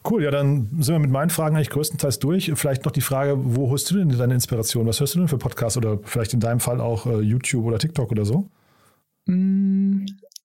Cool, 0.09 0.23
ja, 0.23 0.31
dann 0.31 0.69
sind 0.79 0.95
wir 0.95 0.99
mit 0.99 1.11
meinen 1.11 1.29
Fragen 1.29 1.55
eigentlich 1.55 1.69
größtenteils 1.69 2.19
durch. 2.19 2.51
Vielleicht 2.55 2.85
noch 2.85 2.91
die 2.91 3.01
Frage, 3.01 3.35
wo 3.37 3.69
holst 3.69 3.89
du 3.91 3.95
denn 3.95 4.09
deine 4.09 4.33
Inspiration? 4.33 4.85
Was 4.85 4.99
hörst 4.99 5.15
du 5.15 5.19
denn 5.19 5.27
für 5.27 5.37
Podcasts 5.37 5.77
oder 5.77 5.99
vielleicht 6.03 6.33
in 6.33 6.39
deinem 6.39 6.59
Fall 6.59 6.81
auch 6.81 7.05
äh, 7.05 7.19
YouTube 7.21 7.65
oder 7.65 7.79
TikTok 7.79 8.11
oder 8.11 8.25
so? 8.25 8.49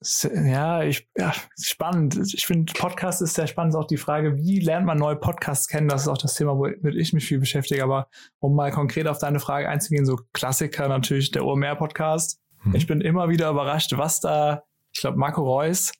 Ja, 0.00 0.84
ich, 0.84 1.08
ja, 1.16 1.32
spannend. 1.60 2.16
Ich 2.32 2.46
finde, 2.46 2.72
Podcast 2.72 3.20
ist 3.20 3.34
sehr 3.34 3.48
spannend. 3.48 3.74
Auch 3.74 3.86
die 3.86 3.96
Frage, 3.96 4.36
wie 4.36 4.60
lernt 4.60 4.86
man 4.86 4.96
neue 4.96 5.16
Podcasts 5.16 5.66
kennen? 5.66 5.88
Das 5.88 6.02
ist 6.02 6.08
auch 6.08 6.18
das 6.18 6.34
Thema, 6.34 6.56
womit 6.56 6.94
ich 6.94 7.12
mich 7.12 7.26
viel 7.26 7.40
beschäftige. 7.40 7.82
Aber 7.82 8.08
um 8.38 8.54
mal 8.54 8.70
konkret 8.70 9.08
auf 9.08 9.18
deine 9.18 9.40
Frage 9.40 9.68
einzugehen, 9.68 10.06
so 10.06 10.20
Klassiker 10.32 10.88
natürlich 10.88 11.32
der 11.32 11.44
OMR-Podcast. 11.44 12.40
Mhm. 12.62 12.74
Ich 12.76 12.86
bin 12.86 13.00
immer 13.00 13.28
wieder 13.28 13.50
überrascht, 13.50 13.92
was 13.96 14.20
da, 14.20 14.62
ich 14.92 15.00
glaube, 15.00 15.18
Marco 15.18 15.42
Reus 15.42 15.92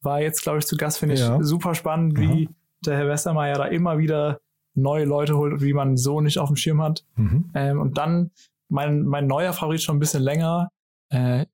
war 0.00 0.20
jetzt, 0.20 0.42
glaube 0.42 0.58
ich, 0.58 0.66
zu 0.66 0.76
Gast, 0.76 0.98
finde 0.98 1.16
ich 1.16 1.20
ja. 1.20 1.42
super 1.42 1.74
spannend, 1.74 2.18
wie 2.18 2.46
mhm. 2.46 2.54
der 2.86 2.96
Herr 2.98 3.08
Westermeier 3.08 3.56
da 3.56 3.64
immer 3.66 3.98
wieder 3.98 4.40
neue 4.74 5.04
Leute 5.04 5.36
holt, 5.36 5.60
wie 5.60 5.72
man 5.72 5.96
so 5.96 6.20
nicht 6.20 6.38
auf 6.38 6.48
dem 6.48 6.56
Schirm 6.56 6.80
hat. 6.80 7.04
Mhm. 7.16 7.50
Ähm, 7.54 7.80
und 7.80 7.98
dann 7.98 8.30
mein, 8.68 9.02
mein 9.02 9.26
neuer 9.26 9.52
Favorit 9.52 9.82
schon 9.82 9.96
ein 9.96 10.00
bisschen 10.00 10.22
länger, 10.22 10.70
äh, 11.10 11.46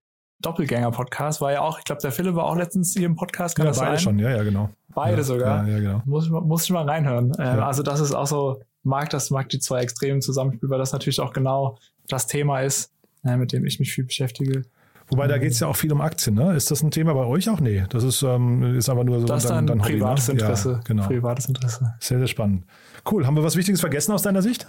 Doppelgänger-Podcast 0.47 1.41
war 1.41 1.53
ja 1.53 1.61
auch, 1.61 1.79
ich 1.79 1.85
glaube, 1.85 2.01
der 2.01 2.13
Philipp 2.13 2.37
war 2.37 2.45
auch 2.45 2.57
letztens 2.57 2.93
hier 2.93 3.07
im 3.07 3.17
Podcast. 3.17 3.57
Kann 3.57 3.67
ja, 3.67 3.73
beide 3.73 3.91
sein? 3.91 3.99
schon, 3.99 4.19
ja, 4.19 4.31
ja, 4.31 4.43
genau. 4.45 4.71
Beide 4.95 5.19
ja, 5.19 5.23
sogar. 5.25 5.67
Ja, 5.67 5.75
ja, 5.75 5.81
genau. 5.81 6.03
Muss, 6.05 6.31
muss 6.31 6.65
ich 6.65 6.71
mal 6.71 6.89
reinhören. 6.89 7.33
Äh, 7.35 7.43
ja. 7.43 7.67
Also, 7.67 7.83
das 7.83 8.01
ist 8.01 8.15
auch 8.15 8.27
so, 8.27 8.63
mag 8.85 9.11
das, 9.11 9.31
mag 9.31 9.49
die 9.49 9.59
zwei 9.59 9.81
Extremen 9.81 10.23
zusammenspielen, 10.23 10.71
weil 10.71 10.79
das 10.79 10.93
natürlich 10.93 11.21
auch 11.21 11.33
genau 11.33 11.79
das 12.09 12.29
Thema 12.29 12.61
ist, 12.61 12.93
äh, 13.25 13.37
mit 13.37 13.53
dem 13.53 13.67
ich 13.67 13.81
mich 13.81 13.93
viel 13.93 14.05
beschäftige. 14.05 14.63
Wobei 15.09 15.27
da 15.27 15.39
geht 15.39 15.53
es 15.53 15.61
ja 15.61 15.69
auch 15.69 15.77
viel 15.77 15.93
um 15.93 16.01
Aktien, 16.01 16.35
ne? 16.35 16.55
Ist 16.55 16.71
das 16.71 16.83
ein 16.83 16.91
Thema 16.91 17.15
bei 17.15 17.25
euch 17.25 17.49
auch? 17.49 17.61
Nee, 17.61 17.85
das 17.89 18.03
ist, 18.03 18.23
ähm, 18.23 18.77
ist 18.77 18.89
aber 18.89 19.05
nur 19.05 19.21
so 19.21 19.27
das 19.27 19.45
ist 19.45 19.51
dann, 19.51 19.67
dann 19.67 19.79
privates 19.79 20.29
Hobby, 20.29 20.39
ne? 20.39 20.43
Interesse. 20.43 20.73
Ja, 20.73 20.81
genau. 20.85 21.07
Privates 21.07 21.47
Interesse. 21.47 21.95
Sehr, 22.01 22.19
sehr 22.19 22.27
spannend. 22.27 22.65
Cool. 23.09 23.27
Haben 23.27 23.37
wir 23.37 23.45
was 23.45 23.57
Wichtiges 23.57 23.81
vergessen 23.81 24.13
aus 24.13 24.23
deiner 24.23 24.43
Sicht? 24.43 24.67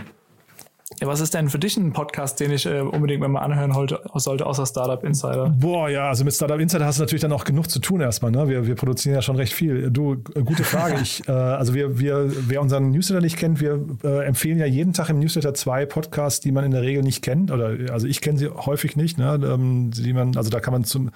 Ja, 1.02 1.08
was 1.08 1.20
ist 1.20 1.34
denn 1.34 1.50
für 1.50 1.60
dich 1.60 1.76
ein 1.76 1.92
Podcast, 1.92 2.40
den 2.40 2.52
ich 2.52 2.66
äh, 2.66 2.80
unbedingt 2.80 3.20
mal 3.20 3.40
anhören 3.42 3.74
sollte, 3.74 4.46
außer 4.46 4.66
Startup 4.66 5.04
Insider? 5.04 5.54
Boah, 5.60 5.90
ja, 5.90 6.08
also 6.08 6.24
mit 6.24 6.34
Startup 6.34 6.58
Insider 6.58 6.86
hast 6.86 6.98
du 6.98 7.04
natürlich 7.04 7.22
dann 7.22 7.34
auch 7.34 7.44
genug 7.44 7.70
zu 7.70 7.80
tun 7.80 8.00
erstmal. 8.00 8.32
Ne? 8.32 8.48
Wir, 8.48 8.66
wir 8.66 8.76
produzieren 8.76 9.14
ja 9.14 9.22
schon 9.22 9.36
recht 9.36 9.54
viel. 9.54 9.92
Du, 9.92 10.14
äh, 10.34 10.42
gute 10.44 10.64
Frage. 10.64 10.96
ich, 11.02 11.28
äh, 11.28 11.32
also 11.32 11.74
wir, 11.74 12.00
wir, 12.00 12.32
wer 12.48 12.62
unseren 12.62 12.92
Newsletter 12.92 13.22
nicht 13.22 13.38
kennt, 13.38 13.60
wir 13.60 13.86
äh, 14.04 14.26
empfehlen 14.26 14.58
ja 14.58 14.66
jeden 14.66 14.94
Tag 14.94 15.10
im 15.10 15.20
Newsletter 15.20 15.54
zwei 15.54 15.86
Podcasts, 15.86 16.40
die 16.40 16.54
man 16.54 16.64
in 16.64 16.72
der 16.72 16.84
Regel 16.84 17.04
nicht 17.04 17.22
kennt. 17.22 17.52
Oder 17.52 17.92
also 17.92 18.08
ich 18.08 18.22
kenne 18.22 18.40
sie 18.40 18.48
häufig 18.48 18.96
nicht. 18.96 19.18
Ne? 19.18 19.40
Ähm, 19.44 19.92
die 19.92 20.14
man, 20.14 20.38
also 20.38 20.50
da 20.50 20.62
kann 20.62 20.72
man 20.72 20.86
zum, 20.86 21.12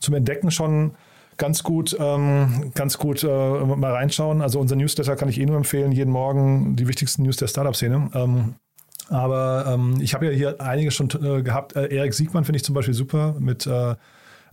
zum 0.00 0.14
Entdecken 0.14 0.50
schon 0.50 0.92
ganz 1.38 1.62
gut, 1.62 1.96
ähm, 1.98 2.72
ganz 2.74 2.98
gut 2.98 3.24
äh, 3.24 3.26
mal 3.26 3.92
reinschauen. 3.92 4.42
Also 4.42 4.60
unser 4.60 4.76
Newsletter 4.76 5.16
kann 5.16 5.30
ich 5.30 5.40
eh 5.40 5.46
nur 5.46 5.56
empfehlen, 5.56 5.92
jeden 5.92 6.10
Morgen 6.10 6.76
die 6.76 6.86
wichtigsten 6.86 7.22
News 7.22 7.38
der 7.38 7.46
Startup-Szene. 7.46 8.10
Ähm, 8.14 8.54
aber 9.08 9.66
ähm, 9.68 9.98
ich 10.00 10.14
habe 10.14 10.26
ja 10.26 10.32
hier 10.32 10.60
einige 10.60 10.90
schon 10.90 11.08
äh, 11.22 11.42
gehabt. 11.42 11.76
Äh, 11.76 11.94
Erik 11.94 12.14
Siegmann 12.14 12.44
finde 12.44 12.56
ich 12.56 12.64
zum 12.64 12.74
Beispiel 12.74 12.94
super 12.94 13.34
mit 13.38 13.66
äh, 13.66 13.94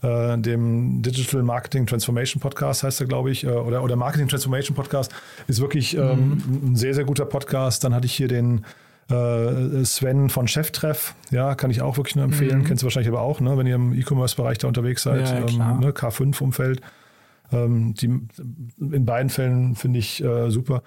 äh, 0.02 0.38
dem 0.38 1.02
Digital 1.02 1.44
Marketing 1.44 1.86
Transformation 1.86 2.42
Podcast 2.42 2.84
heißt 2.84 3.02
er, 3.02 3.08
glaube 3.08 3.32
ich, 3.32 3.44
äh, 3.44 3.50
oder, 3.50 3.84
oder 3.84 3.96
Marketing 3.96 4.28
Transformation 4.28 4.76
Podcast 4.76 5.14
ist 5.48 5.62
wirklich 5.62 5.96
ähm, 5.96 6.42
mhm. 6.46 6.72
ein 6.72 6.76
sehr, 6.76 6.94
sehr 6.94 7.06
guter 7.06 7.26
Podcast. 7.26 7.84
Dann 7.84 7.94
hatte 7.94 8.08
ich 8.08 8.14
hier 8.14 8.28
den 8.28 8.66
äh, 9.10 9.86
Sven 9.86 10.30
von 10.30 10.48
Cheftreff, 10.48 11.16
ja, 11.30 11.56
kann 11.56 11.70
ich 11.70 11.82
auch 11.82 11.98
wirklich 11.98 12.16
nur 12.16 12.26
empfehlen. 12.26 12.60
Mhm. 12.60 12.64
Kennst 12.64 12.84
du 12.84 12.86
wahrscheinlich 12.86 13.10
aber 13.10 13.22
auch, 13.22 13.42
ne, 13.42 13.58
wenn 13.58 13.68
ihr 13.68 13.76
im 13.76 13.94
E-Commerce-Bereich 13.94 14.58
da 14.58 14.68
unterwegs 14.68 15.04
seid, 15.04 15.30
ja, 15.30 15.40
ja, 15.40 15.46
ähm, 15.48 15.80
ne, 15.80 15.92
K5-Umfeld. 15.92 16.82
Ähm, 17.52 17.94
die, 17.94 18.06
in 18.80 19.06
beiden 19.06 19.30
Fällen 19.30 19.76
finde 19.76 20.00
ich 20.00 20.24
äh, 20.24 20.50
super. 20.50 20.84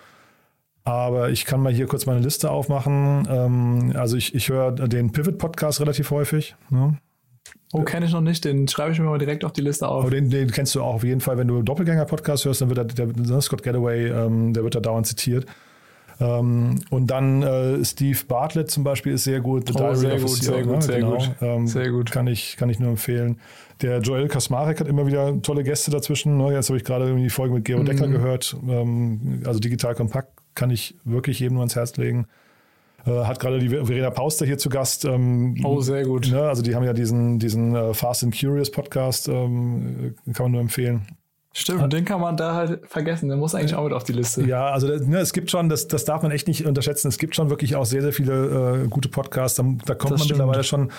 Aber 0.85 1.31
ich 1.31 1.47
kann 1.47 1.61
mal 1.61 1.73
hier 1.73 1.87
kurz 1.87 2.05
meine 2.05 2.21
Liste 2.21 2.51
aufmachen. 2.51 3.27
Ähm, 3.31 3.93
also 3.97 4.17
ich, 4.17 4.35
ich 4.35 4.51
höre 4.51 4.73
den 4.73 5.13
Pivot-Podcast 5.13 5.81
relativ 5.81 6.11
häufig. 6.11 6.55
Ne? 6.69 6.99
Oh, 7.73 7.83
kenne 7.83 8.07
ich 8.07 8.13
noch 8.13 8.21
nicht. 8.21 8.45
Den 8.45 8.69
schreibe 8.69 8.93
ich 8.93 9.01
mir 9.01 9.07
mal 9.07 9.19
direkt 9.19 9.45
auf 9.45 9.53
die 9.53 9.63
Liste 9.63 9.89
auf. 9.89 10.03
Aber 10.03 10.11
den, 10.11 10.29
den 10.29 10.51
kennst 10.51 10.75
du 10.75 10.83
auch 10.83 10.95
auf 10.95 11.05
jeden 11.05 11.21
Fall. 11.21 11.39
Wenn 11.39 11.49
du 11.49 11.63
Doppelgänger-Podcast 11.63 12.45
hörst, 12.45 12.61
dann 12.61 12.69
wird 12.69 12.99
der, 12.99 13.07
der 13.07 13.41
Scott 13.41 13.63
Getaway, 13.63 14.09
ähm, 14.09 14.53
der 14.53 14.63
wird 14.63 14.75
da 14.75 14.81
dauernd 14.81 15.07
zitiert. 15.07 15.47
Ähm, 16.21 16.77
und 16.91 17.09
dann 17.09 17.43
äh, 17.43 17.85
Steve 17.85 18.19
Bartlett 18.29 18.71
zum 18.71 18.85
Beispiel 18.85 19.15
ist 19.15 19.25
sehr 19.25 19.41
gut. 19.41 19.67
The 19.67 19.75
oh, 19.75 19.95
sehr 19.95 20.21
gut, 20.21 20.29
sehr 20.29 20.63
gut, 20.63 20.83
sehr 20.83 21.01
genau. 21.01 21.17
gut. 21.17 21.31
Ähm, 21.41 21.67
sehr 21.67 21.91
gut. 21.91 22.11
Kann 22.11 22.27
ich, 22.27 22.57
kann 22.57 22.69
ich 22.69 22.79
nur 22.79 22.91
empfehlen. 22.91 23.41
Der 23.83 23.99
Joel 23.99 24.29
Kasmarek 24.29 24.79
hat 24.81 24.87
immer 24.87 25.07
wieder 25.07 25.41
tolle 25.43 25.65
Gäste 25.65 25.91
dazwischen. 25.91 26.37
Ne? 26.37 26.53
Jetzt 26.53 26.69
habe 26.69 26.77
ich 26.77 26.85
gerade 26.85 27.15
die 27.17 27.31
Folge 27.31 27.55
mit 27.55 27.65
Gero 27.65 27.81
mhm. 27.81 27.87
Decker 27.87 28.07
gehört. 28.07 28.57
Ähm, 28.69 29.43
also 29.45 29.59
digital 29.59 29.95
kompakt 29.95 30.34
kann 30.55 30.71
ich 30.71 30.97
wirklich 31.05 31.41
jedem 31.41 31.59
ans 31.59 31.77
Herz 31.77 31.97
legen. 31.97 32.27
Äh, 33.07 33.25
hat 33.25 33.41
gerade 33.41 33.59
die 33.59 33.69
Verena 33.69 34.11
Pauster 34.11 34.47
hier 34.47 34.59
zu 34.59 34.69
Gast. 34.69 35.05
Ähm, 35.05 35.57
oh, 35.65 35.81
sehr 35.81 36.05
gut. 36.05 36.31
Ne, 36.31 36.41
also 36.41 36.63
die 36.63 36.75
haben 36.75 36.85
ja 36.85 36.93
diesen, 36.93 37.39
diesen 37.39 37.75
äh, 37.75 37.95
Fast 37.95 38.25
and 38.25 38.39
Curious 38.39 38.71
Podcast, 38.71 39.29
ähm, 39.29 40.15
kann 40.33 40.47
man 40.47 40.53
nur 40.53 40.61
empfehlen. 40.61 41.07
Stimmt, 41.57 41.93
den 41.93 42.05
kann 42.05 42.21
man 42.21 42.37
da 42.37 42.55
halt 42.55 42.81
vergessen. 42.89 43.29
Der 43.29 43.37
muss 43.37 43.55
eigentlich 43.55 43.77
auch 43.77 43.85
mit 43.85 43.93
auf 43.93 44.03
die 44.03 44.13
Liste. 44.13 44.45
Ja, 44.45 44.71
also 44.71 44.89
ne, 44.89 45.19
es 45.19 45.33
gibt 45.33 45.53
schon, 45.53 45.69
das, 45.69 45.87
das 45.87 46.05
darf 46.05 46.23
man 46.23 46.33
echt 46.33 46.49
nicht 46.49 46.67
unterschätzen. 46.67 47.07
Es 47.07 47.19
gibt 47.19 47.37
schon 47.37 47.49
wirklich 47.49 47.77
auch 47.77 47.85
sehr, 47.85 48.03
sehr 48.03 48.13
viele 48.13 48.85
äh, 48.85 48.89
gute 48.89 49.09
Podcasts. 49.09 49.57
Da, 49.57 49.63
da 49.63 49.95
kommt 49.95 50.15
das 50.15 50.19
man 50.19 50.19
stimmt. 50.19 50.31
mittlerweile 50.31 50.65
schon 50.65 50.91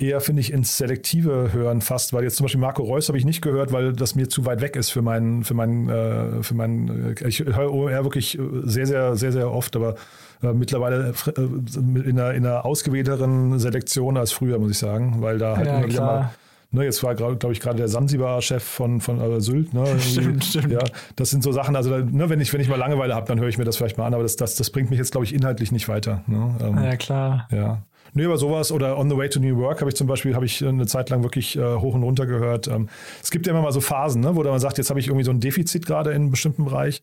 eher, 0.00 0.20
finde 0.20 0.40
ich, 0.40 0.52
ins 0.52 0.78
selektive 0.78 1.52
Hören 1.52 1.80
fast, 1.80 2.12
weil 2.12 2.22
jetzt 2.22 2.36
zum 2.36 2.44
Beispiel 2.44 2.60
Marco 2.60 2.82
Reus 2.82 3.08
habe 3.08 3.18
ich 3.18 3.24
nicht 3.24 3.42
gehört, 3.42 3.72
weil 3.72 3.92
das 3.92 4.14
mir 4.14 4.28
zu 4.28 4.46
weit 4.46 4.60
weg 4.60 4.76
ist 4.76 4.90
für 4.90 5.02
meinen, 5.02 5.42
für 5.42 5.54
meinen, 5.54 5.88
äh, 5.88 6.42
für 6.42 6.54
meinen, 6.54 7.16
äh, 7.16 7.28
ich 7.28 7.40
höre 7.40 7.72
OMR 7.72 8.04
wirklich 8.04 8.38
sehr, 8.64 8.86
sehr, 8.86 9.16
sehr, 9.16 9.32
sehr 9.32 9.52
oft, 9.52 9.74
aber 9.74 9.96
äh, 10.42 10.52
mittlerweile 10.52 11.14
äh, 11.36 11.40
in, 11.40 12.18
einer, 12.18 12.32
in 12.32 12.46
einer 12.46 12.64
ausgewählteren 12.64 13.58
Selektion 13.58 14.16
als 14.16 14.30
früher, 14.30 14.58
muss 14.58 14.70
ich 14.70 14.78
sagen, 14.78 15.16
weil 15.20 15.38
da 15.38 15.56
halt 15.56 15.66
ja, 15.66 15.78
immer 15.78 15.88
wieder 15.88 16.06
mal 16.06 16.30
Ne, 16.70 16.84
jetzt 16.84 17.02
war, 17.02 17.14
glaube 17.14 17.50
ich, 17.50 17.60
gerade 17.60 17.78
der 17.78 17.88
Sansibar-Chef 17.88 18.62
von, 18.62 19.00
von 19.00 19.18
äh, 19.20 19.40
Sylt. 19.40 19.72
Ne, 19.72 19.86
stimmt, 20.00 20.44
stimmt. 20.44 20.70
Ja, 20.70 20.84
das 21.16 21.30
sind 21.30 21.42
so 21.42 21.50
Sachen, 21.50 21.74
also 21.76 21.96
ne, 21.96 22.28
wenn, 22.28 22.42
ich, 22.42 22.52
wenn 22.52 22.60
ich 22.60 22.68
mal 22.68 22.76
Langeweile 22.76 23.14
habe, 23.14 23.26
dann 23.26 23.40
höre 23.40 23.48
ich 23.48 23.56
mir 23.56 23.64
das 23.64 23.78
vielleicht 23.78 23.96
mal 23.96 24.04
an, 24.04 24.12
aber 24.12 24.22
das, 24.22 24.36
das, 24.36 24.54
das 24.54 24.68
bringt 24.68 24.90
mich 24.90 24.98
jetzt, 24.98 25.12
glaube 25.12 25.24
ich, 25.24 25.34
inhaltlich 25.34 25.72
nicht 25.72 25.88
weiter. 25.88 26.22
Ne? 26.26 26.54
Ähm, 26.60 26.84
ja, 26.84 26.96
klar. 26.96 27.48
Ja. 27.50 27.78
Nee, 28.14 28.24
aber 28.24 28.38
sowas 28.38 28.72
oder 28.72 28.98
On 28.98 29.08
the 29.08 29.16
Way 29.16 29.28
to 29.28 29.40
New 29.40 29.56
Work 29.58 29.80
habe 29.80 29.90
ich 29.90 29.96
zum 29.96 30.06
Beispiel 30.06 30.34
habe 30.34 30.46
ich 30.46 30.64
eine 30.64 30.86
Zeit 30.86 31.10
lang 31.10 31.22
wirklich 31.22 31.56
äh, 31.56 31.76
hoch 31.76 31.94
und 31.94 32.02
runter 32.02 32.26
gehört. 32.26 32.68
Ähm, 32.68 32.88
es 33.22 33.30
gibt 33.30 33.46
ja 33.46 33.52
immer 33.52 33.62
mal 33.62 33.72
so 33.72 33.80
Phasen, 33.80 34.20
ne, 34.20 34.34
wo 34.34 34.42
man 34.42 34.60
sagt, 34.60 34.78
jetzt 34.78 34.90
habe 34.90 35.00
ich 35.00 35.08
irgendwie 35.08 35.24
so 35.24 35.30
ein 35.30 35.40
Defizit 35.40 35.86
gerade 35.86 36.10
in 36.10 36.22
einem 36.22 36.30
bestimmten 36.30 36.64
Bereich. 36.64 37.02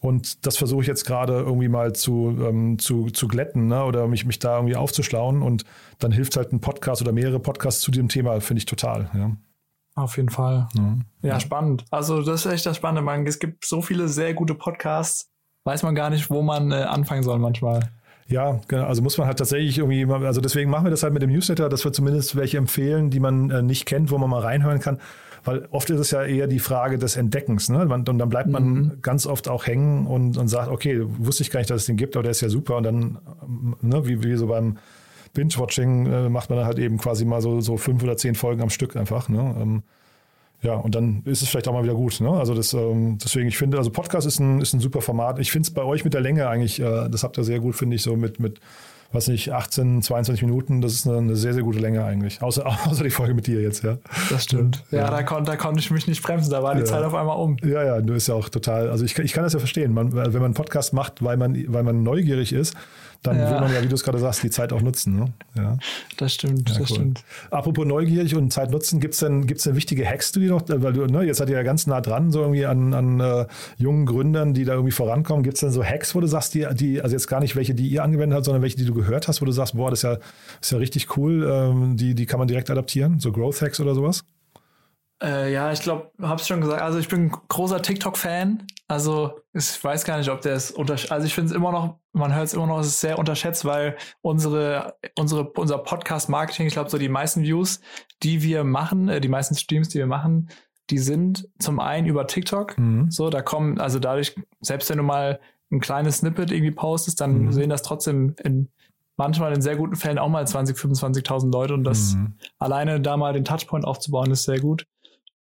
Und 0.00 0.46
das 0.46 0.56
versuche 0.56 0.82
ich 0.82 0.88
jetzt 0.88 1.06
gerade 1.06 1.34
irgendwie 1.34 1.68
mal 1.68 1.92
zu, 1.92 2.36
ähm, 2.40 2.78
zu, 2.78 3.10
zu 3.10 3.28
glätten 3.28 3.68
ne? 3.68 3.84
oder 3.84 4.08
mich, 4.08 4.24
mich 4.24 4.40
da 4.40 4.56
irgendwie 4.56 4.76
aufzuschlauen. 4.76 5.42
Und 5.42 5.64
dann 6.00 6.10
hilft 6.10 6.36
halt 6.36 6.52
ein 6.52 6.60
Podcast 6.60 7.02
oder 7.02 7.12
mehrere 7.12 7.38
Podcasts 7.38 7.80
zu 7.80 7.90
dem 7.92 8.08
Thema, 8.08 8.40
finde 8.40 8.58
ich 8.58 8.66
total. 8.66 9.10
Ja. 9.14 9.30
Auf 9.94 10.16
jeden 10.16 10.30
Fall. 10.30 10.68
Ja. 10.74 10.96
ja, 11.22 11.40
spannend. 11.40 11.84
Also 11.90 12.22
das 12.22 12.46
ist 12.46 12.52
echt 12.52 12.66
das 12.66 12.76
Spannende. 12.76 13.02
Man, 13.02 13.26
es 13.26 13.38
gibt 13.38 13.64
so 13.64 13.82
viele 13.82 14.08
sehr 14.08 14.34
gute 14.34 14.54
Podcasts, 14.54 15.30
weiß 15.64 15.82
man 15.82 15.94
gar 15.94 16.10
nicht, 16.10 16.30
wo 16.30 16.42
man 16.42 16.72
äh, 16.72 16.76
anfangen 16.76 17.22
soll 17.22 17.38
manchmal. 17.38 17.90
Ja, 18.32 18.60
genau. 18.66 18.86
Also 18.86 19.02
muss 19.02 19.18
man 19.18 19.26
halt 19.26 19.38
tatsächlich 19.38 19.78
irgendwie, 19.78 20.06
also 20.10 20.40
deswegen 20.40 20.70
machen 20.70 20.86
wir 20.86 20.90
das 20.90 21.02
halt 21.02 21.12
mit 21.12 21.22
dem 21.22 21.30
Newsletter, 21.30 21.68
dass 21.68 21.84
wir 21.84 21.92
zumindest 21.92 22.34
welche 22.34 22.56
empfehlen, 22.56 23.10
die 23.10 23.20
man 23.20 23.50
äh, 23.50 23.62
nicht 23.62 23.84
kennt, 23.84 24.10
wo 24.10 24.16
man 24.16 24.30
mal 24.30 24.40
reinhören 24.40 24.80
kann. 24.80 24.98
Weil 25.44 25.66
oft 25.70 25.90
ist 25.90 25.98
es 25.98 26.12
ja 26.12 26.22
eher 26.22 26.46
die 26.46 26.60
Frage 26.60 26.98
des 26.98 27.16
Entdeckens. 27.16 27.68
Ne? 27.68 27.80
Und 27.80 28.08
dann 28.08 28.28
bleibt 28.28 28.48
man 28.48 28.64
mhm. 28.64 28.92
ganz 29.02 29.26
oft 29.26 29.48
auch 29.48 29.66
hängen 29.66 30.06
und, 30.06 30.38
und 30.38 30.48
sagt, 30.48 30.70
okay, 30.70 31.02
wusste 31.04 31.42
ich 31.42 31.50
gar 31.50 31.60
nicht, 31.60 31.68
dass 31.68 31.82
es 31.82 31.86
den 31.86 31.96
gibt, 31.96 32.16
aber 32.16 32.22
der 32.22 32.30
ist 32.30 32.40
ja 32.40 32.48
super. 32.48 32.76
Und 32.76 32.84
dann, 32.84 33.18
ne, 33.80 34.06
wie, 34.06 34.22
wie 34.22 34.36
so 34.36 34.46
beim 34.46 34.78
Binge-Watching, 35.34 36.06
äh, 36.06 36.28
macht 36.28 36.48
man 36.48 36.58
dann 36.58 36.66
halt 36.66 36.78
eben 36.78 36.96
quasi 36.96 37.24
mal 37.24 37.42
so, 37.42 37.60
so 37.60 37.76
fünf 37.76 38.02
oder 38.02 38.16
zehn 38.16 38.34
Folgen 38.34 38.62
am 38.62 38.70
Stück 38.70 38.96
einfach. 38.96 39.28
Ne? 39.28 39.54
Ähm, 39.60 39.82
ja, 40.62 40.74
und 40.74 40.94
dann 40.94 41.22
ist 41.24 41.42
es 41.42 41.48
vielleicht 41.48 41.66
auch 41.68 41.72
mal 41.72 41.82
wieder 41.82 41.94
gut. 41.94 42.20
Ne? 42.20 42.30
Also 42.30 42.54
das, 42.54 42.72
ähm, 42.72 43.18
deswegen, 43.22 43.48
ich 43.48 43.58
finde, 43.58 43.78
also 43.78 43.90
Podcast 43.90 44.26
ist 44.26 44.38
ein, 44.38 44.60
ist 44.60 44.72
ein 44.72 44.80
super 44.80 45.00
Format. 45.00 45.38
Ich 45.40 45.50
finde 45.50 45.66
es 45.66 45.74
bei 45.74 45.82
euch 45.82 46.04
mit 46.04 46.14
der 46.14 46.20
Länge 46.20 46.48
eigentlich, 46.48 46.80
äh, 46.80 47.08
das 47.08 47.24
habt 47.24 47.36
ihr 47.36 47.44
sehr 47.44 47.58
gut, 47.58 47.74
finde 47.74 47.96
ich, 47.96 48.02
so 48.02 48.16
mit, 48.16 48.38
mit 48.38 48.60
weiß 49.12 49.28
nicht, 49.28 49.52
18, 49.52 50.02
22 50.02 50.42
Minuten, 50.42 50.80
das 50.80 50.94
ist 50.94 51.06
eine, 51.06 51.18
eine, 51.18 51.36
sehr, 51.36 51.52
sehr 51.52 51.62
gute 51.62 51.78
Länge 51.78 52.04
eigentlich. 52.04 52.42
Außer, 52.42 52.64
außer 52.86 53.04
die 53.04 53.10
Folge 53.10 53.34
mit 53.34 53.46
dir 53.46 53.60
jetzt, 53.60 53.82
ja. 53.82 53.98
Das 54.30 54.44
stimmt. 54.44 54.84
Ja, 54.90 54.98
ja. 54.98 55.10
Da, 55.10 55.22
kon, 55.22 55.44
da 55.44 55.56
konnte 55.56 55.80
ich 55.80 55.90
mich 55.90 56.06
nicht 56.06 56.22
bremsen, 56.22 56.50
da 56.50 56.62
war 56.62 56.74
die 56.74 56.80
ja. 56.80 56.86
Zeit 56.86 57.02
auf 57.02 57.14
einmal 57.14 57.36
um. 57.36 57.56
Ja, 57.62 57.84
ja, 57.84 58.00
du 58.00 58.14
bist 58.14 58.28
ja 58.28 58.34
auch 58.34 58.48
total, 58.48 58.88
also 58.88 59.04
ich, 59.04 59.18
ich 59.18 59.32
kann 59.32 59.44
das 59.44 59.52
ja 59.52 59.58
verstehen. 59.58 59.92
Man, 59.92 60.14
wenn 60.14 60.32
man 60.32 60.44
einen 60.44 60.54
Podcast 60.54 60.92
macht, 60.92 61.22
weil 61.22 61.36
man, 61.36 61.62
weil 61.68 61.82
man 61.82 62.02
neugierig 62.02 62.52
ist, 62.52 62.74
dann 63.22 63.38
ja. 63.38 63.50
will 63.50 63.60
man 63.60 63.72
ja, 63.72 63.82
wie 63.82 63.88
du 63.88 63.94
es 63.94 64.02
gerade 64.02 64.18
sagst, 64.18 64.42
die 64.42 64.50
Zeit 64.50 64.72
auch 64.72 64.80
nutzen. 64.80 65.18
Ne? 65.18 65.26
Ja. 65.54 65.78
Das 66.16 66.34
stimmt, 66.34 66.68
ja, 66.70 66.78
das 66.78 66.90
cool. 66.90 66.96
stimmt. 66.96 67.24
Apropos 67.50 67.86
neugierig 67.86 68.34
und 68.34 68.52
Zeit 68.52 68.70
nutzen, 68.70 68.98
gibt 68.98 69.14
es 69.14 69.20
denn, 69.20 69.46
gibt's 69.46 69.64
denn 69.64 69.76
wichtige 69.76 70.04
Hacks, 70.04 70.32
die 70.32 70.46
noch, 70.46 70.62
weil 70.66 70.92
du, 70.92 71.06
ne, 71.06 71.22
jetzt 71.22 71.38
seid 71.38 71.48
ihr 71.48 71.56
ja 71.56 71.62
ganz 71.62 71.86
nah 71.86 72.00
dran, 72.00 72.32
so 72.32 72.40
irgendwie 72.40 72.66
an, 72.66 72.94
an 72.94 73.20
uh, 73.20 73.44
jungen 73.78 74.06
Gründern, 74.06 74.54
die 74.54 74.64
da 74.64 74.72
irgendwie 74.72 74.92
vorankommen. 74.92 75.44
Gibt 75.44 75.54
es 75.54 75.60
denn 75.60 75.70
so 75.70 75.84
Hacks, 75.84 76.14
wo 76.14 76.20
du 76.20 76.26
sagst, 76.26 76.54
die, 76.54 76.66
die, 76.72 77.00
also 77.00 77.14
jetzt 77.14 77.28
gar 77.28 77.40
nicht 77.40 77.54
welche, 77.54 77.74
die 77.74 77.88
ihr 77.88 78.02
angewendet 78.02 78.36
habt, 78.36 78.44
sondern 78.44 78.62
welche, 78.62 78.76
die 78.76 78.86
du 78.86 78.94
gehört 78.94 79.28
hast, 79.28 79.40
wo 79.40 79.44
du 79.44 79.52
sagst, 79.52 79.76
boah, 79.76 79.90
das 79.90 80.00
ist 80.00 80.04
ja, 80.04 80.16
das 80.16 80.22
ist 80.62 80.72
ja 80.72 80.78
richtig 80.78 81.16
cool, 81.16 81.48
ähm, 81.48 81.96
die, 81.96 82.14
die 82.14 82.26
kann 82.26 82.38
man 82.38 82.48
direkt 82.48 82.70
adaptieren, 82.70 83.20
so 83.20 83.30
Growth 83.30 83.62
Hacks 83.62 83.78
oder 83.78 83.94
sowas? 83.94 84.24
Äh, 85.22 85.52
ja, 85.52 85.70
ich 85.72 85.80
glaube, 85.80 86.10
hab's 86.20 86.48
schon 86.48 86.60
gesagt. 86.60 86.82
Also 86.82 86.98
ich 86.98 87.08
bin 87.08 87.30
großer 87.30 87.80
TikTok-Fan. 87.80 88.66
Also 88.88 89.38
ich 89.52 89.82
weiß 89.82 90.04
gar 90.04 90.18
nicht, 90.18 90.28
ob 90.30 90.40
der 90.40 90.54
es 90.54 90.70
unter. 90.70 90.94
Also 91.10 91.26
ich 91.26 91.34
finde 91.34 91.50
es 91.50 91.56
immer 91.56 91.70
noch, 91.70 91.96
man 92.12 92.34
hört 92.34 92.46
es 92.46 92.54
immer 92.54 92.66
noch, 92.66 92.80
es 92.80 92.88
ist 92.88 93.00
sehr 93.00 93.18
unterschätzt, 93.18 93.64
weil 93.64 93.96
unsere, 94.20 94.96
unsere, 95.16 95.44
unser 95.52 95.78
Podcast-Marketing, 95.78 96.66
ich 96.66 96.72
glaube, 96.72 96.90
so 96.90 96.98
die 96.98 97.08
meisten 97.08 97.42
Views, 97.42 97.80
die 98.22 98.42
wir 98.42 98.64
machen, 98.64 99.08
äh, 99.08 99.20
die 99.20 99.28
meisten 99.28 99.54
Streams, 99.54 99.88
die 99.90 99.98
wir 99.98 100.06
machen, 100.06 100.48
die 100.90 100.98
sind 100.98 101.48
zum 101.58 101.78
einen 101.78 102.06
über 102.06 102.26
TikTok. 102.26 102.76
Mhm. 102.76 103.10
So, 103.10 103.30
da 103.30 103.40
kommen, 103.42 103.80
also 103.80 103.98
dadurch, 104.00 104.34
selbst 104.60 104.90
wenn 104.90 104.98
du 104.98 105.04
mal 105.04 105.38
ein 105.70 105.80
kleines 105.80 106.18
Snippet 106.18 106.50
irgendwie 106.50 106.72
postest, 106.72 107.20
dann 107.20 107.44
Mhm. 107.44 107.52
sehen 107.52 107.70
das 107.70 107.82
trotzdem 107.82 108.34
in 108.42 108.68
manchmal 109.16 109.52
in 109.54 109.62
sehr 109.62 109.76
guten 109.76 109.94
Fällen 109.94 110.18
auch 110.18 110.28
mal 110.28 110.46
20, 110.46 110.76
25.000 110.76 111.52
Leute 111.52 111.74
und 111.74 111.84
das 111.84 112.14
Mhm. 112.14 112.34
alleine 112.58 113.00
da 113.00 113.16
mal 113.16 113.32
den 113.32 113.44
Touchpoint 113.44 113.84
aufzubauen 113.84 114.30
ist 114.32 114.42
sehr 114.44 114.58
gut. 114.58 114.86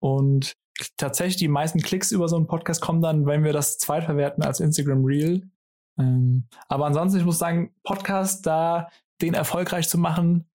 Und 0.00 0.54
tatsächlich 0.96 1.36
die 1.36 1.48
meisten 1.48 1.80
Klicks 1.80 2.10
über 2.10 2.28
so 2.28 2.36
einen 2.36 2.46
Podcast 2.46 2.80
kommen 2.80 3.00
dann, 3.02 3.26
wenn 3.26 3.44
wir 3.44 3.52
das 3.52 3.78
zweitverwerten 3.78 4.42
als 4.42 4.60
Instagram 4.60 5.04
Reel. 5.04 5.48
Ähm, 5.98 6.48
aber 6.68 6.86
ansonsten, 6.86 7.18
ich 7.18 7.24
muss 7.24 7.38
sagen, 7.38 7.74
Podcast 7.84 8.46
da 8.46 8.88
den 9.20 9.34
erfolgreich 9.34 9.88
zu 9.88 9.98
machen, 9.98 10.46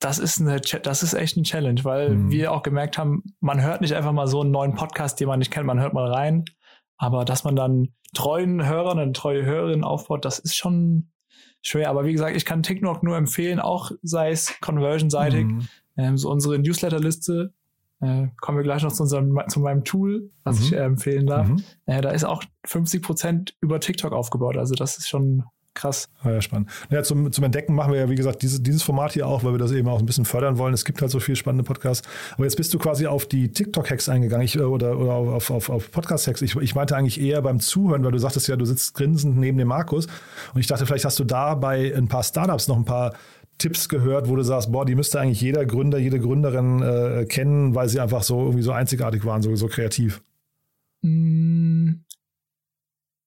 das 0.00 0.18
ist 0.18 0.40
eine, 0.40 0.60
das 0.60 1.02
ist 1.04 1.14
echt 1.14 1.36
eine 1.36 1.44
Challenge, 1.44 1.82
weil 1.84 2.10
Mhm. 2.10 2.30
wir 2.30 2.52
auch 2.52 2.62
gemerkt 2.62 2.98
haben, 2.98 3.22
man 3.40 3.62
hört 3.62 3.80
nicht 3.80 3.94
einfach 3.94 4.12
mal 4.12 4.26
so 4.26 4.40
einen 4.40 4.50
neuen 4.50 4.74
Podcast, 4.74 5.20
den 5.20 5.28
man 5.28 5.38
nicht 5.38 5.50
kennt, 5.52 5.66
man 5.66 5.80
hört 5.80 5.94
mal 5.94 6.12
rein. 6.12 6.44
Aber 6.96 7.24
dass 7.24 7.44
man 7.44 7.56
dann 7.56 7.94
treuen 8.14 8.66
Hörern 8.66 8.98
und 8.98 9.16
treue 9.16 9.44
Hörerinnen 9.44 9.84
aufbaut, 9.84 10.24
das 10.24 10.38
ist 10.40 10.56
schon 10.56 11.10
schwer. 11.62 11.90
Aber 11.90 12.04
wie 12.04 12.12
gesagt, 12.12 12.36
ich 12.36 12.44
kann 12.44 12.62
TikTok 12.62 13.02
nur 13.02 13.16
empfehlen, 13.16 13.60
auch 13.60 13.92
sei 14.02 14.30
es 14.30 14.58
conversionseitig, 14.60 15.44
Mhm. 15.46 15.68
ähm, 15.96 16.16
so 16.18 16.28
unsere 16.30 16.58
Newsletterliste. 16.58 17.52
Äh, 18.04 18.28
kommen 18.40 18.58
wir 18.58 18.62
gleich 18.62 18.82
noch 18.82 18.92
zu, 18.92 19.02
unserem, 19.02 19.40
zu 19.48 19.60
meinem 19.60 19.84
Tool, 19.84 20.30
was 20.44 20.58
Mhm. 20.60 20.64
ich 20.64 20.72
äh, 20.74 20.76
empfehlen 20.84 21.26
darf. 21.26 21.48
Mhm. 21.48 21.62
Äh, 21.86 22.00
da 22.00 22.10
ist 22.10 22.24
auch 22.24 22.42
50 22.66 23.02
Prozent 23.02 23.54
über 23.60 23.80
TikTok 23.80 24.12
aufgebaut. 24.12 24.56
Also 24.56 24.74
das 24.74 24.98
ist 24.98 25.08
schon 25.08 25.44
krass. 25.74 26.08
Ja, 26.24 26.30
ja, 26.30 26.40
spannend. 26.40 26.70
Ja, 26.90 27.02
zum, 27.02 27.32
zum 27.32 27.42
Entdecken 27.44 27.74
machen 27.74 27.92
wir 27.92 27.98
ja, 28.00 28.08
wie 28.08 28.14
gesagt, 28.14 28.42
dieses, 28.42 28.62
dieses 28.62 28.82
Format 28.84 29.12
hier 29.12 29.26
auch, 29.26 29.42
weil 29.42 29.52
wir 29.52 29.58
das 29.58 29.72
eben 29.72 29.88
auch 29.88 29.98
ein 29.98 30.06
bisschen 30.06 30.24
fördern 30.24 30.56
wollen. 30.56 30.72
Es 30.72 30.84
gibt 30.84 31.00
halt 31.02 31.10
so 31.10 31.18
viele 31.18 31.34
spannende 31.36 31.64
Podcasts. 31.64 32.06
Aber 32.34 32.44
jetzt 32.44 32.56
bist 32.56 32.72
du 32.72 32.78
quasi 32.78 33.06
auf 33.08 33.26
die 33.26 33.50
TikTok-Hacks 33.50 34.08
eingegangen 34.08 34.44
ich, 34.44 34.54
äh, 34.56 34.60
oder, 34.60 34.96
oder 34.98 35.12
auf, 35.14 35.50
auf, 35.50 35.70
auf 35.70 35.90
Podcast-Hacks. 35.90 36.42
Ich, 36.42 36.54
ich 36.56 36.74
meinte 36.74 36.96
eigentlich 36.96 37.20
eher 37.20 37.42
beim 37.42 37.58
Zuhören, 37.58 38.04
weil 38.04 38.12
du 38.12 38.18
sagtest 38.18 38.46
ja, 38.46 38.56
du 38.56 38.64
sitzt 38.64 38.94
grinsend 38.94 39.36
neben 39.36 39.58
dem 39.58 39.68
Markus. 39.68 40.06
Und 40.54 40.60
ich 40.60 40.68
dachte, 40.68 40.86
vielleicht 40.86 41.04
hast 41.04 41.18
du 41.18 41.24
da 41.24 41.54
bei 41.56 41.92
ein 41.94 42.06
paar 42.06 42.22
Startups 42.22 42.68
noch 42.68 42.76
ein 42.76 42.84
paar 42.84 43.14
Tipps 43.58 43.88
gehört, 43.88 44.28
wo 44.28 44.36
du 44.36 44.42
sagst, 44.42 44.72
boah, 44.72 44.84
die 44.84 44.94
müsste 44.94 45.20
eigentlich 45.20 45.40
jeder 45.40 45.64
Gründer, 45.64 45.98
jede 45.98 46.20
Gründerin 46.20 46.82
äh, 46.82 47.24
kennen, 47.26 47.74
weil 47.74 47.88
sie 47.88 48.00
einfach 48.00 48.22
so 48.22 48.40
irgendwie 48.40 48.62
so 48.62 48.72
einzigartig 48.72 49.24
waren, 49.24 49.42
so, 49.42 49.54
so 49.56 49.68
kreativ. 49.68 50.22
Mm. 51.02 52.04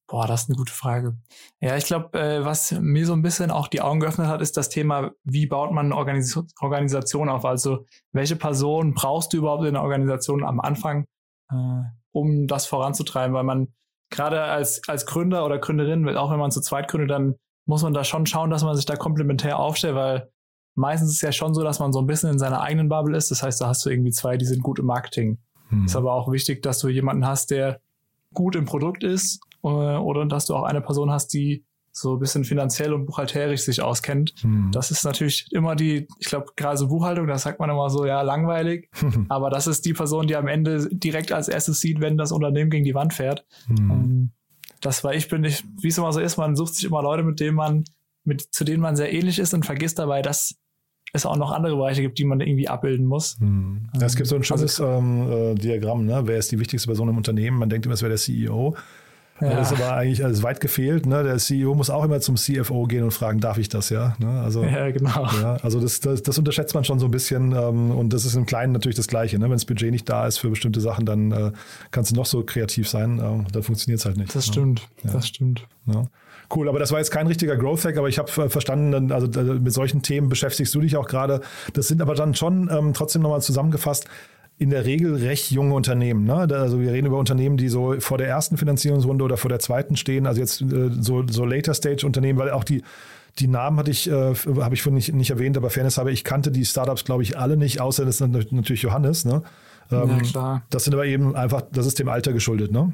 Boah, 0.10 0.26
das 0.26 0.44
ist 0.44 0.50
eine 0.50 0.56
gute 0.56 0.72
Frage. 0.72 1.18
Ja, 1.60 1.76
ich 1.76 1.86
glaube, 1.86 2.18
äh, 2.18 2.46
was 2.46 2.72
mir 2.72 3.06
so 3.06 3.12
ein 3.12 3.22
bisschen 3.22 3.52
auch 3.52 3.68
die 3.68 3.82
Augen 3.82 4.00
geöffnet 4.00 4.28
hat, 4.28 4.42
ist 4.42 4.56
das 4.56 4.70
Thema, 4.70 5.12
wie 5.26 5.48
baut 5.48 5.74
man 5.74 5.88
eine 5.88 5.96
Organis 5.96 6.40
Organisation 6.62 7.28
auf? 7.28 7.44
Also, 7.44 7.86
welche 8.14 8.38
Person 8.38 8.94
brauchst 8.94 9.34
du 9.34 9.38
überhaupt 9.38 9.66
in 9.66 9.74
der 9.74 9.84
Organisation 9.84 10.46
am 10.46 10.62
Anfang, 10.62 11.06
äh, 11.52 11.82
um 12.14 12.48
das 12.48 12.68
voranzutreiben? 12.68 13.36
Weil 13.36 13.44
man 13.44 13.74
gerade 14.10 14.44
als, 14.44 14.82
als 14.88 15.06
Gründer 15.06 15.46
oder 15.46 15.58
Gründerin, 15.60 16.08
auch 16.16 16.32
wenn 16.32 16.40
man 16.40 16.52
zu 16.52 16.62
zweit 16.62 16.88
gründet, 16.88 17.12
dann 17.12 17.36
muss 17.68 17.84
man 17.84 17.94
da 17.94 18.04
schon 18.04 18.26
schauen, 18.26 18.50
dass 18.50 18.64
man 18.64 18.76
sich 18.76 18.86
da 18.86 18.96
komplementär 18.96 19.60
aufstellt, 19.60 19.96
weil 19.96 20.30
meistens 20.74 21.10
ist 21.10 21.16
es 21.18 21.22
ja 21.22 21.32
schon 21.32 21.54
so, 21.54 21.64
dass 21.64 21.80
man 21.80 21.94
so 21.94 22.00
ein 22.00 22.08
bisschen 22.08 22.32
in 22.32 22.40
seiner 22.40 22.62
eigenen 22.62 22.90
Bubble 22.90 23.16
ist. 23.16 23.30
Das 23.30 23.44
heißt, 23.44 23.62
da 23.62 23.68
hast 23.68 23.86
du 23.86 23.90
irgendwie 23.90 24.12
zwei, 24.12 24.38
die 24.38 24.46
sind 24.46 24.64
gut 24.64 24.80
im 24.80 24.86
Marketing. 24.86 25.38
Hm. 25.70 25.86
Ist 25.86 25.96
aber 25.96 26.14
auch 26.14 26.32
wichtig, 26.32 26.64
dass 26.64 26.80
du 26.80 26.88
jemanden 26.88 27.28
hast, 27.28 27.52
der 27.52 27.82
gut 28.34 28.56
im 28.56 28.66
Produkt 28.66 29.04
ist 29.04 29.42
äh, 29.64 29.68
oder 29.68 30.26
dass 30.26 30.46
du 30.46 30.56
auch 30.56 30.64
eine 30.64 30.82
Person 30.82 31.12
hast, 31.12 31.34
die 31.34 31.66
so 31.92 32.14
ein 32.14 32.20
bisschen 32.20 32.46
finanziell 32.46 32.94
und 32.94 33.06
buchhalterisch 33.06 33.62
sich 33.62 33.82
auskennt. 33.82 34.34
Hm. 34.42 34.70
Das 34.72 34.92
ist 34.92 35.04
natürlich 35.04 35.48
immer 35.52 35.76
die, 35.76 36.08
ich 36.20 36.28
glaube, 36.28 36.52
gerade 36.56 36.78
so 36.78 36.88
Buchhaltung, 36.88 37.28
das 37.28 37.42
sagt 37.42 37.60
man 37.60 37.70
immer 37.70 37.90
so, 37.90 38.06
ja, 38.06 38.22
langweilig. 38.22 38.90
Aber 39.30 39.50
das 39.50 39.68
ist 39.68 39.84
die 39.86 39.94
Person, 39.94 40.28
die 40.28 40.36
am 40.36 40.48
Ende 40.48 40.88
direkt 40.92 41.32
als 41.32 41.50
erstes 41.50 41.82
sieht, 41.82 42.00
wenn 42.00 42.18
das 42.18 42.32
Unternehmen 42.32 42.70
gegen 42.70 42.86
die 42.86 42.96
Wand 42.96 43.14
fährt. 43.14 43.46
Hm. 43.66 44.32
Das 44.82 45.04
war 45.04 45.14
ich 45.14 45.28
bin 45.28 45.42
nicht, 45.42 45.64
wie 45.82 45.88
es 45.88 45.98
immer 45.98 46.12
so 46.14 46.20
ist, 46.20 46.38
man 46.38 46.56
sucht 46.56 46.76
sich 46.76 46.86
immer 46.86 47.02
Leute, 47.02 47.24
mit 47.24 47.40
denen 47.40 47.56
man, 47.56 47.84
mit, 48.24 48.42
zu 48.54 48.64
denen 48.64 48.82
man 48.82 48.96
sehr 48.96 49.12
ähnlich 49.14 49.40
ist 49.40 49.54
und 49.54 49.66
vergisst 49.66 50.00
dabei, 50.00 50.22
dass 50.22 50.56
es 51.14 51.26
auch 51.26 51.38
noch 51.38 51.52
andere 51.52 51.76
Bereiche 51.76 52.02
gibt, 52.02 52.20
die 52.20 52.26
man 52.26 52.42
irgendwie 52.42 52.68
abbilden 52.68 53.06
muss. 53.06 53.38
Hm. 53.40 53.90
Es 54.02 54.16
gibt 54.16 54.28
so 54.28 54.36
ein 54.36 54.42
Also- 54.42 54.56
schönes 54.58 54.80
ähm, 54.80 55.32
äh, 55.32 55.56
Diagramm, 55.56 56.06
ne? 56.06 56.22
wer 56.26 56.38
ist 56.38 56.52
die 56.52 56.60
wichtigste 56.60 56.88
Person 56.88 57.10
im 57.10 57.18
Unternehmen? 57.18 57.58
Man 57.58 57.70
denkt 57.70 57.86
immer, 57.86 57.96
es 57.96 58.02
wäre 58.02 58.10
der 58.10 58.18
CEO. 58.18 58.76
Ja. 59.40 59.56
Das 59.56 59.72
ist 59.72 59.80
aber 59.82 59.96
eigentlich 59.96 60.24
alles 60.24 60.42
weit 60.44 60.60
gefehlt. 60.60 61.06
Ne? 61.06 61.24
Der 61.24 61.38
CEO 61.38 61.76
muss 61.76 61.90
auch 61.90 62.04
immer 62.04 62.20
zum 62.20 62.36
CFO 62.38 62.86
gehen 62.86 63.04
und 63.04 63.12
fragen, 63.12 63.40
darf 63.40 63.58
ich 63.58 63.70
das, 63.70 63.90
ja? 63.90 64.16
Ne? 64.20 64.42
Also, 64.42 64.64
Ja, 64.64 64.90
genau. 64.92 65.28
ja, 65.42 65.58
also 65.62 65.80
das, 65.80 66.00
das, 66.00 66.24
das 66.24 66.38
unterschätzt 66.38 66.74
man 66.74 66.84
schon 66.84 67.00
so 67.00 67.06
ein 67.06 67.12
bisschen 67.12 67.52
ähm, 67.52 67.92
und 67.92 68.14
das 68.14 68.26
ist 68.26 68.36
im 68.36 68.46
Kleinen 68.46 68.74
natürlich 68.74 68.96
das 68.96 69.08
Gleiche. 69.08 69.38
Ne? 69.38 69.46
Wenn 69.46 69.52
das 69.52 69.66
Budget 69.66 69.92
nicht 69.92 70.10
da 70.10 70.26
ist 70.26 70.40
für 70.40 70.50
bestimmte 70.50 70.82
Sachen, 70.82 71.06
dann 71.06 71.32
äh, 71.32 71.52
kannst 71.92 72.12
du 72.12 72.16
noch 72.16 72.26
so 72.26 72.44
kreativ 72.44 72.90
sein, 72.90 73.20
äh, 73.20 73.52
dann 73.52 73.64
funktioniert 73.64 74.00
es 74.00 74.06
halt 74.06 74.18
nicht. 74.18 74.34
Das 74.36 74.48
ne? 74.48 74.54
stimmt, 74.54 74.88
Ja. 75.04 75.12
das 75.12 75.28
stimmt. 75.28 75.68
Cool, 76.54 76.70
aber 76.70 76.80
das 76.80 76.92
war 76.92 77.00
jetzt 77.00 77.12
kein 77.12 77.28
richtiger 77.28 77.58
Growth 77.58 77.84
Hack, 77.86 77.98
aber 77.98 78.08
ich 78.08 78.20
habe 78.20 78.30
äh, 78.42 78.50
verstanden, 78.50 79.12
also 79.12 79.28
äh, 79.40 79.60
mit 79.60 79.74
solchen 79.74 80.02
Themen 80.02 80.30
beschäftigst 80.30 80.74
du 80.74 80.82
dich 80.82 80.96
auch 80.96 81.08
gerade. 81.08 81.42
Das 81.74 81.88
sind 81.88 82.02
aber 82.02 82.16
dann 82.16 82.36
schon 82.36 82.70
ähm, 82.72 82.94
trotzdem 82.94 83.22
nochmal 83.22 83.42
zusammengefasst 83.42 84.08
in 84.58 84.72
der 84.72 84.86
Regel 84.86 85.16
recht 85.16 85.52
junge 85.52 85.76
Unternehmen. 85.76 86.24
Ne? 86.24 86.34
Also 86.34 86.80
wir 86.80 86.92
reden 86.92 87.08
über 87.08 87.18
Unternehmen, 87.18 87.58
die 87.58 87.70
so 87.70 88.00
vor 88.00 88.18
der 88.18 88.28
ersten 88.28 88.58
Finanzierungsrunde 88.58 89.24
oder 89.24 89.38
vor 89.38 89.50
der 89.50 89.60
zweiten 89.60 89.96
stehen. 89.96 90.26
Also 90.26 90.42
jetzt 90.42 90.62
äh, 90.62 90.90
so, 91.00 91.24
so 91.28 91.46
Later 91.46 91.74
Stage 91.74 92.06
Unternehmen, 92.06 92.40
weil 92.40 92.52
auch 92.52 92.64
die 92.64 92.84
die 93.40 93.48
Namen 93.48 93.78
hatte 93.78 93.92
ich, 93.92 94.10
äh, 94.10 94.34
habe 94.34 94.74
ich 94.74 94.82
vorhin 94.82 94.96
nicht, 94.96 95.14
nicht 95.14 95.30
erwähnt, 95.30 95.58
aber 95.58 95.70
Fairness 95.70 95.98
habe 95.98 96.12
ich 96.12 96.24
kannte 96.24 96.52
die 96.52 96.66
Startups, 96.66 97.06
glaube 97.06 97.24
ich, 97.24 97.38
alle 97.38 97.58
nicht, 97.58 97.80
außer 97.80 98.06
das 98.06 98.20
ist 98.20 98.52
natürlich 98.52 98.82
Johannes. 98.82 99.26
Ne? 99.26 99.44
Ähm, 99.92 100.10
ja, 100.10 100.18
klar. 100.20 100.64
Das 100.70 100.84
sind 100.86 100.94
aber 100.94 101.06
eben 101.06 101.36
einfach, 101.36 101.62
das 101.72 101.86
ist 101.86 102.00
dem 102.00 102.10
Alter 102.10 102.34
geschuldet, 102.34 102.72
ne? 102.72 102.94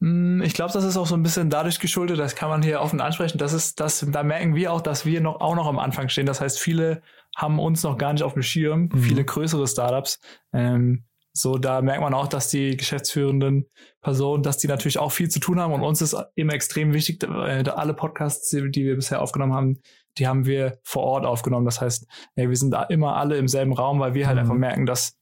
Mm, 0.00 0.42
Ich 0.42 0.52
glaube, 0.52 0.72
das 0.72 0.84
ist 0.84 0.96
auch 0.96 1.06
so 1.06 1.14
ein 1.14 1.22
bisschen 1.22 1.50
dadurch 1.50 1.80
geschuldet, 1.80 2.18
das 2.18 2.34
kann 2.34 2.50
man 2.50 2.62
hier 2.62 2.80
offen 2.80 3.00
ansprechen. 3.00 3.38
Das 3.38 3.52
ist, 3.52 3.80
das, 3.80 4.06
da 4.06 4.22
merken 4.22 4.54
wir 4.54 4.72
auch, 4.72 4.80
dass 4.80 5.06
wir 5.06 5.20
noch, 5.20 5.40
auch 5.40 5.56
noch 5.56 5.66
am 5.66 5.78
Anfang 5.78 6.08
stehen. 6.08 6.26
Das 6.26 6.40
heißt, 6.40 6.58
viele 6.58 7.02
haben 7.36 7.58
uns 7.60 7.82
noch 7.82 7.98
gar 7.98 8.12
nicht 8.12 8.22
auf 8.22 8.32
dem 8.32 8.42
Schirm, 8.42 8.88
Mhm. 8.92 8.98
viele 8.98 9.24
größere 9.24 9.68
Startups. 9.68 10.18
Ähm, 10.52 11.04
so, 11.32 11.58
da 11.58 11.82
merkt 11.82 12.00
man 12.00 12.14
auch, 12.14 12.28
dass 12.28 12.48
die 12.48 12.78
geschäftsführenden 12.78 13.66
Personen, 14.00 14.42
dass 14.42 14.56
die 14.56 14.68
natürlich 14.68 14.98
auch 14.98 15.12
viel 15.12 15.28
zu 15.28 15.38
tun 15.38 15.60
haben. 15.60 15.74
Und 15.74 15.82
uns 15.82 16.00
ist 16.00 16.16
eben 16.34 16.48
extrem 16.48 16.94
wichtig, 16.94 17.22
äh, 17.22 17.62
alle 17.68 17.92
Podcasts, 17.92 18.48
die 18.48 18.72
wir 18.72 18.96
bisher 18.96 19.20
aufgenommen 19.20 19.52
haben, 19.52 19.78
die 20.16 20.26
haben 20.26 20.46
wir 20.46 20.78
vor 20.82 21.02
Ort 21.02 21.26
aufgenommen. 21.26 21.66
Das 21.66 21.82
heißt, 21.82 22.06
wir 22.36 22.56
sind 22.56 22.70
da 22.70 22.84
immer 22.84 23.16
alle 23.16 23.36
im 23.36 23.48
selben 23.48 23.74
Raum, 23.74 24.00
weil 24.00 24.14
wir 24.14 24.26
halt 24.26 24.36
Mhm. 24.36 24.40
einfach 24.40 24.54
merken, 24.54 24.86
dass 24.86 25.18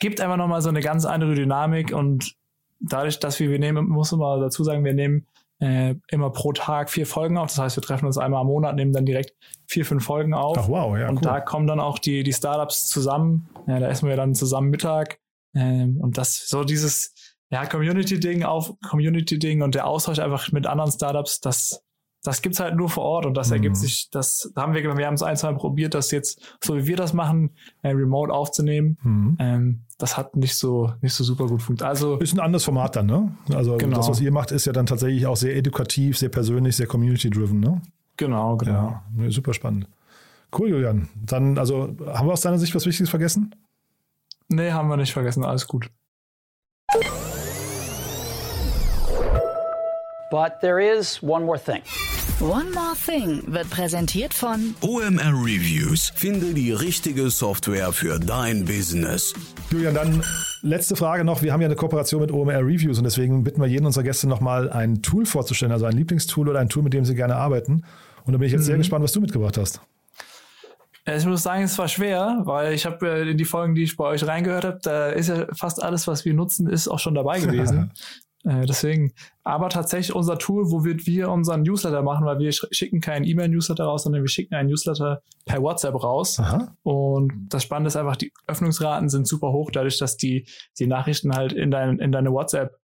gibt 0.00 0.20
einfach 0.20 0.36
nochmal 0.36 0.62
so 0.62 0.70
eine 0.70 0.80
ganz 0.80 1.04
andere 1.04 1.34
Dynamik 1.34 1.92
und 1.92 2.34
dadurch, 2.80 3.20
dass 3.20 3.38
wir, 3.38 3.50
wir 3.50 3.58
nehmen, 3.60 3.88
muss 3.88 4.10
man 4.10 4.20
mal 4.20 4.40
dazu 4.40 4.64
sagen, 4.64 4.84
wir 4.84 4.94
nehmen 4.94 5.26
äh, 5.62 5.94
immer 6.08 6.30
pro 6.30 6.52
Tag 6.52 6.90
vier 6.90 7.06
Folgen 7.06 7.38
auf. 7.38 7.46
Das 7.46 7.58
heißt, 7.58 7.76
wir 7.76 7.82
treffen 7.82 8.06
uns 8.06 8.18
einmal 8.18 8.40
am 8.40 8.48
Monat, 8.48 8.74
nehmen 8.74 8.92
dann 8.92 9.06
direkt 9.06 9.32
vier, 9.68 9.86
fünf 9.86 10.04
Folgen 10.04 10.34
auf. 10.34 10.58
Ach 10.58 10.68
wow, 10.68 10.98
ja, 10.98 11.08
und 11.08 11.16
cool. 11.16 11.22
da 11.22 11.40
kommen 11.40 11.68
dann 11.68 11.78
auch 11.78 12.00
die, 12.00 12.24
die 12.24 12.32
Startups 12.32 12.88
zusammen. 12.88 13.48
Ja, 13.68 13.78
da 13.78 13.88
essen 13.88 14.08
wir 14.08 14.16
dann 14.16 14.34
zusammen 14.34 14.70
Mittag. 14.70 15.20
Ähm, 15.54 15.98
und 16.00 16.18
das, 16.18 16.48
so 16.48 16.64
dieses, 16.64 17.14
ja, 17.50 17.64
Community-Ding 17.64 18.42
auf 18.42 18.74
Community-Ding 18.88 19.62
und 19.62 19.76
der 19.76 19.86
Austausch 19.86 20.18
einfach 20.18 20.50
mit 20.50 20.66
anderen 20.66 20.90
Startups, 20.90 21.38
das, 21.40 21.84
das 22.24 22.40
gibt's 22.42 22.60
halt 22.60 22.76
nur 22.76 22.88
vor 22.88 23.02
Ort 23.04 23.26
und 23.26 23.34
das 23.34 23.48
Mhm. 23.48 23.54
ergibt 23.54 23.76
sich, 23.76 24.08
das 24.10 24.50
da 24.54 24.62
haben 24.62 24.74
wir, 24.74 24.82
wir 24.96 25.06
haben 25.06 25.14
es 25.14 25.22
ein, 25.22 25.36
zwei 25.36 25.50
Mal 25.52 25.58
probiert, 25.58 25.94
das 25.94 26.10
jetzt, 26.12 26.56
so 26.62 26.76
wie 26.76 26.86
wir 26.86 26.96
das 26.96 27.12
machen, 27.12 27.50
äh, 27.82 27.88
remote 27.90 28.32
aufzunehmen. 28.32 28.96
Mhm. 29.02 29.36
Ähm, 29.40 29.80
das 29.98 30.16
hat 30.16 30.36
nicht 30.36 30.54
so, 30.56 30.92
nicht 31.00 31.14
so 31.14 31.24
super 31.24 31.46
gut 31.46 31.62
funktioniert. 31.62 31.88
Also, 31.90 32.16
Ist 32.18 32.32
ein 32.34 32.40
anderes 32.40 32.64
Format 32.64 32.96
dann, 32.96 33.06
ne? 33.06 33.34
Also 33.54 33.76
Genau. 33.76 33.96
das, 33.96 34.08
was 34.08 34.20
ihr 34.20 34.30
macht, 34.32 34.50
ist 34.52 34.66
ja 34.66 34.72
dann 34.72 34.86
tatsächlich 34.86 35.26
auch 35.26 35.36
sehr 35.36 35.56
edukativ, 35.56 36.16
sehr 36.18 36.28
persönlich, 36.28 36.76
sehr 36.76 36.86
community-driven, 36.86 37.58
ne? 37.60 37.82
genau, 38.16 38.56
genau. 38.56 38.72
Ja, 38.72 39.02
ne, 39.16 39.30
super 39.32 39.52
spannend. 39.54 39.88
Cool, 40.56 40.68
Julian. 40.68 41.08
Dann, 41.16 41.58
also, 41.58 41.94
haben 42.06 42.28
wir 42.28 42.32
aus 42.34 42.42
deiner 42.42 42.58
Sicht 42.58 42.74
was 42.74 42.84
Wichtiges 42.86 43.10
vergessen? 43.10 43.54
Nee, 44.48 44.70
haben 44.70 44.88
wir 44.88 44.96
nicht 44.96 45.12
vergessen, 45.12 45.44
alles 45.44 45.66
gut. 45.66 45.88
But 50.30 50.60
there 50.60 50.78
is 50.80 51.22
one 51.22 51.44
more 51.44 51.58
thing. 51.58 51.82
One 52.40 52.70
More 52.72 52.94
Thing 53.06 53.42
wird 53.46 53.70
präsentiert 53.70 54.34
von 54.34 54.74
OMR 54.80 55.32
Reviews. 55.32 56.12
Finde 56.14 56.54
die 56.54 56.72
richtige 56.72 57.30
Software 57.30 57.92
für 57.92 58.18
dein 58.18 58.64
Business. 58.64 59.32
Julian, 59.70 59.94
dann 59.94 60.24
letzte 60.62 60.96
Frage 60.96 61.24
noch. 61.24 61.42
Wir 61.42 61.52
haben 61.52 61.60
ja 61.60 61.68
eine 61.68 61.76
Kooperation 61.76 62.20
mit 62.20 62.32
OMR 62.32 62.58
Reviews 62.58 62.98
und 62.98 63.04
deswegen 63.04 63.44
bitten 63.44 63.60
wir 63.60 63.68
jeden 63.68 63.86
unserer 63.86 64.04
Gäste 64.04 64.28
nochmal 64.28 64.70
ein 64.70 65.02
Tool 65.02 65.24
vorzustellen, 65.26 65.72
also 65.72 65.86
ein 65.86 65.96
Lieblingstool 65.96 66.48
oder 66.48 66.60
ein 66.60 66.68
Tool, 66.68 66.82
mit 66.82 66.92
dem 66.92 67.04
sie 67.04 67.14
gerne 67.14 67.36
arbeiten. 67.36 67.84
Und 68.24 68.32
da 68.32 68.38
bin 68.38 68.46
ich 68.46 68.52
jetzt 68.52 68.64
sehr 68.64 68.76
gespannt, 68.76 69.04
was 69.04 69.12
du 69.12 69.20
mitgebracht 69.20 69.56
hast. 69.56 69.80
Ich 71.04 71.26
muss 71.26 71.42
sagen, 71.42 71.64
es 71.64 71.76
war 71.78 71.88
schwer, 71.88 72.42
weil 72.44 72.74
ich 72.74 72.86
habe 72.86 73.06
in 73.08 73.36
die 73.36 73.44
Folgen, 73.44 73.74
die 73.74 73.82
ich 73.82 73.96
bei 73.96 74.04
euch 74.04 74.24
reingehört 74.24 74.64
habe, 74.64 74.78
da 74.82 75.08
ist 75.08 75.28
ja 75.28 75.46
fast 75.52 75.82
alles, 75.82 76.06
was 76.06 76.24
wir 76.24 76.32
nutzen, 76.32 76.68
ist 76.68 76.86
auch 76.86 77.00
schon 77.00 77.14
dabei 77.14 77.40
gewesen. 77.40 77.90
Äh, 78.44 78.66
deswegen, 78.66 79.12
aber 79.44 79.68
tatsächlich 79.68 80.14
unser 80.14 80.38
Tool, 80.38 80.70
wo 80.70 80.84
wir, 80.84 81.06
wir 81.06 81.30
unseren 81.30 81.62
Newsletter 81.62 82.02
machen, 82.02 82.26
weil 82.26 82.38
wir 82.38 82.52
schicken 82.52 83.00
keinen 83.00 83.24
E-Mail-Newsletter 83.24 83.84
raus, 83.84 84.02
sondern 84.04 84.22
wir 84.22 84.28
schicken 84.28 84.54
einen 84.54 84.68
Newsletter 84.68 85.22
per 85.44 85.62
WhatsApp 85.62 86.02
raus. 86.02 86.38
Aha. 86.40 86.74
Und 86.82 87.32
das 87.48 87.62
Spannende 87.62 87.88
ist 87.88 87.96
einfach, 87.96 88.16
die 88.16 88.32
Öffnungsraten 88.46 89.08
sind 89.08 89.28
super 89.28 89.52
hoch, 89.52 89.70
dadurch, 89.70 89.98
dass 89.98 90.16
die, 90.16 90.46
die 90.78 90.86
Nachrichten 90.86 91.34
halt 91.34 91.52
in, 91.52 91.70
dein, 91.70 91.98
in 91.98 92.12
deine 92.12 92.32
WhatsApp 92.32 92.76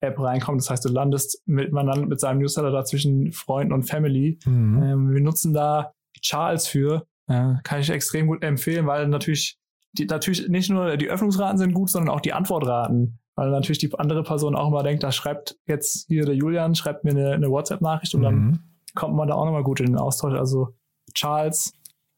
App 0.00 0.20
reinkommen. 0.20 0.58
Das 0.58 0.70
heißt, 0.70 0.84
du 0.84 0.90
landest 0.90 1.42
mit, 1.46 1.72
man 1.72 1.86
landet 1.86 2.08
mit 2.08 2.20
seinem 2.20 2.38
Newsletter 2.38 2.70
da 2.70 2.84
zwischen 2.84 3.32
Freunden 3.32 3.72
und 3.72 3.84
Family. 3.84 4.38
Mhm. 4.44 4.82
Ähm, 4.82 5.14
wir 5.14 5.22
nutzen 5.22 5.54
da 5.54 5.92
Charles 6.20 6.66
für. 6.66 7.06
Äh, 7.28 7.54
kann 7.64 7.80
ich 7.80 7.90
extrem 7.90 8.26
gut 8.26 8.42
empfehlen, 8.44 8.86
weil 8.86 9.08
natürlich, 9.08 9.58
die, 9.92 10.04
natürlich 10.04 10.48
nicht 10.48 10.70
nur 10.70 10.96
die 10.96 11.08
Öffnungsraten 11.08 11.58
sind 11.58 11.72
gut, 11.72 11.90
sondern 11.90 12.14
auch 12.14 12.20
die 12.20 12.32
Antwortraten. 12.32 13.18
Weil 13.36 13.50
natürlich 13.50 13.78
die 13.78 13.92
andere 13.98 14.22
Person 14.22 14.56
auch 14.56 14.68
immer 14.68 14.82
denkt, 14.82 15.02
da 15.02 15.12
schreibt 15.12 15.56
jetzt 15.66 16.06
hier 16.08 16.24
der 16.24 16.34
Julian, 16.34 16.74
schreibt 16.74 17.04
mir 17.04 17.10
eine, 17.10 17.32
eine 17.32 17.50
WhatsApp-Nachricht 17.50 18.14
und 18.14 18.22
dann 18.22 18.34
Mhm. 18.34 18.58
kommt 18.94 19.14
man 19.14 19.28
da 19.28 19.34
auch 19.34 19.44
nochmal 19.44 19.62
gut 19.62 19.78
in 19.80 19.86
den 19.86 19.96
Austausch. 19.96 20.34
Also 20.34 20.74
Charles 21.14 21.72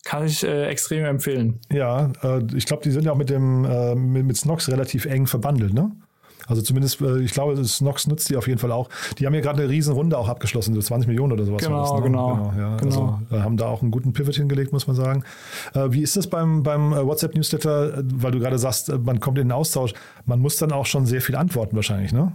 kann 0.04 0.24
ich 0.24 0.44
äh, 0.44 0.66
extrem 0.66 1.04
empfehlen. 1.04 1.60
Ja, 1.72 2.12
äh, 2.22 2.42
ich 2.54 2.66
glaube, 2.66 2.82
die 2.84 2.90
sind 2.92 3.04
ja 3.04 3.12
auch 3.12 3.16
mit 3.16 3.30
dem 3.30 3.64
äh, 3.64 3.94
mit, 3.96 4.26
mit 4.26 4.36
Snox 4.36 4.70
relativ 4.70 5.04
eng 5.06 5.26
verbandelt, 5.26 5.74
ne? 5.74 5.90
Also 6.48 6.62
zumindest, 6.62 7.00
äh, 7.00 7.20
ich 7.20 7.32
glaube, 7.32 7.62
Snox 7.64 8.06
nutzt 8.06 8.28
die 8.30 8.36
auf 8.36 8.48
jeden 8.48 8.58
Fall 8.58 8.72
auch. 8.72 8.88
Die 9.18 9.26
haben 9.26 9.34
ja 9.34 9.40
gerade 9.40 9.62
eine 9.62 9.70
riesen 9.70 9.94
Runde 9.94 10.18
auch 10.18 10.28
abgeschlossen, 10.28 10.74
so 10.74 10.80
20 10.80 11.06
Millionen 11.06 11.32
oder 11.32 11.44
sowas. 11.44 11.62
Genau, 11.62 11.82
das, 11.82 11.92
ne? 11.92 12.02
genau, 12.02 12.52
ja. 12.56 12.76
genau. 12.76 13.18
Also 13.28 13.36
äh, 13.36 13.40
haben 13.40 13.56
da 13.56 13.66
auch 13.66 13.82
einen 13.82 13.90
guten 13.90 14.12
Pivot 14.12 14.34
hingelegt, 14.34 14.72
muss 14.72 14.86
man 14.86 14.96
sagen. 14.96 15.24
Äh, 15.74 15.88
wie 15.90 16.02
ist 16.02 16.16
das 16.16 16.26
beim, 16.26 16.62
beim 16.62 16.92
WhatsApp-Newsletter, 16.92 18.02
weil 18.04 18.32
du 18.32 18.38
gerade 18.38 18.58
sagst, 18.58 18.92
man 19.04 19.20
kommt 19.20 19.38
in 19.38 19.48
den 19.48 19.52
Austausch, 19.52 19.92
man 20.24 20.40
muss 20.40 20.56
dann 20.56 20.72
auch 20.72 20.86
schon 20.86 21.06
sehr 21.06 21.20
viel 21.20 21.36
antworten 21.36 21.76
wahrscheinlich, 21.76 22.12
ne? 22.12 22.32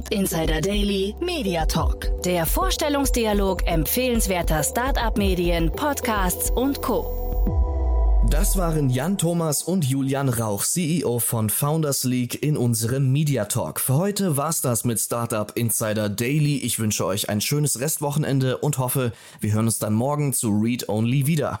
Startup 0.00 0.18
Insider 0.18 0.60
Daily 0.62 1.14
Media 1.20 1.66
Talk. 1.66 2.10
Der 2.24 2.46
Vorstellungsdialog 2.46 3.66
empfehlenswerter 3.66 4.62
Startup-Medien, 4.62 5.70
Podcasts 5.72 6.50
und 6.50 6.80
Co. 6.80 8.24
Das 8.30 8.56
waren 8.56 8.88
Jan 8.88 9.18
Thomas 9.18 9.62
und 9.62 9.84
Julian 9.84 10.30
Rauch, 10.30 10.64
CEO 10.64 11.18
von 11.18 11.50
Founders 11.50 12.04
League 12.04 12.42
in 12.42 12.56
unserem 12.56 13.12
Media 13.12 13.44
Talk. 13.44 13.78
Für 13.78 13.94
heute 13.94 14.36
war's 14.38 14.62
das 14.62 14.84
mit 14.84 15.00
Startup 15.00 15.52
Insider 15.54 16.08
Daily. 16.08 16.56
Ich 16.58 16.78
wünsche 16.78 17.04
euch 17.04 17.28
ein 17.28 17.42
schönes 17.42 17.80
Restwochenende 17.80 18.56
und 18.56 18.78
hoffe, 18.78 19.12
wir 19.40 19.52
hören 19.52 19.66
uns 19.66 19.78
dann 19.78 19.92
morgen 19.92 20.32
zu 20.32 20.48
Read 20.50 20.88
Only 20.88 21.26
wieder. 21.26 21.60